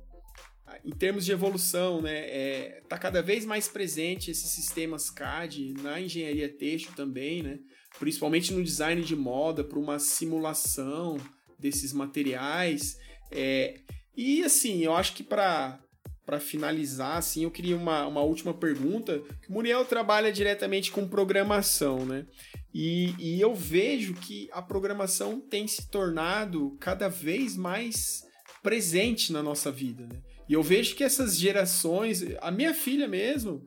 em 0.84 0.92
termos 0.92 1.26
de 1.26 1.32
evolução, 1.32 2.02
né, 2.02 2.18
é, 2.30 2.82
tá 2.88 2.98
cada 2.98 3.22
vez 3.22 3.46
mais 3.46 3.68
presente 3.68 4.32
esses 4.32 4.50
sistemas 4.50 5.10
CAD 5.10 5.74
na 5.82 6.00
engenharia 6.00 6.50
têxtil 6.50 6.94
também, 6.96 7.44
né, 7.44 7.60
principalmente 8.00 8.54
no 8.54 8.64
design 8.64 9.02
de 9.02 9.16
moda, 9.16 9.64
para 9.64 9.80
uma 9.80 10.00
simulação 10.00 11.18
desses 11.60 11.94
materiais. 11.94 12.98
É, 13.32 13.80
e 14.16 14.44
assim, 14.44 14.84
eu 14.84 14.96
acho 14.96 15.14
que 15.14 15.24
para 15.24 15.80
para 16.26 16.40
finalizar, 16.40 17.18
assim, 17.18 17.44
eu 17.44 17.52
queria 17.52 17.76
uma, 17.76 18.08
uma 18.08 18.22
última 18.22 18.54
pergunta. 18.54 19.22
O 19.50 19.54
Muriel 19.54 19.84
trabalha 19.84 20.32
diretamente 20.32 20.90
com 20.90 21.06
programação, 21.06 22.06
né? 22.06 22.26
E, 22.74 23.14
e 23.20 23.42
eu 23.42 23.54
vejo 23.54 24.14
que 24.14 24.50
a 24.54 24.62
programação 24.62 25.42
tem 25.42 25.68
se 25.68 25.90
tornado 25.90 26.78
cada 26.80 27.10
vez 27.10 27.58
mais 27.58 28.24
presente 28.64 29.34
na 29.34 29.44
nossa 29.44 29.70
vida, 29.70 30.08
né? 30.08 30.22
E 30.48 30.54
eu 30.54 30.64
vejo 30.64 30.96
que 30.96 31.04
essas 31.04 31.38
gerações, 31.38 32.24
a 32.42 32.52
minha 32.52 32.74
filha 32.74 33.08
mesmo, 33.08 33.66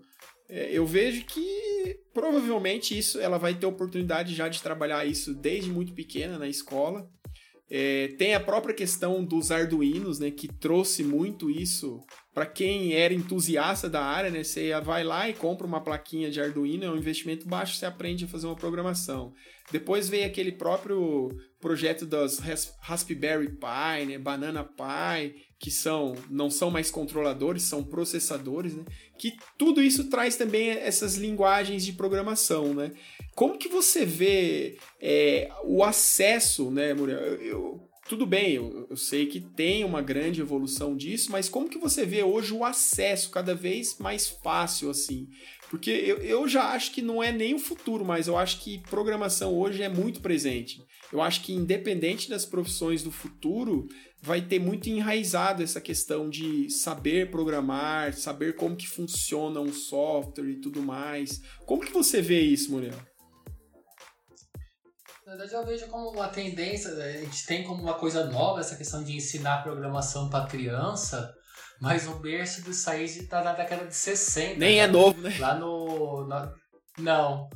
é, 0.49 0.71
eu 0.73 0.87
vejo 0.87 1.25
que 1.25 2.01
provavelmente 2.15 2.97
isso 2.97 3.21
ela 3.21 3.39
vai 3.39 3.55
ter 3.55 3.67
oportunidade 3.67 4.35
já 4.35 4.49
de 4.49 4.63
trabalhar 4.63 5.05
isso 5.05 5.35
desde 5.35 5.71
muito 5.71 5.93
pequena 5.93 6.39
na 6.39 6.49
escola. 6.49 7.09
É, 7.69 8.15
tem 8.17 8.33
a 8.33 8.39
própria 8.39 8.73
questão 8.73 9.25
dos 9.25 9.51
arduinos, 9.51 10.21
né, 10.21 10.31
que 10.31 10.47
trouxe 10.47 11.03
muito 11.03 11.51
isso 11.51 12.01
para 12.33 12.47
quem 12.47 12.93
era 12.93 13.13
entusiasta 13.13 13.91
da 13.91 14.05
área, 14.05 14.31
né, 14.31 14.45
você 14.45 14.79
vai 14.83 15.03
lá 15.03 15.29
e 15.29 15.35
compra 15.35 15.67
uma 15.67 15.83
plaquinha 15.83 16.31
de 16.31 16.41
Arduino, 16.41 16.85
é 16.85 16.91
um 16.91 16.97
investimento 16.97 17.49
baixo, 17.49 17.75
você 17.75 17.85
aprende 17.85 18.25
a 18.25 18.29
fazer 18.29 18.47
uma 18.47 18.55
programação. 18.55 19.33
Depois 19.73 20.09
veio 20.09 20.27
aquele 20.27 20.53
próprio 20.53 21.29
projeto 21.61 22.07
das 22.07 22.39
Raspberry 22.79 23.49
Pi, 23.49 24.07
né, 24.07 24.17
Banana 24.17 24.63
Pi, 24.63 25.35
que 25.59 25.71
são 25.71 26.15
não 26.31 26.51
são 26.51 26.71
mais 26.71 26.91
controladores, 26.91 27.63
são 27.63 27.83
processadores, 27.83 28.75
né? 28.75 28.85
Que 29.19 29.37
tudo 29.57 29.83
isso 29.83 30.11
traz 30.11 30.37
também 30.37 30.69
essas 30.69 31.17
linguagens 31.17 31.85
de 31.85 31.93
programação, 31.93 32.75
né? 32.75 32.93
Como 33.35 33.59
que 33.59 33.69
você 33.69 34.05
vê 34.05 34.79
é, 35.01 35.51
o 35.65 35.83
acesso, 35.83 36.71
né, 36.71 36.93
Muriel? 36.93 37.19
Eu, 37.19 37.41
eu, 37.41 37.89
tudo 38.09 38.27
bem, 38.27 38.53
eu, 38.53 38.87
eu, 38.91 38.97
sei 38.97 39.27
que 39.27 39.41
tem 39.41 39.83
uma 39.83 40.03
grande 40.03 40.41
evolução 40.41 40.97
disso, 40.97 41.33
mas 41.33 41.49
como 41.49 41.69
que 41.69 41.79
você 41.79 42.05
vê 42.05 42.23
hoje 42.23 42.53
o 42.53 42.65
acesso 42.65 43.31
cada 43.31 43.55
vez 43.55 43.99
mais 43.99 44.29
fácil 44.29 44.91
assim? 44.91 45.29
Porque 45.71 45.91
eu, 45.91 46.19
eu 46.19 46.47
já 46.47 46.71
acho 46.71 46.93
que 46.93 47.03
não 47.03 47.23
é 47.23 47.33
nem 47.33 47.55
o 47.55 47.59
futuro, 47.59 48.05
mas 48.05 48.29
eu 48.29 48.37
acho 48.37 48.61
que 48.61 48.83
programação 48.89 49.57
hoje 49.57 49.83
é 49.83 49.89
muito 49.89 50.21
presente. 50.21 50.81
Eu 51.13 51.21
acho 51.21 51.43
que 51.43 51.53
independente 51.53 52.29
das 52.29 52.45
profissões 52.45 53.03
do 53.03 53.11
futuro, 53.11 53.89
vai 54.23 54.41
ter 54.41 54.59
muito 54.59 54.89
enraizado 54.89 55.63
essa 55.63 55.81
questão 55.81 56.29
de 56.29 56.69
saber 56.71 57.31
programar, 57.31 58.13
saber 58.15 58.57
como 58.57 58.77
que 58.77 58.89
funciona 58.89 59.61
um 59.61 59.73
software 59.73 60.49
e 60.51 60.61
tudo 60.61 60.83
mais. 60.83 61.41
Como 61.65 61.85
que 61.85 61.93
você 61.93 62.21
vê 62.21 62.41
isso, 62.41 62.73
Muriel? 62.73 62.99
Na 65.25 65.33
verdade, 65.33 65.55
eu 65.55 65.67
vejo 65.67 65.87
como 65.89 66.11
uma 66.11 66.29
tendência, 66.29 66.91
a 66.93 67.13
gente 67.13 67.47
tem 67.47 67.65
como 67.65 67.83
uma 67.83 67.95
coisa 67.95 68.27
nova 68.27 68.61
essa 68.61 68.77
questão 68.77 69.03
de 69.03 69.17
ensinar 69.17 69.63
programação 69.63 70.31
para 70.31 70.47
criança, 70.47 71.35
mas 71.81 72.07
o 72.07 72.15
berço 72.15 72.63
do 72.63 72.73
Said 72.73 73.19
está 73.19 73.43
na 73.43 73.53
década 73.53 73.87
de 73.87 73.95
60. 73.95 74.59
Nem 74.59 74.77
né? 74.77 74.85
é 74.85 74.87
novo, 74.87 75.21
né? 75.21 75.37
Lá 75.39 75.55
no. 75.59 76.27
Na, 76.29 76.53
não. 76.99 77.49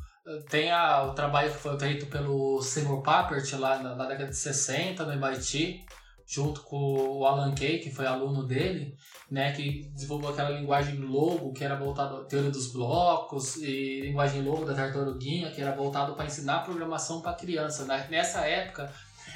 Tem 0.48 0.70
a, 0.70 1.04
o 1.04 1.14
trabalho 1.14 1.50
que 1.50 1.58
foi 1.58 1.78
feito 1.78 2.06
pelo 2.06 2.60
Seymour 2.60 3.02
Papert 3.02 3.52
lá 3.54 3.82
na, 3.82 3.94
na 3.96 4.06
década 4.06 4.30
de 4.30 4.36
60 4.36 5.04
no 5.04 5.12
MIT 5.12 5.84
junto 6.30 6.60
com 6.60 6.76
o 6.76 7.26
Alan 7.26 7.52
Kay, 7.52 7.80
que 7.80 7.90
foi 7.90 8.06
aluno 8.06 8.46
dele, 8.46 8.96
né, 9.28 9.50
que 9.50 9.90
desenvolveu 9.92 10.28
aquela 10.28 10.50
linguagem 10.50 10.96
logo, 11.00 11.52
que 11.52 11.64
era 11.64 11.74
voltado 11.74 12.18
à 12.18 12.24
teoria 12.24 12.52
dos 12.52 12.72
blocos, 12.72 13.56
e 13.56 14.02
linguagem 14.02 14.40
logo 14.40 14.64
da 14.64 14.72
tartaruguinha, 14.72 15.50
que 15.50 15.60
era 15.60 15.74
voltado 15.74 16.14
para 16.14 16.26
ensinar 16.26 16.60
programação 16.60 17.20
para 17.20 17.34
criança. 17.34 17.84
Né? 17.84 18.06
Nessa 18.08 18.46
época, 18.46 18.92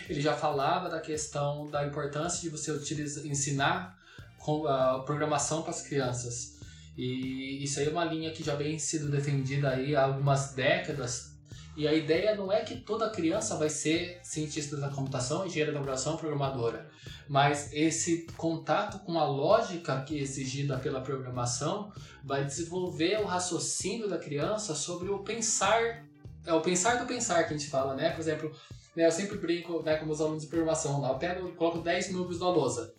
ele 0.09 0.21
já 0.21 0.35
falava 0.35 0.89
da 0.89 1.01
questão 1.01 1.69
da 1.69 1.85
importância 1.85 2.41
de 2.41 2.49
você 2.49 2.71
utilizar, 2.71 3.27
ensinar 3.27 3.99
com, 4.39 4.61
uh, 4.61 5.03
programação 5.05 5.63
para 5.63 5.71
as 5.71 5.83
crianças. 5.83 6.61
E 6.97 7.65
isso 7.65 7.81
aí 7.81 7.89
é 7.89 7.91
uma 7.91 8.05
linha 8.05 8.31
que 8.31 8.45
já 8.45 8.55
vem 8.55 8.79
sido 8.79 9.11
defendida 9.11 9.71
aí 9.71 9.97
há 9.97 10.05
algumas 10.05 10.53
décadas 10.53 11.34
e 11.77 11.89
a 11.89 11.93
ideia 11.93 12.37
não 12.37 12.53
é 12.53 12.61
que 12.61 12.77
toda 12.77 13.11
criança 13.11 13.57
vai 13.57 13.69
ser 13.69 14.21
cientista 14.23 14.77
da 14.77 14.89
computação, 14.89 15.45
engenheira 15.45 15.73
da 15.73 15.79
computação, 15.79 16.17
programadora. 16.17 16.89
Mas 17.29 17.73
esse 17.73 18.27
contato 18.37 19.01
com 19.01 19.19
a 19.19 19.25
lógica 19.25 20.01
que 20.03 20.17
é 20.17 20.23
exigida 20.23 20.79
pela 20.79 21.01
programação 21.01 21.93
vai 22.23 22.45
desenvolver 22.45 23.21
o 23.21 23.25
raciocínio 23.25 24.09
da 24.09 24.19
criança 24.19 24.75
sobre 24.75 25.11
o 25.11 25.19
pensar. 25.21 26.05
É 26.47 26.53
o 26.53 26.61
pensar 26.61 26.97
do 26.97 27.07
pensar 27.07 27.43
que 27.45 27.55
a 27.55 27.57
gente 27.57 27.71
fala, 27.71 27.95
né? 27.95 28.11
Por 28.11 28.21
exemplo, 28.21 28.53
né, 28.95 29.07
eu 29.07 29.13
sempre 29.13 29.39
brinco 29.39 29.83
né, 29.83 29.97
com 29.97 30.07
meus 30.07 30.21
alunos 30.21 30.43
de 30.43 30.49
programação 30.49 31.01
lá. 31.01 31.09
Eu 31.09 31.19
pego 31.19 31.49
e 31.49 31.53
coloco 31.53 31.79
10 31.79 32.13
números 32.13 32.39
na 32.39 32.49
lousa. 32.51 32.95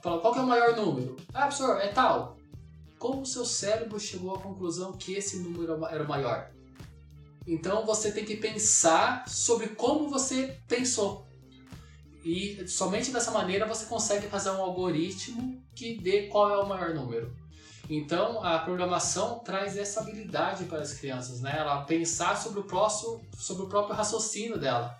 Falo, 0.00 0.20
qual 0.20 0.36
é 0.36 0.40
o 0.40 0.46
maior 0.46 0.76
número? 0.76 1.16
Ah, 1.34 1.46
professor, 1.46 1.80
é 1.80 1.88
tal. 1.88 2.36
Como 2.98 3.22
o 3.22 3.26
seu 3.26 3.44
cérebro 3.44 3.98
chegou 3.98 4.34
à 4.34 4.38
conclusão 4.38 4.92
que 4.92 5.14
esse 5.14 5.38
número 5.38 5.84
era 5.86 6.04
o 6.04 6.08
maior? 6.08 6.50
Então 7.46 7.84
você 7.84 8.12
tem 8.12 8.24
que 8.24 8.36
pensar 8.36 9.28
sobre 9.28 9.68
como 9.68 10.08
você 10.08 10.58
pensou. 10.68 11.26
E 12.24 12.68
somente 12.68 13.10
dessa 13.10 13.32
maneira 13.32 13.66
você 13.66 13.86
consegue 13.86 14.28
fazer 14.28 14.50
um 14.50 14.62
algoritmo 14.62 15.60
que 15.74 15.98
dê 15.98 16.28
qual 16.28 16.50
é 16.50 16.56
o 16.58 16.68
maior 16.68 16.94
número. 16.94 17.34
Então 17.90 18.42
a 18.44 18.58
programação 18.60 19.40
traz 19.40 19.76
essa 19.76 20.00
habilidade 20.00 20.64
para 20.64 20.82
as 20.82 20.94
crianças, 20.94 21.40
né? 21.40 21.54
Ela 21.58 21.82
pensar 21.82 22.36
sobre 22.36 22.60
o 22.60 22.64
próximo, 22.64 23.20
sobre 23.36 23.64
o 23.64 23.68
próprio 23.68 23.96
raciocínio 23.96 24.58
dela. 24.58 24.96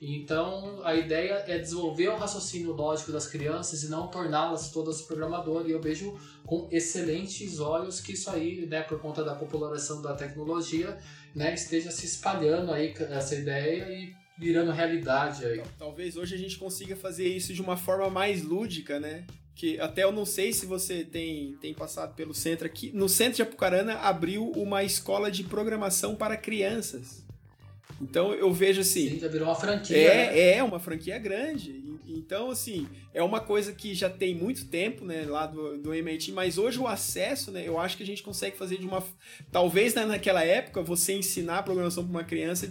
Então, 0.00 0.80
a 0.84 0.94
ideia 0.94 1.44
é 1.46 1.58
desenvolver 1.58 2.08
o 2.08 2.16
raciocínio 2.16 2.72
lógico 2.72 3.12
das 3.12 3.26
crianças 3.26 3.82
e 3.82 3.88
não 3.88 4.08
torná-las 4.08 4.70
todas 4.70 5.00
programadoras. 5.00 5.66
E 5.66 5.70
eu 5.70 5.80
vejo 5.80 6.14
com 6.44 6.68
excelentes 6.70 7.58
olhos 7.58 7.98
que 7.98 8.12
isso 8.12 8.28
aí, 8.30 8.66
né, 8.66 8.82
por 8.82 9.00
conta 9.00 9.24
da 9.24 9.34
popularização 9.34 10.02
da 10.02 10.14
tecnologia, 10.14 10.98
né, 11.36 11.52
esteja 11.52 11.90
se 11.90 12.06
espalhando 12.06 12.72
aí 12.72 12.94
essa 13.10 13.34
ideia 13.34 13.84
e 13.90 14.14
virando 14.38 14.72
realidade 14.72 15.44
aí. 15.44 15.62
Talvez 15.78 16.16
hoje 16.16 16.34
a 16.34 16.38
gente 16.38 16.56
consiga 16.56 16.96
fazer 16.96 17.28
isso 17.28 17.52
de 17.52 17.60
uma 17.60 17.76
forma 17.76 18.08
mais 18.08 18.42
lúdica, 18.42 18.98
né? 18.98 19.24
Que 19.54 19.78
até 19.78 20.04
eu 20.04 20.12
não 20.12 20.24
sei 20.24 20.54
se 20.54 20.64
você 20.64 21.04
tem, 21.04 21.54
tem 21.60 21.74
passado 21.74 22.14
pelo 22.14 22.32
centro 22.32 22.66
aqui. 22.66 22.90
No 22.94 23.06
centro 23.06 23.36
de 23.36 23.42
Apucarana 23.42 23.96
abriu 23.98 24.50
uma 24.52 24.82
escola 24.82 25.30
de 25.30 25.44
programação 25.44 26.14
para 26.14 26.38
crianças. 26.38 27.22
Então 28.00 28.32
eu 28.32 28.50
vejo 28.50 28.80
assim. 28.80 29.10
Sim, 29.10 29.20
já 29.20 29.28
virou 29.28 29.48
uma 29.48 29.54
franquia. 29.54 29.96
É, 29.96 30.30
né? 30.30 30.40
é 30.56 30.62
uma 30.62 30.80
franquia 30.80 31.18
grande. 31.18 31.75
Então, 32.06 32.50
assim, 32.50 32.86
é 33.12 33.22
uma 33.22 33.40
coisa 33.40 33.72
que 33.72 33.94
já 33.94 34.08
tem 34.08 34.34
muito 34.34 34.66
tempo, 34.66 35.04
né, 35.04 35.24
lá 35.26 35.46
do, 35.46 35.78
do 35.78 35.94
MIT, 35.94 36.32
mas 36.32 36.56
hoje 36.56 36.78
o 36.78 36.86
acesso, 36.86 37.50
né, 37.50 37.66
eu 37.66 37.78
acho 37.78 37.96
que 37.96 38.02
a 38.02 38.06
gente 38.06 38.22
consegue 38.22 38.56
fazer 38.56 38.78
de 38.78 38.86
uma. 38.86 39.02
Talvez 39.50 39.94
né, 39.94 40.04
naquela 40.04 40.44
época 40.44 40.82
você 40.82 41.14
ensinar 41.14 41.62
programação 41.62 42.04
para 42.04 42.10
uma 42.10 42.24
criança 42.24 42.70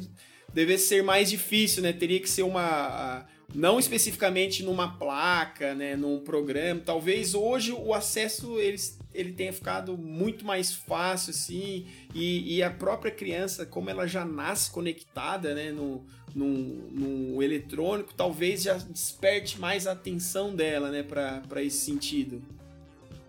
devesse 0.53 0.88
ser 0.88 1.03
mais 1.03 1.29
difícil, 1.29 1.83
né? 1.83 1.91
Teria 1.91 2.19
que 2.19 2.29
ser 2.29 2.43
uma 2.43 3.27
não 3.53 3.77
especificamente 3.79 4.63
numa 4.63 4.97
placa, 4.97 5.75
né, 5.75 5.95
num 5.95 6.19
programa. 6.19 6.81
Talvez 6.83 7.36
hoje 7.36 7.71
o 7.71 7.93
acesso 7.93 8.59
eles, 8.59 8.97
ele 9.13 9.33
tenha 9.33 9.53
ficado 9.53 9.97
muito 9.97 10.45
mais 10.45 10.73
fácil, 10.73 11.31
assim, 11.31 11.86
e, 12.13 12.55
e 12.55 12.63
a 12.63 12.71
própria 12.71 13.11
criança, 13.11 13.65
como 13.65 13.89
ela 13.89 14.07
já 14.07 14.25
nasce 14.25 14.71
conectada, 14.71 15.53
né, 15.53 15.71
no, 15.71 16.05
no, 16.36 16.47
no 16.47 17.41
eletrônico, 17.41 18.13
talvez 18.13 18.63
já 18.63 18.73
desperte 18.73 19.59
mais 19.59 19.88
a 19.88 19.93
atenção 19.93 20.53
dela, 20.53 20.91
né, 20.91 21.01
para 21.01 21.63
esse 21.63 21.77
sentido. 21.77 22.43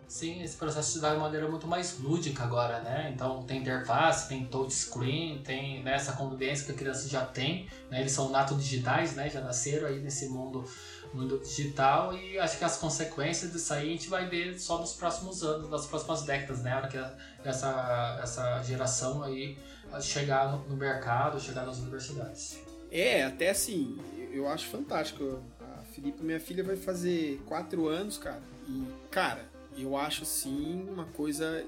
Sim, 0.08 0.42
esse 0.42 0.56
processo 0.56 0.92
se 0.92 1.00
dá 1.00 1.14
de 1.14 1.20
maneira 1.20 1.48
muito 1.48 1.66
mais 1.66 1.98
lúdica 1.98 2.44
agora, 2.44 2.80
né? 2.80 3.10
Então 3.12 3.42
tem 3.42 3.58
interface, 3.58 4.28
tem 4.28 4.46
touchscreen, 4.46 5.42
tem 5.42 5.82
né, 5.82 5.94
essa 5.94 6.12
convivência 6.12 6.64
que 6.64 6.72
a 6.72 6.74
criança 6.74 7.08
já 7.08 7.24
tem, 7.26 7.68
né? 7.90 8.00
Eles 8.00 8.12
são 8.12 8.30
nato 8.30 8.54
digitais, 8.54 9.16
né? 9.16 9.28
Já 9.28 9.40
nasceram 9.40 9.88
aí 9.88 9.98
nesse 9.98 10.28
mundo, 10.28 10.64
mundo 11.12 11.40
digital 11.40 12.16
e 12.16 12.38
acho 12.38 12.56
que 12.56 12.64
as 12.64 12.76
consequências 12.76 13.52
disso 13.52 13.74
aí 13.74 13.88
a 13.88 13.92
gente 13.92 14.08
vai 14.08 14.28
ver 14.28 14.56
só 14.60 14.78
nos 14.78 14.92
próximos 14.92 15.42
anos, 15.42 15.68
nas 15.68 15.86
próximas 15.86 16.22
décadas, 16.22 16.62
né? 16.62 16.72
A 16.72 16.76
hora 16.76 16.88
que 16.88 16.98
essa, 17.44 18.20
essa 18.22 18.62
geração 18.62 19.24
aí 19.24 19.58
chegar 20.00 20.52
no 20.68 20.76
mercado, 20.76 21.40
chegar 21.40 21.66
nas 21.66 21.78
universidades. 21.78 22.65
É, 22.90 23.24
até 23.24 23.50
assim, 23.50 23.98
eu 24.32 24.48
acho 24.48 24.66
fantástico. 24.68 25.40
A 25.60 25.82
Felipe, 25.84 26.22
minha 26.22 26.40
filha, 26.40 26.62
vai 26.62 26.76
fazer 26.76 27.40
quatro 27.46 27.86
anos, 27.86 28.18
cara. 28.18 28.42
E, 28.68 28.84
cara, 29.10 29.48
eu 29.76 29.96
acho 29.96 30.24
sim 30.24 30.86
uma 30.88 31.06
coisa 31.06 31.64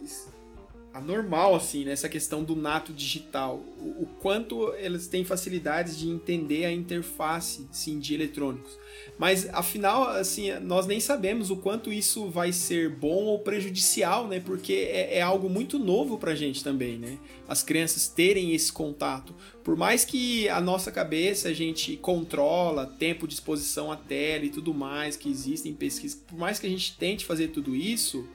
anormal 0.92 1.54
assim 1.54 1.84
nessa 1.84 2.08
questão 2.08 2.42
do 2.42 2.56
nato 2.56 2.92
digital. 2.92 3.62
O, 3.80 4.02
o, 4.02 4.08
quanto 4.20 4.72
eles 4.74 5.06
têm 5.06 5.24
facilidades 5.24 5.98
de 5.98 6.08
entender 6.08 6.64
a 6.64 6.72
interface 6.72 7.66
sim 7.70 7.98
de 7.98 8.14
eletrônicos. 8.14 8.78
Mas 9.18 9.48
afinal 9.52 10.08
assim 10.08 10.52
nós 10.60 10.86
nem 10.86 11.00
sabemos 11.00 11.50
o 11.50 11.56
quanto 11.56 11.92
isso 11.92 12.28
vai 12.28 12.52
ser 12.52 12.90
bom 12.90 13.24
ou 13.24 13.38
prejudicial 13.40 14.26
né 14.26 14.40
porque 14.40 14.72
é, 14.72 15.18
é 15.18 15.22
algo 15.22 15.48
muito 15.48 15.78
novo 15.78 16.18
para 16.18 16.34
gente 16.34 16.64
também 16.64 16.98
né 16.98 17.18
as 17.46 17.62
crianças 17.62 18.08
terem 18.08 18.54
esse 18.54 18.72
contato. 18.72 19.34
Por 19.64 19.76
mais 19.76 20.04
que 20.04 20.48
a 20.48 20.60
nossa 20.60 20.90
cabeça 20.90 21.48
a 21.48 21.52
gente 21.52 21.96
controla 21.96 22.86
tempo 22.86 23.26
de 23.26 23.34
exposição 23.34 23.92
à 23.92 23.96
tela 23.96 24.44
e 24.44 24.50
tudo 24.50 24.74
mais 24.74 25.16
que 25.16 25.30
existem 25.30 25.72
pesquisas, 25.74 26.18
por 26.26 26.38
mais 26.38 26.58
que 26.58 26.66
a 26.66 26.70
gente 26.70 26.96
tente 26.96 27.24
fazer 27.24 27.48
tudo 27.48 27.74
isso, 27.74 28.26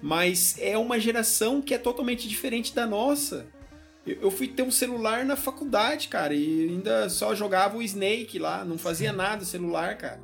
mas 0.00 0.56
é 0.58 0.76
uma 0.76 0.98
geração 0.98 1.62
que 1.62 1.74
é 1.74 1.78
totalmente 1.78 2.28
diferente 2.28 2.74
da 2.74 2.86
nossa. 2.86 3.46
Eu 4.06 4.30
fui 4.30 4.48
ter 4.48 4.62
um 4.62 4.70
celular 4.70 5.24
na 5.24 5.34
faculdade, 5.34 6.08
cara, 6.08 6.34
e 6.34 6.68
ainda 6.68 7.08
só 7.08 7.34
jogava 7.34 7.78
o 7.78 7.82
Snake 7.82 8.38
lá, 8.38 8.64
não 8.64 8.76
fazia 8.76 9.12
nada 9.12 9.42
o 9.42 9.46
celular, 9.46 9.96
cara. 9.96 10.20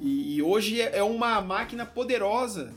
E, 0.00 0.40
hoje 0.42 0.80
é, 0.80 0.98
é 0.98 1.02
uma 1.02 1.40
máquina 1.40 1.84
poderosa 1.84 2.72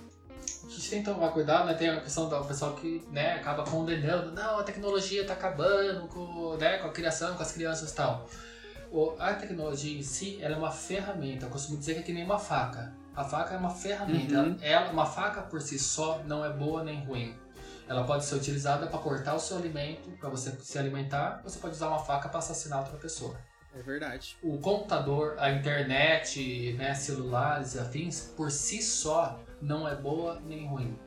a 0.72 0.74
gente 0.74 0.89
tem 0.89 1.03
que 1.03 1.09
tomar 1.09 1.30
cuidado, 1.30 1.66
né? 1.66 1.74
Tem 1.74 1.89
a 1.89 1.99
questão 1.99 2.30
do 2.30 2.45
pessoal 2.45 2.76
que 2.76 3.03
né, 3.12 3.34
acaba 3.34 3.64
condenando, 3.64 4.32
não, 4.32 4.59
a 4.59 4.64
tecnologia 4.64 5.22
está 5.22 5.34
acabando 5.34 6.07
com, 6.07 6.55
né, 6.55 6.78
com 6.78 6.88
a 6.88 6.91
criação, 6.91 7.36
com 7.36 7.43
as 7.43 7.51
crianças 7.51 7.91
e 7.91 7.95
tal. 7.95 8.28
A 9.20 9.34
tecnologia 9.34 9.97
em 9.97 10.03
si, 10.03 10.38
ela 10.41 10.55
é 10.55 10.57
uma 10.57 10.72
ferramenta. 10.72 11.45
Eu 11.45 11.49
costumo 11.49 11.78
dizer 11.78 11.95
que 11.95 11.99
é 11.99 12.03
que 12.03 12.14
nem 12.14 12.24
uma 12.24 12.39
faca. 12.39 12.93
A 13.22 13.24
faca 13.24 13.53
é 13.53 13.57
uma 13.57 13.69
ferramenta. 13.69 14.41
Uhum. 14.41 14.57
Ela, 14.61 14.91
uma 14.91 15.05
faca 15.05 15.43
por 15.43 15.61
si 15.61 15.78
só 15.78 16.24
não 16.26 16.43
é 16.43 16.51
boa 16.51 16.84
nem 16.84 17.05
ruim. 17.05 17.36
Ela 17.88 18.03
pode 18.03 18.26
ser 18.26 18.34
utilizada 18.34 18.88
para 18.88 18.97
cortar 18.97 19.36
o 19.36 19.39
seu 19.39 19.57
alimento, 19.57 20.09
para 20.19 20.28
você 20.28 20.51
se 20.59 20.80
alimentar. 20.80 21.39
Você 21.43 21.59
pode 21.59 21.76
usar 21.76 21.89
uma 21.89 21.99
faca 21.99 22.30
para 22.30 22.39
assassinar 22.39 22.80
outra 22.80 22.97
pessoa. 22.97 23.38
É 23.76 23.82
verdade. 23.84 24.38
O 24.41 24.57
computador, 24.57 25.36
a 25.38 25.51
internet, 25.51 26.74
né, 26.80 26.95
celulares 26.95 27.76
e 27.76 27.80
afins, 27.80 28.34
por 28.36 28.49
si 28.49 28.82
só, 28.82 29.39
não 29.61 29.88
é 29.88 29.95
boa 29.95 30.39
nem 30.43 30.67
ruim. 30.67 30.97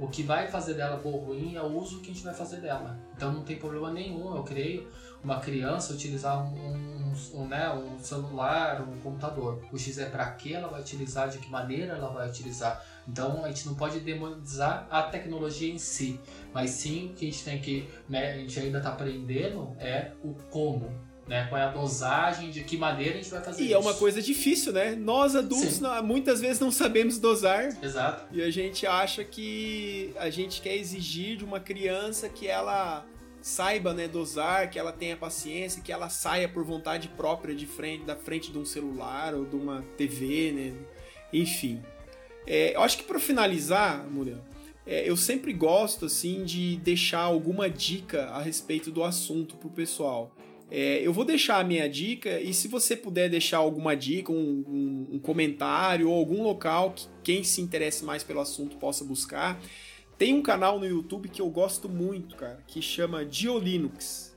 O 0.00 0.08
que 0.08 0.24
vai 0.24 0.48
fazer 0.48 0.74
dela 0.74 0.96
boa 0.96 1.16
ou 1.16 1.26
ruim 1.26 1.54
é 1.54 1.62
o 1.62 1.66
uso 1.66 2.00
que 2.00 2.10
a 2.10 2.14
gente 2.14 2.24
vai 2.24 2.34
fazer 2.34 2.56
dela. 2.56 2.98
Então 3.14 3.32
não 3.32 3.44
tem 3.44 3.56
problema 3.56 3.90
nenhum, 3.92 4.34
eu 4.34 4.42
creio, 4.42 4.90
uma 5.22 5.40
criança 5.40 5.92
utilizar 5.92 6.42
um, 6.42 6.56
um, 6.56 7.14
um, 7.34 7.46
né, 7.46 7.72
um 7.72 7.98
celular, 7.98 8.82
um 8.82 8.98
computador. 9.00 9.62
O 9.72 9.78
X 9.78 9.98
é 9.98 10.06
para 10.06 10.30
que 10.32 10.54
ela 10.54 10.68
vai 10.68 10.80
utilizar, 10.80 11.28
de 11.28 11.38
que 11.38 11.50
maneira 11.50 11.94
ela 11.94 12.08
vai 12.08 12.28
utilizar. 12.28 12.84
Então 13.06 13.44
a 13.44 13.48
gente 13.48 13.66
não 13.66 13.74
pode 13.74 14.00
demonizar 14.00 14.86
a 14.90 15.02
tecnologia 15.02 15.72
em 15.72 15.78
si, 15.78 16.18
mas 16.52 16.70
sim 16.70 17.10
o 17.10 17.14
que 17.14 17.28
a 17.28 17.30
gente 17.30 17.44
tem 17.44 17.60
que, 17.60 17.88
né, 18.08 18.32
a 18.32 18.38
gente 18.38 18.58
ainda 18.58 18.78
está 18.78 18.90
aprendendo 18.90 19.76
é 19.78 20.12
o 20.22 20.34
como 20.50 20.90
né? 21.26 21.46
Qual 21.48 21.60
é 21.60 21.64
a 21.64 21.70
dosagem, 21.70 22.50
de 22.50 22.64
que 22.64 22.76
maneira 22.76 23.14
a 23.14 23.16
gente 23.22 23.30
vai 23.30 23.42
fazer 23.42 23.62
e 23.62 23.64
isso. 23.66 23.72
E 23.72 23.74
é 23.74 23.78
uma 23.78 23.94
coisa 23.94 24.20
difícil, 24.20 24.72
né? 24.72 24.94
Nós 24.94 25.36
adultos 25.36 25.80
não, 25.80 26.02
muitas 26.02 26.40
vezes 26.40 26.60
não 26.60 26.70
sabemos 26.70 27.18
dosar. 27.18 27.68
Exato. 27.82 28.26
E 28.32 28.42
a 28.42 28.50
gente 28.50 28.86
acha 28.86 29.24
que 29.24 30.12
a 30.18 30.28
gente 30.30 30.60
quer 30.60 30.76
exigir 30.76 31.36
de 31.36 31.44
uma 31.44 31.60
criança 31.60 32.28
que 32.28 32.48
ela 32.48 33.06
saiba, 33.42 33.92
né, 33.92 34.06
dosar, 34.06 34.70
que 34.70 34.78
ela 34.78 34.92
tenha 34.92 35.16
paciência, 35.16 35.82
que 35.82 35.92
ela 35.92 36.08
saia 36.08 36.48
por 36.48 36.64
vontade 36.64 37.08
própria 37.08 37.54
de 37.54 37.66
frente 37.66 38.04
da 38.04 38.16
frente 38.16 38.52
de 38.52 38.58
um 38.58 38.64
celular 38.64 39.34
ou 39.34 39.44
de 39.44 39.56
uma 39.56 39.82
TV, 39.96 40.52
né? 40.52 40.74
Enfim. 41.32 41.82
É, 42.46 42.74
eu 42.74 42.82
acho 42.82 42.98
que 42.98 43.04
para 43.04 43.18
finalizar, 43.18 44.08
Muriel, 44.08 44.40
é, 44.86 45.08
eu 45.08 45.16
sempre 45.16 45.52
gosto 45.52 46.06
assim 46.06 46.44
de 46.44 46.76
deixar 46.76 47.20
alguma 47.20 47.68
dica 47.68 48.26
a 48.26 48.40
respeito 48.40 48.90
do 48.90 49.02
assunto 49.02 49.56
pro 49.56 49.68
pessoal. 49.70 50.34
É, 50.70 51.06
eu 51.06 51.12
vou 51.12 51.24
deixar 51.24 51.58
a 51.58 51.64
minha 51.64 51.88
dica 51.88 52.40
e 52.40 52.54
se 52.54 52.66
você 52.66 52.96
puder 52.96 53.28
deixar 53.28 53.58
alguma 53.58 53.94
dica, 53.94 54.32
um, 54.32 54.64
um, 54.66 55.16
um 55.16 55.18
comentário 55.18 56.08
ou 56.08 56.16
algum 56.16 56.42
local 56.42 56.92
que 56.92 57.06
quem 57.22 57.44
se 57.44 57.60
interesse 57.60 58.04
mais 58.04 58.24
pelo 58.24 58.40
assunto 58.40 58.76
possa 58.78 59.04
buscar. 59.04 59.60
Tem 60.18 60.34
um 60.34 60.42
canal 60.42 60.78
no 60.78 60.86
YouTube 60.86 61.28
que 61.28 61.40
eu 61.40 61.50
gosto 61.50 61.88
muito, 61.88 62.36
cara, 62.36 62.62
que 62.66 62.80
chama 62.80 63.24
Diolinux, 63.24 64.36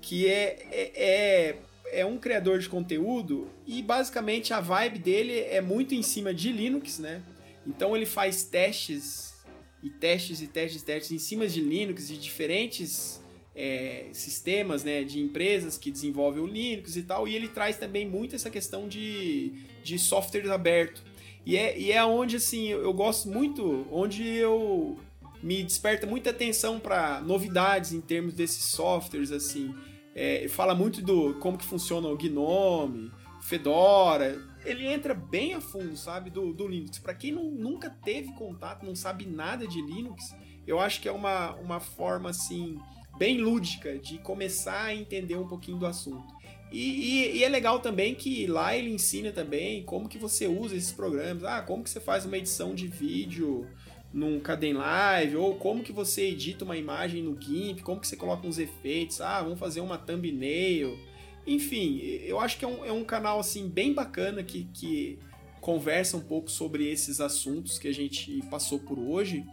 que 0.00 0.28
é, 0.28 0.66
é, 0.70 0.92
é, 0.96 2.00
é 2.00 2.06
um 2.06 2.18
criador 2.18 2.58
de 2.58 2.68
conteúdo 2.68 3.48
e 3.66 3.82
basicamente 3.82 4.52
a 4.52 4.60
vibe 4.60 4.98
dele 4.98 5.40
é 5.40 5.60
muito 5.60 5.94
em 5.94 6.02
cima 6.02 6.34
de 6.34 6.52
Linux, 6.52 6.98
né? 6.98 7.22
Então 7.66 7.96
ele 7.96 8.06
faz 8.06 8.44
testes 8.44 9.34
e 9.82 9.90
testes 9.90 10.40
e 10.40 10.46
testes 10.46 10.82
e 10.82 10.84
testes 10.84 11.12
em 11.12 11.18
cima 11.18 11.46
de 11.46 11.60
Linux 11.60 12.08
de 12.08 12.18
diferentes 12.18 13.20
é, 13.56 14.08
sistemas 14.12 14.84
né, 14.84 15.02
de 15.02 15.18
empresas 15.18 15.78
que 15.78 15.90
desenvolvem 15.90 16.42
o 16.42 16.46
Linux 16.46 16.94
e 16.94 17.02
tal, 17.02 17.26
e 17.26 17.34
ele 17.34 17.48
traz 17.48 17.78
também 17.78 18.06
muito 18.06 18.36
essa 18.36 18.50
questão 18.50 18.86
de, 18.86 19.52
de 19.82 19.98
software 19.98 20.52
aberto. 20.52 21.02
E 21.46 21.56
é, 21.56 21.78
e 21.78 21.92
é 21.92 22.04
onde 22.04 22.34
assim, 22.34 22.66
eu, 22.66 22.92
gosto 22.92 23.28
muito, 23.28 23.86
onde 23.88 24.26
eu 24.26 24.98
me 25.40 25.62
desperta 25.62 26.04
muita 26.04 26.30
atenção 26.30 26.80
para 26.80 27.20
novidades 27.20 27.92
em 27.92 28.00
termos 28.00 28.34
desses 28.34 28.64
softwares 28.64 29.30
assim. 29.30 29.72
É, 30.12 30.48
fala 30.48 30.74
muito 30.74 31.00
do 31.00 31.34
como 31.34 31.56
que 31.56 31.64
funciona 31.64 32.08
o 32.08 32.16
Gnome, 32.16 33.12
Fedora. 33.42 34.42
Ele 34.64 34.88
entra 34.88 35.14
bem 35.14 35.54
a 35.54 35.60
fundo, 35.60 35.96
sabe, 35.96 36.30
do, 36.30 36.52
do 36.52 36.66
Linux. 36.66 36.98
Para 36.98 37.14
quem 37.14 37.30
não, 37.30 37.44
nunca 37.44 37.90
teve 37.90 38.32
contato, 38.32 38.84
não 38.84 38.96
sabe 38.96 39.24
nada 39.24 39.68
de 39.68 39.80
Linux, 39.80 40.34
eu 40.66 40.80
acho 40.80 41.00
que 41.00 41.08
é 41.08 41.12
uma, 41.12 41.54
uma 41.54 41.78
forma 41.78 42.30
assim 42.30 42.76
bem 43.16 43.38
lúdica 43.38 43.96
de 43.98 44.18
começar 44.18 44.82
a 44.82 44.94
entender 44.94 45.36
um 45.36 45.46
pouquinho 45.46 45.78
do 45.78 45.86
assunto. 45.86 46.34
E, 46.72 46.80
e, 46.80 47.36
e, 47.38 47.44
é 47.44 47.48
legal 47.48 47.78
também 47.78 48.14
que 48.14 48.46
lá 48.46 48.76
ele 48.76 48.90
ensina 48.90 49.30
também 49.30 49.82
como 49.84 50.08
que 50.08 50.18
você 50.18 50.46
usa 50.46 50.76
esses 50.76 50.92
programas. 50.92 51.44
Ah, 51.44 51.62
como 51.62 51.84
que 51.84 51.90
você 51.90 52.00
faz 52.00 52.24
uma 52.24 52.36
edição 52.36 52.74
de 52.74 52.86
vídeo 52.88 53.66
num 54.12 54.40
Caden 54.40 54.74
Live, 54.74 55.36
ou 55.36 55.56
como 55.56 55.82
que 55.82 55.92
você 55.92 56.28
edita 56.28 56.64
uma 56.64 56.76
imagem 56.76 57.22
no 57.22 57.38
GIMP, 57.40 57.82
como 57.82 58.00
que 58.00 58.08
você 58.08 58.16
coloca 58.16 58.46
uns 58.46 58.58
efeitos. 58.58 59.20
Ah, 59.20 59.42
vamos 59.42 59.58
fazer 59.58 59.80
uma 59.80 59.98
thumbnail. 59.98 60.98
enfim, 61.46 62.00
eu 62.24 62.40
acho 62.40 62.58
que 62.58 62.64
é 62.64 62.68
um, 62.68 62.84
é 62.84 62.92
um 62.92 63.04
canal 63.04 63.38
assim 63.38 63.68
bem 63.68 63.92
bacana 63.92 64.42
que, 64.42 64.64
que 64.72 65.18
conversa 65.60 66.16
um 66.16 66.20
pouco 66.20 66.50
sobre 66.50 66.88
esses 66.90 67.20
assuntos 67.20 67.78
que 67.78 67.88
a 67.88 67.94
gente 67.94 68.42
passou 68.50 68.78
por 68.78 68.98
hoje. 68.98 69.44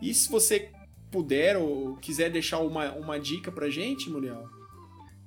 E 0.00 0.14
se 0.14 0.30
você 0.30 0.70
puder 1.10 1.56
ou 1.56 1.96
quiser 1.96 2.30
deixar 2.30 2.58
uma, 2.58 2.92
uma 2.92 3.18
dica 3.18 3.50
pra 3.50 3.68
gente, 3.68 4.10
Muriel. 4.10 4.48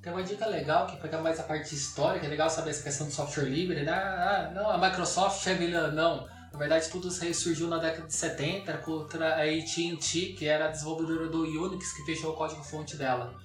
Tem 0.07 0.13
uma 0.13 0.23
dica 0.23 0.47
legal 0.47 0.87
que 0.87 0.95
pega 0.95 1.19
mais 1.21 1.37
a 1.37 1.43
parte 1.43 1.75
histórica, 1.75 2.25
é 2.25 2.29
legal 2.29 2.49
saber 2.49 2.69
essa 2.69 2.81
questão 2.81 3.07
do 3.07 3.13
software 3.13 3.49
livre, 3.49 3.83
né? 3.83 3.91
Ah, 3.91 4.49
não, 4.55 4.69
a 4.69 4.77
Microsoft 4.77 5.45
é 5.45 5.53
vilã, 5.53 5.91
não. 5.91 6.25
Na 6.53 6.57
verdade, 6.57 6.87
tudo 6.87 7.11
surgiu 7.11 7.67
na 7.67 7.77
década 7.77 8.07
de 8.07 8.13
70 8.13 8.71
contra 8.77 9.35
a 9.35 9.41
AT&T, 9.41 10.35
que 10.37 10.47
era 10.47 10.67
a 10.67 10.67
desenvolvedora 10.69 11.27
do 11.27 11.43
Unix, 11.43 11.91
que 11.91 12.05
fechou 12.05 12.31
o 12.31 12.35
código-fonte 12.37 12.95
dela. 12.95 13.35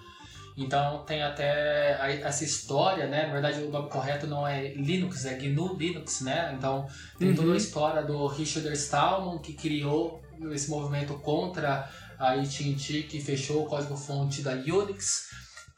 Então 0.56 1.04
tem 1.04 1.24
até 1.24 1.98
essa 2.22 2.44
história, 2.44 3.08
né? 3.08 3.26
Na 3.26 3.32
verdade 3.32 3.60
o 3.60 3.68
nome 3.68 3.90
correto 3.90 4.28
não 4.28 4.46
é 4.46 4.68
Linux, 4.74 5.24
é 5.24 5.34
GNU 5.34 5.76
Linux, 5.76 6.20
né? 6.20 6.54
Então 6.56 6.86
tem 7.18 7.30
uhum. 7.30 7.34
toda 7.34 7.54
a 7.54 7.56
história 7.56 8.02
do 8.04 8.24
Richard 8.28 8.72
Stallman 8.74 9.38
que 9.38 9.54
criou 9.54 10.22
esse 10.52 10.70
movimento 10.70 11.14
contra 11.14 11.90
a 12.20 12.34
AT&T 12.34 13.02
que 13.10 13.20
fechou 13.20 13.64
o 13.64 13.66
código-fonte 13.66 14.42
da 14.42 14.52
Unix, 14.52 15.28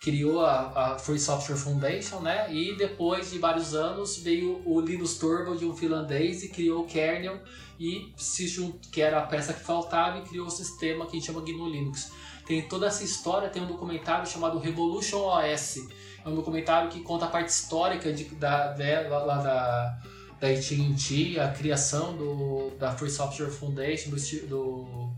criou 0.05 0.45
a, 0.45 0.93
a, 0.95 0.99
Free 0.99 1.19
Software 1.19 1.57
Foundation, 1.57 2.21
né? 2.21 2.53
E 2.53 2.77
depois 2.77 3.31
de 3.31 3.39
vários 3.39 3.75
anos 3.75 4.19
veio 4.19 4.63
o 4.65 4.81
Linus 4.81 5.17
Torvald, 5.17 5.65
um 5.65 5.75
finlandês, 5.75 6.45
e 6.45 6.49
criou 6.49 6.83
o 6.83 6.87
kernel 6.87 7.41
e 7.81 8.13
se 8.17 8.47
junt, 8.47 8.89
que 8.93 9.01
era 9.01 9.19
a 9.19 9.23
peça 9.23 9.53
que 9.53 9.65
faltava 9.65 10.19
e 10.19 10.23
criou 10.23 10.47
o 10.47 10.51
sistema 10.51 11.07
que 11.07 11.17
a 11.17 11.19
gente 11.19 11.27
chama 11.27 11.41
GNU 11.41 11.69
Linux 11.69 12.13
tem 12.47 12.63
toda 12.69 12.87
essa 12.87 13.03
história, 13.03 13.49
tem 13.49 13.63
um 13.63 13.67
documentário 13.67 14.27
chamado 14.27 14.59
Revolution 14.59 15.19
OS. 15.19 15.79
É 16.25 16.29
um 16.29 16.35
documentário 16.35 16.91
que 16.91 17.01
conta 17.01 17.25
a 17.25 17.29
parte 17.29 17.49
histórica 17.49 18.13
de, 18.13 18.25
da, 18.35 18.73
dela, 18.73 19.19
lá 19.19 19.37
da, 19.39 19.99
da 20.41 20.49
AT&T, 20.49 21.41
a 21.41 21.49
criação 21.49 22.17
do, 22.17 22.71
da 22.79 22.93
Free 22.93 23.11
Software 23.11 23.51
Foundation, 23.51 24.11
do, 24.11 24.47
do 24.47 25.11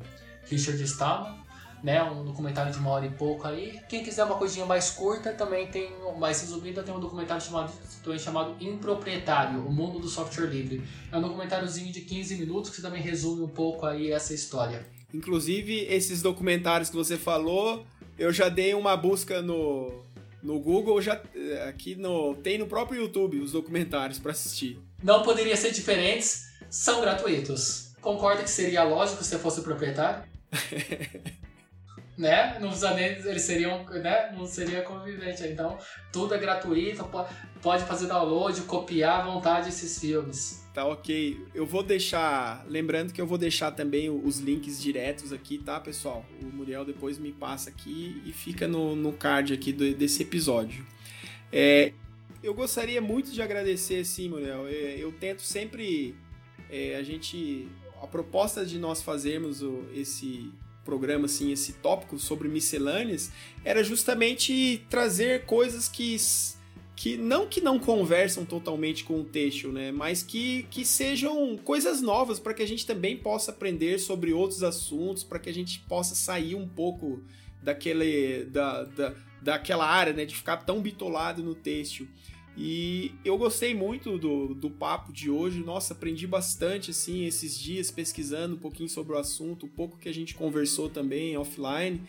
Richard 0.48 0.80
Stallman. 0.82 1.45
Né, 1.86 2.02
um 2.02 2.24
documentário 2.24 2.72
de 2.72 2.78
uma 2.78 2.90
hora 2.90 3.06
e 3.06 3.10
pouco 3.10 3.46
aí. 3.46 3.78
Quem 3.88 4.02
quiser 4.02 4.24
uma 4.24 4.34
coisinha 4.36 4.66
mais 4.66 4.90
curta, 4.90 5.30
também 5.30 5.68
tem, 5.68 5.88
mais 6.18 6.40
resumida, 6.40 6.82
tem 6.82 6.92
um 6.92 6.98
documentário 6.98 7.40
chamado, 7.40 7.72
também 8.02 8.18
chamado 8.18 8.56
Improprietário, 8.60 9.64
o 9.64 9.72
mundo 9.72 10.00
do 10.00 10.08
software 10.08 10.46
livre. 10.46 10.82
É 11.12 11.16
um 11.16 11.22
documentáriozinho 11.22 11.92
de 11.92 12.00
15 12.00 12.38
minutos 12.38 12.72
que 12.72 12.82
também 12.82 13.00
resume 13.00 13.42
um 13.42 13.48
pouco 13.48 13.86
aí 13.86 14.10
essa 14.10 14.34
história. 14.34 14.84
Inclusive, 15.14 15.86
esses 15.88 16.20
documentários 16.20 16.90
que 16.90 16.96
você 16.96 17.16
falou, 17.16 17.86
eu 18.18 18.32
já 18.32 18.48
dei 18.48 18.74
uma 18.74 18.96
busca 18.96 19.40
no, 19.40 20.02
no 20.42 20.58
Google, 20.58 21.00
já 21.00 21.22
aqui 21.68 21.94
no 21.94 22.34
tem 22.34 22.58
no 22.58 22.66
próprio 22.66 23.00
YouTube 23.02 23.38
os 23.38 23.52
documentários 23.52 24.18
para 24.18 24.32
assistir. 24.32 24.80
Não 25.04 25.22
poderia 25.22 25.56
ser 25.56 25.70
diferentes, 25.70 26.48
são 26.68 27.00
gratuitos. 27.00 27.92
Concorda 28.00 28.42
que 28.42 28.50
seria 28.50 28.82
lógico 28.82 29.22
se 29.22 29.36
eu 29.36 29.38
fosse 29.38 29.60
o 29.60 29.62
proprietário? 29.62 30.24
né? 32.16 32.58
Não 32.58 32.68
precisa 32.68 32.94
nem, 32.94 33.06
eles 33.06 33.42
seriam, 33.42 33.84
né? 33.84 34.32
Não 34.32 34.46
seria 34.46 34.82
convivente. 34.82 35.42
Então, 35.44 35.78
tudo 36.12 36.34
é 36.34 36.38
gratuito, 36.38 37.08
pode 37.62 37.84
fazer 37.84 38.06
download, 38.06 38.60
copiar 38.62 39.20
à 39.20 39.24
vontade 39.24 39.68
esses 39.68 39.98
filmes. 39.98 40.66
Tá 40.72 40.84
ok. 40.86 41.38
Eu 41.54 41.66
vou 41.66 41.82
deixar. 41.82 42.64
Lembrando 42.68 43.12
que 43.12 43.20
eu 43.20 43.26
vou 43.26 43.38
deixar 43.38 43.70
também 43.70 44.10
os 44.10 44.38
links 44.38 44.80
diretos 44.80 45.32
aqui, 45.32 45.58
tá, 45.58 45.80
pessoal? 45.80 46.24
O 46.42 46.46
Muriel 46.46 46.84
depois 46.84 47.18
me 47.18 47.32
passa 47.32 47.70
aqui 47.70 48.22
e 48.24 48.32
fica 48.32 48.66
no, 48.66 48.96
no 48.96 49.12
card 49.12 49.52
aqui 49.52 49.72
do, 49.72 49.94
desse 49.94 50.22
episódio. 50.22 50.86
É, 51.52 51.92
eu 52.42 52.54
gostaria 52.54 53.00
muito 53.00 53.30
de 53.30 53.42
agradecer, 53.42 54.04
sim, 54.04 54.28
Muriel. 54.28 54.68
Eu, 54.68 54.88
é, 54.88 54.98
eu 54.98 55.12
tento 55.12 55.42
sempre. 55.42 56.14
É, 56.70 56.96
a 56.96 57.02
gente. 57.02 57.68
A 58.02 58.06
proposta 58.06 58.64
de 58.64 58.78
nós 58.78 59.02
fazermos 59.02 59.62
o, 59.62 59.86
esse 59.94 60.52
programa, 60.86 61.26
assim, 61.26 61.52
esse 61.52 61.74
tópico 61.74 62.18
sobre 62.18 62.48
miscelâneas, 62.48 63.30
era 63.64 63.84
justamente 63.84 64.86
trazer 64.88 65.44
coisas 65.44 65.88
que 65.88 66.16
que 66.96 67.14
não 67.18 67.46
que 67.46 67.60
não 67.60 67.78
conversam 67.78 68.46
totalmente 68.46 69.04
com 69.04 69.20
o 69.20 69.24
texto, 69.24 69.70
né, 69.70 69.92
mas 69.92 70.22
que, 70.22 70.62
que 70.70 70.82
sejam 70.82 71.58
coisas 71.58 72.00
novas 72.00 72.40
para 72.40 72.54
que 72.54 72.62
a 72.62 72.66
gente 72.66 72.86
também 72.86 73.18
possa 73.18 73.50
aprender 73.50 73.98
sobre 73.98 74.32
outros 74.32 74.62
assuntos, 74.62 75.22
para 75.22 75.38
que 75.38 75.50
a 75.50 75.52
gente 75.52 75.80
possa 75.80 76.14
sair 76.14 76.54
um 76.54 76.66
pouco 76.66 77.22
daquele 77.62 78.44
da, 78.44 78.84
da, 78.84 79.14
daquela 79.42 79.86
área, 79.86 80.14
né, 80.14 80.24
de 80.24 80.34
ficar 80.34 80.56
tão 80.56 80.80
bitolado 80.80 81.42
no 81.42 81.54
texto. 81.54 82.08
E 82.56 83.12
eu 83.24 83.36
gostei 83.36 83.74
muito 83.74 84.16
do, 84.16 84.54
do 84.54 84.70
papo 84.70 85.12
de 85.12 85.30
hoje. 85.30 85.62
Nossa, 85.62 85.92
aprendi 85.92 86.26
bastante 86.26 86.90
assim 86.90 87.24
esses 87.24 87.58
dias 87.58 87.90
pesquisando 87.90 88.54
um 88.54 88.58
pouquinho 88.58 88.88
sobre 88.88 89.14
o 89.14 89.18
assunto, 89.18 89.66
o 89.66 89.68
pouco 89.68 89.98
que 89.98 90.08
a 90.08 90.14
gente 90.14 90.34
conversou 90.34 90.88
também 90.88 91.36
offline. 91.36 92.00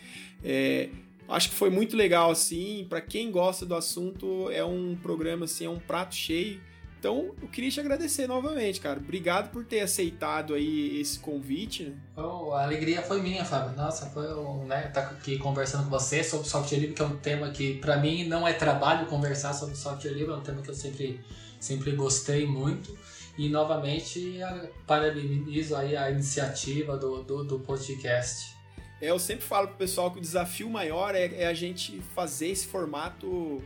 É, 0.42 0.88
Acho 1.28 1.50
que 1.50 1.56
foi 1.56 1.68
muito 1.68 1.94
legal, 1.94 2.30
assim. 2.30 2.86
Para 2.88 3.02
quem 3.02 3.30
gosta 3.30 3.66
do 3.66 3.74
assunto, 3.74 4.48
é 4.50 4.64
um 4.64 4.96
programa, 4.96 5.44
assim, 5.44 5.66
é 5.66 5.68
um 5.68 5.78
prato 5.78 6.14
cheio. 6.14 6.58
Então, 6.98 7.32
eu 7.40 7.46
queria 7.46 7.70
te 7.70 7.78
agradecer 7.78 8.26
novamente, 8.26 8.80
cara. 8.80 8.98
Obrigado 8.98 9.50
por 9.50 9.64
ter 9.64 9.80
aceitado 9.80 10.54
aí 10.54 11.00
esse 11.00 11.18
convite. 11.20 11.94
Oh, 12.16 12.52
a 12.52 12.64
alegria 12.64 13.00
foi 13.02 13.22
minha, 13.22 13.44
Fábio. 13.44 13.76
Nossa, 13.76 14.06
foi 14.06 14.26
um, 14.34 14.64
né, 14.64 14.88
estar 14.88 15.02
tá 15.02 15.10
aqui 15.10 15.38
conversando 15.38 15.84
com 15.84 15.90
você 15.90 16.24
sobre 16.24 16.48
software 16.48 16.78
livre, 16.78 16.94
que 16.96 17.02
é 17.02 17.04
um 17.04 17.16
tema 17.16 17.50
que 17.50 17.74
para 17.74 17.98
mim 17.98 18.26
não 18.26 18.48
é 18.48 18.52
trabalho 18.52 19.06
conversar 19.06 19.52
sobre 19.52 19.76
software 19.76 20.10
livre, 20.10 20.32
é 20.32 20.36
um 20.36 20.40
tema 20.40 20.60
que 20.60 20.70
eu 20.70 20.74
sempre, 20.74 21.20
sempre 21.60 21.92
gostei 21.92 22.46
muito. 22.46 22.98
E 23.38 23.48
novamente 23.48 24.40
parabenizo 24.84 25.76
aí 25.76 25.96
a 25.96 26.10
iniciativa 26.10 26.96
do, 26.96 27.22
do, 27.22 27.44
do 27.44 27.60
podcast. 27.60 28.56
É, 29.00 29.10
eu 29.10 29.18
sempre 29.20 29.44
falo 29.44 29.68
pro 29.68 29.76
pessoal 29.76 30.10
que 30.10 30.18
o 30.18 30.20
desafio 30.20 30.68
maior 30.68 31.14
é, 31.14 31.26
é 31.26 31.46
a 31.46 31.54
gente 31.54 32.00
fazer 32.16 32.48
esse 32.48 32.66
formato 32.66 33.62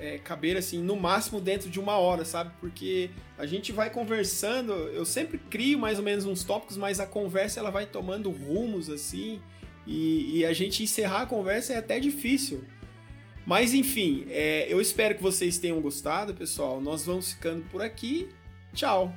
é, 0.00 0.18
caber 0.18 0.56
assim, 0.56 0.82
no 0.82 0.96
máximo 0.96 1.40
dentro 1.40 1.68
de 1.68 1.78
uma 1.78 1.96
hora, 1.98 2.24
sabe? 2.24 2.50
Porque 2.58 3.10
a 3.38 3.46
gente 3.46 3.70
vai 3.70 3.90
conversando, 3.90 4.72
eu 4.72 5.04
sempre 5.04 5.38
crio 5.38 5.78
mais 5.78 5.98
ou 5.98 6.04
menos 6.04 6.24
uns 6.24 6.42
tópicos, 6.42 6.76
mas 6.76 6.98
a 6.98 7.06
conversa 7.06 7.60
ela 7.60 7.70
vai 7.70 7.86
tomando 7.86 8.30
rumos 8.30 8.88
assim, 8.88 9.40
e, 9.86 10.38
e 10.38 10.44
a 10.44 10.52
gente 10.52 10.82
encerrar 10.82 11.22
a 11.22 11.26
conversa 11.26 11.74
é 11.74 11.76
até 11.76 12.00
difícil. 12.00 12.64
Mas 13.46 13.74
enfim, 13.74 14.26
é, 14.28 14.66
eu 14.68 14.80
espero 14.80 15.14
que 15.14 15.22
vocês 15.22 15.58
tenham 15.58 15.80
gostado, 15.80 16.34
pessoal. 16.34 16.80
Nós 16.80 17.04
vamos 17.04 17.32
ficando 17.32 17.64
por 17.70 17.82
aqui. 17.82 18.28
Tchau! 18.72 19.12